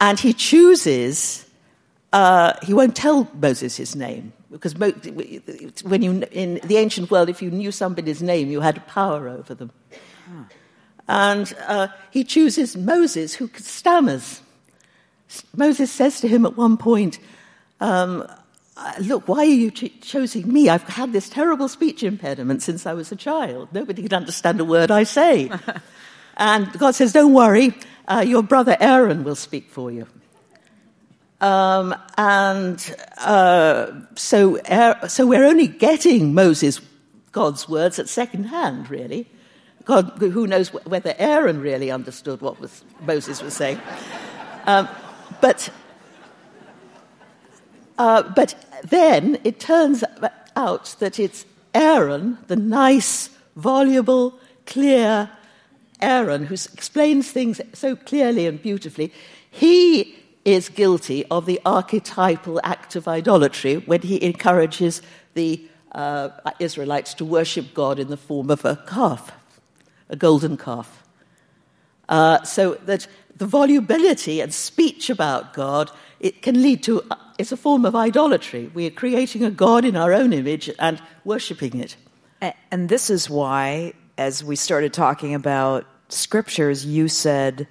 And 0.00 0.18
he 0.18 0.32
chooses, 0.32 1.44
uh, 2.12 2.54
he 2.62 2.72
won't 2.72 2.96
tell 2.96 3.28
Moses 3.34 3.76
his 3.76 3.94
name. 3.94 4.32
Because 4.50 4.76
when 4.76 6.02
you, 6.02 6.22
in 6.30 6.60
the 6.62 6.76
ancient 6.76 7.10
world, 7.10 7.28
if 7.28 7.42
you 7.42 7.50
knew 7.50 7.72
somebody's 7.72 8.22
name, 8.22 8.50
you 8.50 8.60
had 8.60 8.86
power 8.86 9.28
over 9.28 9.54
them. 9.54 9.72
And 11.08 11.54
uh, 11.66 11.88
he 12.10 12.22
chooses 12.22 12.76
Moses, 12.76 13.34
who 13.34 13.48
stammers. 13.48 14.40
Moses 15.56 15.90
says 15.90 16.20
to 16.20 16.28
him 16.28 16.44
at 16.46 16.56
one 16.56 16.76
point, 16.76 17.18
um, 17.80 18.26
Look, 19.00 19.28
why 19.28 19.38
are 19.38 19.44
you 19.44 19.70
choosing 19.70 20.52
me? 20.52 20.68
I've 20.68 20.82
had 20.82 21.12
this 21.12 21.28
terrible 21.28 21.68
speech 21.68 22.02
impediment 22.02 22.62
since 22.62 22.86
I 22.86 22.92
was 22.92 23.12
a 23.12 23.16
child. 23.16 23.68
Nobody 23.72 24.02
can 24.02 24.14
understand 24.14 24.60
a 24.60 24.64
word 24.64 24.90
I 24.90 25.04
say. 25.04 25.50
and 26.36 26.72
God 26.72 26.94
says, 26.94 27.12
Don't 27.12 27.32
worry, 27.32 27.72
uh, 28.08 28.24
your 28.26 28.42
brother 28.42 28.76
Aaron 28.80 29.22
will 29.22 29.36
speak 29.36 29.70
for 29.70 29.92
you. 29.92 30.06
Um, 31.40 31.94
and 32.18 32.96
uh, 33.18 33.92
so, 34.16 34.58
so 35.06 35.26
we're 35.26 35.44
only 35.44 35.68
getting 35.68 36.34
Moses, 36.34 36.80
God's 37.32 37.68
words, 37.68 37.98
at 37.98 38.08
second 38.08 38.44
hand, 38.44 38.90
really. 38.90 39.28
God, 39.84 40.12
who 40.18 40.46
knows 40.46 40.72
whether 40.72 41.14
Aaron 41.18 41.60
really 41.60 41.90
understood 41.90 42.40
what 42.40 42.58
was, 42.58 42.82
Moses 43.02 43.42
was 43.42 43.54
saying. 43.54 43.80
Um, 44.64 44.88
but, 45.44 45.68
uh, 47.98 48.22
but 48.34 48.54
then 48.82 49.38
it 49.44 49.60
turns 49.60 50.02
out 50.56 50.96
that 51.00 51.18
it's 51.18 51.44
Aaron, 51.74 52.38
the 52.46 52.56
nice, 52.56 53.28
voluble, 53.54 54.40
clear 54.64 55.28
Aaron, 56.00 56.46
who 56.46 56.54
explains 56.54 57.30
things 57.30 57.60
so 57.74 57.94
clearly 57.94 58.46
and 58.46 58.62
beautifully. 58.62 59.12
He 59.50 60.16
is 60.46 60.70
guilty 60.70 61.26
of 61.26 61.44
the 61.44 61.60
archetypal 61.66 62.58
act 62.64 62.96
of 62.96 63.06
idolatry 63.06 63.74
when 63.74 64.00
he 64.00 64.24
encourages 64.24 65.02
the 65.34 65.62
uh, 65.92 66.30
Israelites 66.58 67.12
to 67.12 67.24
worship 67.26 67.74
God 67.74 67.98
in 67.98 68.08
the 68.08 68.16
form 68.16 68.50
of 68.50 68.64
a 68.64 68.76
calf, 68.86 69.30
a 70.08 70.16
golden 70.16 70.56
calf. 70.56 71.04
Uh, 72.08 72.42
so 72.44 72.76
that 72.86 73.06
the 73.36 73.46
volubility 73.46 74.40
and 74.40 74.52
speech 74.52 75.10
about 75.10 75.54
God 75.54 75.90
it 76.20 76.40
can 76.40 76.62
lead 76.62 76.82
to 76.84 77.02
it's 77.36 77.52
a 77.52 77.56
form 77.56 77.84
of 77.84 77.94
idolatry. 77.94 78.70
We 78.72 78.86
are 78.86 78.90
creating 78.90 79.44
a 79.44 79.50
God 79.50 79.84
in 79.84 79.96
our 79.96 80.12
own 80.12 80.32
image 80.32 80.70
and 80.78 81.02
worshipping 81.24 81.80
it. 81.80 81.96
And 82.70 82.88
this 82.88 83.10
is 83.10 83.28
why, 83.28 83.94
as 84.16 84.44
we 84.44 84.56
started 84.56 84.92
talking 84.92 85.34
about 85.34 85.86
scriptures, 86.08 86.84
you 86.86 87.08
said 87.08 87.66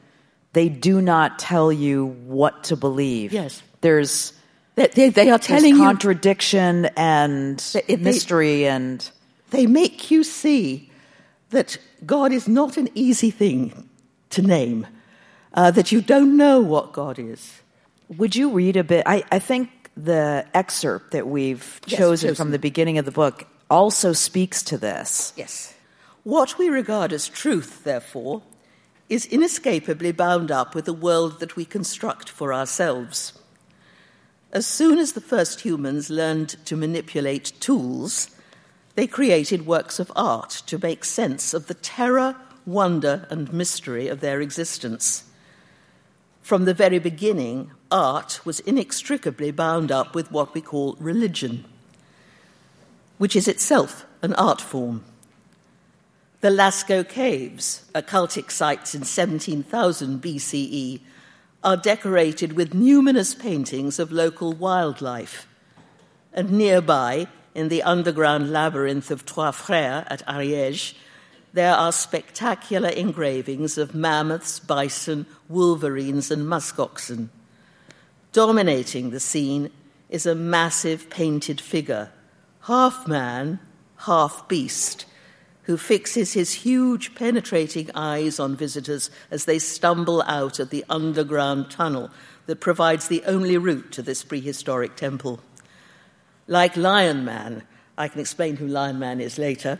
they 0.53 0.69
do 0.69 1.01
not 1.01 1.39
tell 1.39 1.71
you 1.71 2.07
what 2.25 2.63
to 2.65 2.75
believe. 2.75 3.33
Yes. 3.33 3.63
There's 3.81 4.33
they, 4.75 4.87
they, 4.87 5.09
they 5.09 5.29
are 5.29 5.39
telling 5.39 5.77
contradiction 5.77 6.85
and 6.97 7.59
they, 7.87 7.95
mystery 7.97 8.65
and 8.65 9.09
they 9.51 9.67
make 9.67 10.09
you 10.09 10.23
see 10.23 10.91
that 11.51 11.77
God 12.05 12.31
is 12.31 12.47
not 12.47 12.77
an 12.77 12.89
easy 12.95 13.29
thing 13.29 13.87
to 14.31 14.41
name, 14.41 14.87
uh, 15.53 15.71
that 15.71 15.91
you 15.91 16.01
don't 16.01 16.37
know 16.37 16.59
what 16.59 16.93
God 16.93 17.19
is. 17.19 17.61
Would 18.17 18.35
you 18.35 18.51
read 18.51 18.75
a 18.75 18.83
bit? 18.83 19.03
I, 19.05 19.23
I 19.31 19.39
think 19.39 19.69
the 19.95 20.45
excerpt 20.53 21.11
that 21.11 21.27
we've 21.27 21.79
yes, 21.85 21.99
chosen, 21.99 22.29
chosen 22.29 22.35
from 22.35 22.51
the 22.51 22.59
beginning 22.59 22.97
of 22.97 23.05
the 23.05 23.11
book 23.11 23.47
also 23.69 24.13
speaks 24.13 24.63
to 24.63 24.77
this. 24.77 25.33
Yes. 25.35 25.73
What 26.23 26.57
we 26.57 26.69
regard 26.69 27.11
as 27.11 27.27
truth, 27.27 27.83
therefore, 27.83 28.41
is 29.09 29.25
inescapably 29.25 30.11
bound 30.11 30.51
up 30.51 30.73
with 30.73 30.85
the 30.85 30.93
world 30.93 31.39
that 31.39 31.55
we 31.55 31.65
construct 31.65 32.29
for 32.29 32.53
ourselves. 32.53 33.33
As 34.51 34.65
soon 34.65 34.99
as 34.99 35.13
the 35.13 35.21
first 35.21 35.61
humans 35.61 36.09
learned 36.09 36.49
to 36.65 36.77
manipulate 36.77 37.53
tools, 37.59 38.29
they 38.95 39.07
created 39.07 39.65
works 39.65 39.99
of 39.99 40.11
art 40.15 40.51
to 40.67 40.77
make 40.77 41.03
sense 41.03 41.53
of 41.53 41.67
the 41.67 41.73
terror, 41.73 42.35
wonder, 42.65 43.27
and 43.29 43.51
mystery 43.51 44.07
of 44.07 44.19
their 44.19 44.41
existence. 44.41 45.23
From 46.43 46.65
the 46.65 46.73
very 46.73 46.99
beginning, 46.99 47.71
art 47.89 48.41
was 48.45 48.59
inextricably 48.59 49.49
bound 49.49 49.93
up 49.93 50.13
with 50.13 50.29
what 50.29 50.53
we 50.53 50.59
call 50.59 50.97
religion, 50.99 51.63
which 53.17 53.33
is 53.33 53.47
itself 53.47 54.05
an 54.21 54.33
art 54.33 54.59
form. 54.59 55.05
The 56.41 56.49
Lascaux 56.49 57.07
Caves, 57.07 57.85
occultic 57.95 58.51
sites 58.51 58.93
in 58.93 59.05
17,000 59.05 60.21
BCE, 60.21 60.99
are 61.63 61.77
decorated 61.77 62.51
with 62.53 62.73
numerous 62.73 63.33
paintings 63.33 63.97
of 63.97 64.11
local 64.11 64.51
wildlife. 64.51 65.47
And 66.33 66.51
nearby, 66.51 67.27
in 67.55 67.69
the 67.69 67.83
underground 67.83 68.51
labyrinth 68.51 69.11
of 69.11 69.25
Trois 69.25 69.51
Frères 69.51 70.05
at 70.09 70.27
Ariège, 70.27 70.93
there 71.53 71.75
are 71.75 71.91
spectacular 71.91 72.89
engravings 72.89 73.77
of 73.77 73.93
mammoths, 73.93 74.59
bison, 74.59 75.25
wolverines, 75.47 76.31
and 76.31 76.47
muskoxen. 76.47 77.29
Dominating 78.31 79.11
the 79.11 79.19
scene 79.19 79.69
is 80.09 80.25
a 80.25 80.33
massive 80.33 81.09
painted 81.11 81.61
figure, 81.61 82.11
half 82.61 83.07
man, 83.07 83.59
half 83.97 84.47
beast, 84.47 85.05
who 85.63 85.77
fixes 85.77 86.33
his 86.33 86.53
huge, 86.53 87.13
penetrating 87.13 87.89
eyes 87.93 88.39
on 88.39 88.55
visitors 88.55 89.11
as 89.29 89.45
they 89.45 89.59
stumble 89.59 90.23
out 90.23 90.59
of 90.59 90.71
the 90.71 90.83
underground 90.89 91.69
tunnel 91.69 92.09
that 92.47 92.59
provides 92.59 93.07
the 93.07 93.23
only 93.25 93.57
route 93.57 93.91
to 93.91 94.01
this 94.01 94.23
prehistoric 94.23 94.95
temple. 94.95 95.39
Like 96.47 96.75
Lion 96.75 97.23
Man, 97.23 97.63
I 97.97 98.07
can 98.07 98.19
explain 98.19 98.57
who 98.57 98.67
Lion 98.67 98.99
Man 98.99 99.21
is 99.21 99.37
later, 99.37 99.79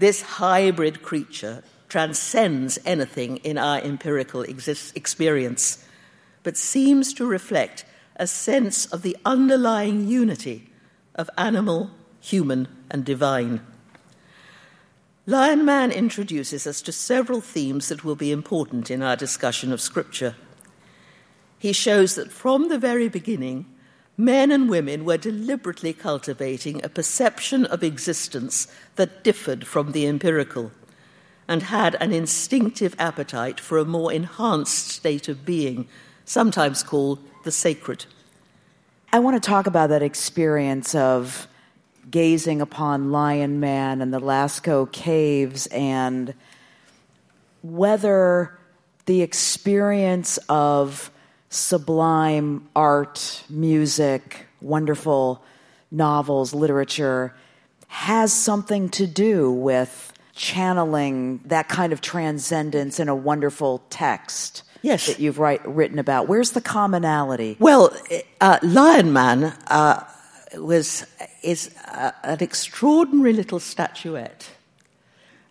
this 0.00 0.22
hybrid 0.22 1.02
creature 1.02 1.62
transcends 1.90 2.78
anything 2.86 3.36
in 3.38 3.58
our 3.58 3.78
empirical 3.80 4.40
exist- 4.40 4.96
experience, 4.96 5.84
but 6.42 6.56
seems 6.56 7.12
to 7.12 7.26
reflect 7.26 7.84
a 8.16 8.26
sense 8.26 8.86
of 8.86 9.02
the 9.02 9.14
underlying 9.26 10.08
unity 10.08 10.70
of 11.14 11.28
animal, 11.36 11.90
human, 12.18 12.66
and 12.90 13.04
divine. 13.04 13.60
Lion 15.26 15.66
Man 15.66 15.92
introduces 15.92 16.66
us 16.66 16.80
to 16.80 16.92
several 16.92 17.42
themes 17.42 17.90
that 17.90 18.02
will 18.02 18.16
be 18.16 18.32
important 18.32 18.90
in 18.90 19.02
our 19.02 19.16
discussion 19.16 19.70
of 19.70 19.82
Scripture. 19.82 20.34
He 21.58 21.74
shows 21.74 22.14
that 22.14 22.32
from 22.32 22.70
the 22.70 22.78
very 22.78 23.10
beginning, 23.10 23.66
men 24.20 24.52
and 24.52 24.68
women 24.68 25.04
were 25.06 25.16
deliberately 25.16 25.94
cultivating 25.94 26.84
a 26.84 26.88
perception 26.88 27.64
of 27.66 27.82
existence 27.82 28.68
that 28.96 29.24
differed 29.24 29.66
from 29.66 29.92
the 29.92 30.06
empirical 30.06 30.70
and 31.48 31.64
had 31.64 31.96
an 32.00 32.12
instinctive 32.12 32.94
appetite 32.98 33.58
for 33.58 33.78
a 33.78 33.84
more 33.84 34.12
enhanced 34.12 34.88
state 34.88 35.26
of 35.26 35.46
being, 35.46 35.88
sometimes 36.26 36.82
called 36.82 37.18
the 37.44 37.50
sacred. 37.50 38.04
I 39.10 39.18
want 39.18 39.42
to 39.42 39.48
talk 39.48 39.66
about 39.66 39.88
that 39.88 40.02
experience 40.02 40.94
of 40.94 41.48
gazing 42.10 42.60
upon 42.60 43.10
Lion 43.10 43.58
Man 43.58 44.02
and 44.02 44.12
the 44.12 44.20
Lascaux 44.20 44.92
caves 44.92 45.66
and 45.68 46.34
whether 47.62 48.58
the 49.06 49.22
experience 49.22 50.38
of 50.48 51.10
sublime 51.50 52.68
art, 52.74 53.42
music, 53.50 54.46
wonderful 54.60 55.44
novels, 55.90 56.54
literature 56.54 57.34
has 57.88 58.32
something 58.32 58.88
to 58.88 59.06
do 59.06 59.50
with 59.50 60.12
channeling 60.32 61.38
that 61.44 61.68
kind 61.68 61.92
of 61.92 62.00
transcendence 62.00 63.00
in 63.00 63.08
a 63.08 63.14
wonderful 63.14 63.82
text. 63.90 64.62
Yes. 64.82 65.08
That 65.08 65.18
you've 65.18 65.38
write, 65.38 65.66
written 65.66 65.98
about. 65.98 66.28
Where's 66.28 66.52
the 66.52 66.60
commonality? 66.60 67.56
Well, 67.58 67.94
uh, 68.40 68.58
Lion 68.62 69.12
Man 69.12 69.44
uh, 69.66 70.04
was, 70.56 71.04
is 71.42 71.74
uh, 71.88 72.12
an 72.22 72.38
extraordinary 72.40 73.32
little 73.32 73.58
statuette. 73.60 74.48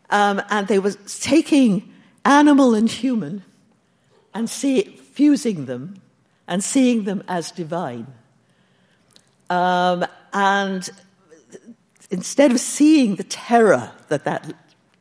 Um, 0.09 0.41
and 0.49 0.67
they 0.67 0.79
were 0.79 0.93
taking 1.19 1.93
animal 2.25 2.73
and 2.73 2.89
human 2.89 3.43
and 4.33 4.49
see, 4.49 4.81
fusing 5.13 5.65
them 5.65 6.01
and 6.47 6.63
seeing 6.63 7.03
them 7.03 7.23
as 7.27 7.51
divine. 7.51 8.07
Um, 9.49 10.05
and 10.33 10.89
instead 12.09 12.51
of 12.51 12.59
seeing 12.59 13.15
the 13.15 13.23
terror 13.23 13.91
that 14.09 14.23
that 14.25 14.53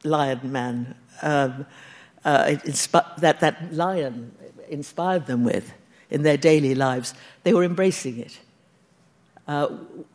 lion 0.05 0.53
man, 0.53 0.95
um, 1.23 1.67
uh, 2.25 2.55
that 3.19 3.41
that 3.41 3.75
lion 3.75 4.33
inspired 4.69 5.27
them 5.27 5.45
with, 5.45 5.73
in 6.11 6.23
their 6.23 6.37
daily 6.37 6.75
lives, 6.75 7.15
they 7.43 7.53
were 7.53 7.65
embracing 7.65 8.19
it, 8.19 8.39
uh, 9.47 9.69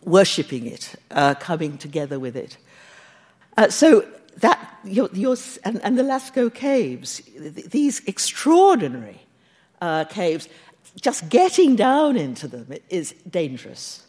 worshipping 0.04 0.66
it, 0.66 0.96
uh, 1.12 1.36
coming 1.36 1.78
together 1.78 2.20
with 2.20 2.36
it. 2.36 2.58
Uh, 3.58 3.70
so 3.70 4.06
that 4.38 4.80
your, 4.84 5.10
your, 5.14 5.36
and, 5.64 5.84
and, 5.84 5.98
the 5.98 6.04
Lascaux 6.04 6.54
caves, 6.54 7.22
these 7.38 8.02
extraordinary 8.06 9.22
uh, 9.82 10.06
caves, 10.06 10.50
just 11.02 11.30
getting 11.30 11.76
down 11.76 12.18
into 12.18 12.48
them 12.48 12.68
is 12.90 13.14
dangerous. 13.30 14.06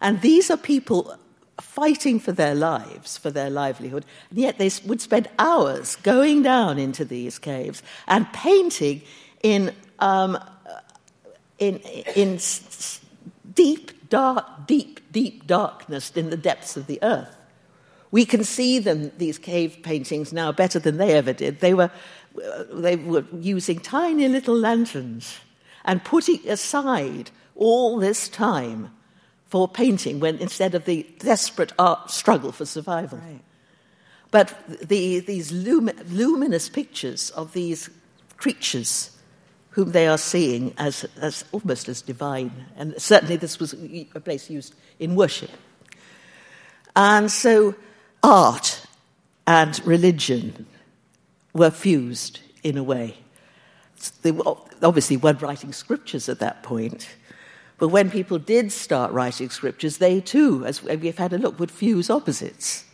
And 0.00 0.20
these 0.20 0.50
are 0.50 0.56
people 0.56 1.16
fighting 1.60 2.18
for 2.18 2.32
their 2.32 2.54
lives, 2.54 3.18
for 3.18 3.30
their 3.30 3.50
livelihood, 3.50 4.04
and 4.30 4.38
yet 4.38 4.58
they 4.58 4.70
would 4.86 5.00
spend 5.00 5.28
hours 5.38 5.96
going 5.96 6.42
down 6.42 6.78
into 6.78 7.04
these 7.04 7.38
caves 7.38 7.82
and 8.08 8.30
painting 8.32 9.02
in, 9.42 9.72
um, 9.98 10.38
in, 11.58 11.76
in 12.16 12.38
deep, 13.54 14.08
dark, 14.08 14.66
deep, 14.66 15.00
deep 15.12 15.46
darkness 15.46 16.10
in 16.16 16.30
the 16.30 16.36
depths 16.36 16.76
of 16.76 16.86
the 16.86 16.98
earth. 17.02 17.36
We 18.12 18.24
can 18.24 18.44
see 18.44 18.78
them, 18.78 19.10
these 19.18 19.38
cave 19.38 19.78
paintings, 19.82 20.32
now 20.32 20.52
better 20.52 20.78
than 20.78 20.98
they 20.98 21.14
ever 21.14 21.32
did. 21.32 21.58
They 21.60 21.74
were, 21.74 21.90
they 22.70 22.94
were 22.94 23.24
using 23.32 23.80
tiny 23.80 24.28
little 24.28 24.54
lanterns 24.54 25.38
and 25.84 26.04
putting 26.04 26.46
aside 26.48 27.30
all 27.56 27.98
this 27.98 28.28
time 28.28 28.90
for 29.48 29.66
painting 29.66 30.20
when 30.20 30.36
instead 30.38 30.74
of 30.74 30.84
the 30.84 31.06
desperate 31.18 31.72
art 31.78 32.10
struggle 32.10 32.52
for 32.52 32.66
survival. 32.66 33.18
Right. 33.18 33.40
But 34.30 34.56
the, 34.88 35.20
these 35.20 35.50
lumi- 35.50 35.98
luminous 36.10 36.68
pictures 36.68 37.30
of 37.30 37.52
these 37.52 37.90
creatures 38.36 39.10
whom 39.70 39.92
they 39.92 40.06
are 40.06 40.18
seeing 40.18 40.74
as, 40.76 41.06
as 41.20 41.46
almost 41.52 41.88
as 41.88 42.02
divine, 42.02 42.66
and 42.76 42.94
certainly 43.00 43.36
this 43.36 43.58
was 43.58 43.74
a 44.14 44.20
place 44.20 44.50
used 44.50 44.74
in 44.98 45.14
worship. 45.14 45.50
And 46.94 47.30
so 47.30 47.74
art 48.22 48.86
and 49.46 49.84
religion 49.84 50.66
were 51.52 51.70
fused 51.70 52.40
in 52.62 52.76
a 52.76 52.82
way. 52.82 53.16
They 54.22 54.32
obviously 54.82 55.16
weren't 55.16 55.42
writing 55.42 55.72
scriptures 55.72 56.28
at 56.28 56.38
that 56.40 56.62
point, 56.62 57.08
but 57.78 57.88
when 57.88 58.10
people 58.10 58.38
did 58.38 58.72
start 58.72 59.12
writing 59.12 59.50
scriptures, 59.50 59.98
they 59.98 60.20
too, 60.20 60.64
as 60.64 60.82
we've 60.82 61.18
had 61.18 61.32
a 61.32 61.38
look, 61.38 61.58
would 61.58 61.70
fuse 61.70 62.10
opposites 62.10 62.84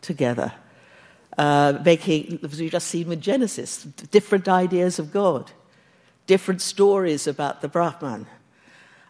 together, 0.00 0.52
uh, 1.38 1.78
making, 1.84 2.40
as 2.42 2.60
we've 2.60 2.70
just 2.70 2.88
seen 2.88 3.08
with 3.08 3.20
Genesis, 3.20 3.84
different 3.84 4.48
ideas 4.48 4.98
of 4.98 5.12
God, 5.12 5.50
different 6.26 6.60
stories 6.60 7.26
about 7.26 7.60
the 7.60 7.68
Brahman, 7.68 8.26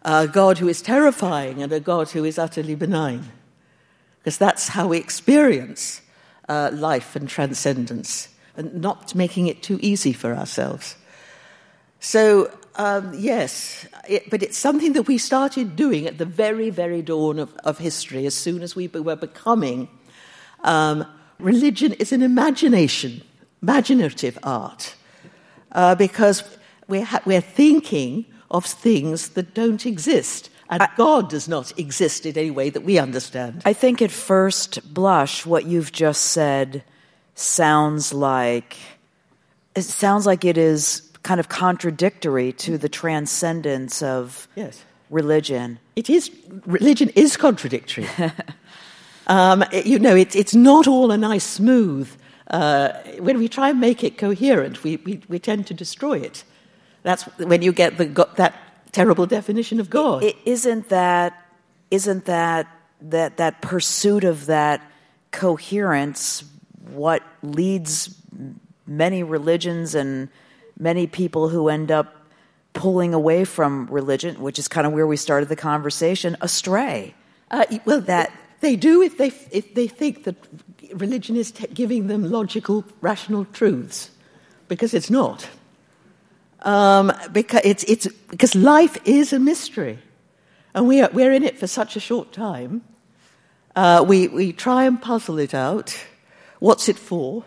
a 0.03 0.27
God 0.27 0.59
who 0.59 0.69
is 0.69 0.83
terrifying 0.83 1.63
and 1.63 1.73
a 1.73 1.81
God 1.81 2.11
who 2.11 2.25
is 2.25 2.39
utterly 2.39 2.75
benign 2.75 3.31
because 4.25 4.39
that's 4.39 4.69
how 4.69 4.89
we 4.89 4.97
experience 4.97 6.01
uh, 6.49 6.71
life 6.73 7.15
and 7.15 7.29
transcendence, 7.29 8.29
and 8.57 8.81
not 8.81 9.15
making 9.15 9.49
it 9.49 9.63
too 9.63 9.79
easy 9.83 10.15
for 10.15 10.35
ourselves. 10.35 10.97
So, 12.01 12.51
um, 12.77 13.13
yes, 13.15 13.87
it, 14.09 14.31
but 14.31 14.43
it's 14.43 14.57
something 14.57 14.95
that 14.95 15.03
we 15.03 15.19
started 15.19 15.77
doing 15.77 16.07
at 16.07 16.17
the 16.17 16.25
very, 16.25 16.71
very 16.71 17.03
dawn 17.03 17.39
of, 17.39 17.55
of 17.65 17.77
history, 17.77 18.25
as 18.25 18.35
soon 18.35 18.63
as 18.63 18.75
we 18.75 18.89
were 18.89 19.15
becoming. 19.17 19.89
Um, 20.63 21.05
religion 21.39 21.93
is 21.93 22.11
an 22.11 22.23
imagination, 22.23 23.21
imaginative 23.63 24.39
art, 24.43 24.95
uh, 25.73 25.95
because 25.97 26.45
we're, 26.89 27.05
ha- 27.05 27.21
we're 27.27 27.43
thinking 27.43 28.25
of 28.51 28.65
things 28.65 29.31
that 29.31 29.53
don't 29.53 29.85
exist. 29.85 30.49
And 30.75 30.83
I, 30.83 30.89
God 30.97 31.31
does 31.31 31.49
not 31.49 31.79
exist 31.79 32.27
in 32.27 32.37
any 32.37 32.51
way 32.51 32.69
that 32.69 32.83
we 32.83 32.99
understand. 32.99 33.63
I 33.65 33.73
think 33.73 34.03
at 34.03 34.11
first 34.11 34.93
blush, 34.93 35.47
what 35.47 35.67
you've 35.67 35.93
just 35.93 36.23
said 36.33 36.83
sounds 37.37 38.13
like 38.13 38.77
it 39.77 39.83
sounds 39.83 40.27
like 40.27 40.45
it 40.45 40.59
is 40.59 41.13
kind 41.23 41.39
of 41.39 41.49
contradictory 41.49 42.53
to 42.53 42.77
the 42.77 42.89
transcendence 42.89 44.03
of 44.03 44.49
yes. 44.57 44.85
religion. 45.11 45.79
It 45.95 46.11
is. 46.11 46.29
Religion 46.67 47.09
is 47.15 47.37
contradictory. 47.37 48.09
um, 49.29 49.63
it, 49.73 49.87
you 49.87 50.01
know, 50.01 50.17
it, 50.17 50.35
it's 50.35 50.57
not 50.57 50.89
all 50.89 51.13
a 51.13 51.17
nice 51.17 51.45
smooth. 51.45 52.11
Uh, 52.49 52.93
when 53.21 53.39
we 53.39 53.49
try 53.49 53.71
and 53.71 53.81
make 53.81 54.03
it 54.03 54.19
coherent, 54.19 54.83
we, 54.83 54.97
we, 54.99 55.21
we 55.29 55.39
tend 55.39 55.69
to 55.69 55.75
destroy 55.75 56.19
it. 56.19 56.43
That's 57.05 57.23
when 57.39 57.63
you 57.63 57.73
get 57.73 57.97
the, 57.97 58.29
that 58.37 58.55
terrible 58.95 59.27
definition 59.27 59.81
of 59.81 59.91
God. 59.91 60.23
It, 60.25 60.37
isn't 60.45 60.89
that 60.89 61.47
isn't 61.91 62.25
that 62.25 62.67
that 63.03 63.37
that 63.37 63.61
pursuit 63.61 64.25
of 64.25 64.47
that 64.47 64.81
coherence 65.31 66.45
what 66.93 67.23
leads 67.43 68.15
many 68.87 69.23
religions 69.23 69.95
and 69.95 70.29
many 70.79 71.07
people 71.07 71.49
who 71.49 71.69
end 71.69 71.91
up 71.91 72.25
pulling 72.73 73.15
away 73.15 73.45
from 73.45 73.87
religion, 73.87 74.41
which 74.41 74.59
is 74.59 74.69
kind 74.69 74.87
of 74.87 74.93
where 74.93 75.07
we 75.07 75.17
started 75.17 75.49
the 75.49 75.57
conversation, 75.57 76.37
astray. 76.41 77.15
Uh, 77.51 77.65
well, 77.85 78.01
that 78.01 78.33
they 78.61 78.77
do 78.77 79.03
if 79.03 79.17
they 79.19 79.29
if 79.51 79.75
they 79.75 79.87
think 79.87 80.25
that 80.25 80.37
religion 80.95 81.37
is 81.37 81.53
t- 81.53 81.67
giving 81.73 82.09
them 82.09 82.31
logical, 82.31 82.85
rational 83.01 83.45
truths, 83.47 84.11
because 84.69 84.95
it's 84.95 85.11
not. 85.11 85.49
Um, 86.65 87.13
because, 87.31 87.61
it's, 87.63 87.85
it's, 87.85 88.09
because 88.31 88.55
life 88.55 88.97
is 89.05 89.33
a 89.33 89.39
mystery. 89.39 89.99
And 90.75 90.89
we 90.89 91.03
are, 91.03 91.11
we're 91.13 91.33
in 91.33 91.45
it 91.45 91.59
for 91.59 91.67
such 91.67 91.95
a 91.95 92.01
short 92.01 92.33
time. 92.33 92.83
Uh, 93.77 94.05
we, 94.07 94.29
we 94.29 94.53
try 94.53 94.85
and 94.85 95.01
puzzle 95.01 95.39
it 95.39 95.55
out. 95.55 95.97
What's 96.59 96.89
it 96.89 96.99
for? 96.99 97.45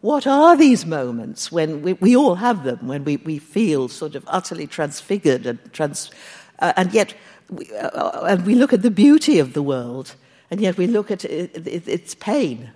What 0.00 0.26
are 0.26 0.56
these 0.56 0.84
moments 0.84 1.52
when 1.52 1.82
we, 1.82 1.92
we 1.92 2.16
all 2.16 2.36
have 2.36 2.64
them, 2.64 2.88
when 2.88 3.04
we, 3.04 3.18
we 3.18 3.38
feel 3.38 3.88
sort 3.88 4.16
of 4.16 4.24
utterly 4.26 4.66
transfigured 4.66 5.46
and, 5.46 5.72
trans, 5.72 6.10
uh, 6.58 6.72
and 6.76 6.92
yet 6.92 7.14
we, 7.50 7.70
uh, 7.70 8.24
and 8.24 8.44
we 8.44 8.56
look 8.56 8.72
at 8.72 8.82
the 8.82 8.90
beauty 8.90 9.38
of 9.38 9.52
the 9.52 9.62
world, 9.62 10.16
and 10.50 10.60
yet 10.60 10.76
we 10.76 10.88
look 10.88 11.10
at 11.12 11.24
it, 11.24 11.66
it, 11.68 11.86
its 11.86 12.14
pain 12.16 12.72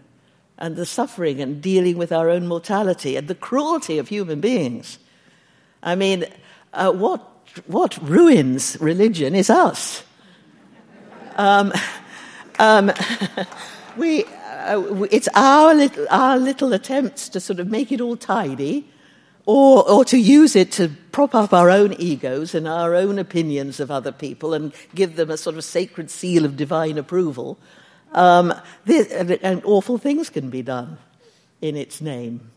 and 0.58 0.76
the 0.76 0.86
suffering 0.86 1.40
and 1.40 1.60
dealing 1.60 1.96
with 1.98 2.12
our 2.12 2.30
own 2.30 2.46
mortality 2.46 3.16
and 3.16 3.26
the 3.26 3.34
cruelty 3.34 3.98
of 3.98 4.08
human 4.08 4.40
beings. 4.40 4.98
I 5.86 5.94
mean, 5.94 6.24
uh, 6.72 6.90
what, 6.90 7.22
what 7.68 7.96
ruins 8.02 8.76
religion 8.80 9.36
is 9.36 9.48
us. 9.48 10.02
Um, 11.36 11.72
um, 12.58 12.90
we, 13.96 14.24
uh, 14.24 15.04
it's 15.12 15.28
our 15.36 15.76
little, 15.76 16.06
our 16.10 16.38
little 16.38 16.72
attempts 16.72 17.28
to 17.28 17.40
sort 17.40 17.60
of 17.60 17.68
make 17.68 17.92
it 17.92 18.00
all 18.00 18.16
tidy 18.16 18.90
or, 19.46 19.88
or 19.88 20.04
to 20.06 20.18
use 20.18 20.56
it 20.56 20.72
to 20.72 20.88
prop 21.12 21.36
up 21.36 21.52
our 21.52 21.70
own 21.70 21.92
egos 22.00 22.52
and 22.52 22.66
our 22.66 22.96
own 22.96 23.16
opinions 23.16 23.78
of 23.78 23.88
other 23.88 24.10
people 24.10 24.54
and 24.54 24.74
give 24.92 25.14
them 25.14 25.30
a 25.30 25.36
sort 25.36 25.56
of 25.56 25.62
sacred 25.62 26.10
seal 26.10 26.44
of 26.44 26.56
divine 26.56 26.98
approval. 26.98 27.60
Um, 28.10 28.52
this, 28.86 29.12
and, 29.12 29.30
and 29.30 29.64
awful 29.64 29.98
things 29.98 30.30
can 30.30 30.50
be 30.50 30.62
done 30.62 30.98
in 31.60 31.76
its 31.76 32.00
name. 32.00 32.50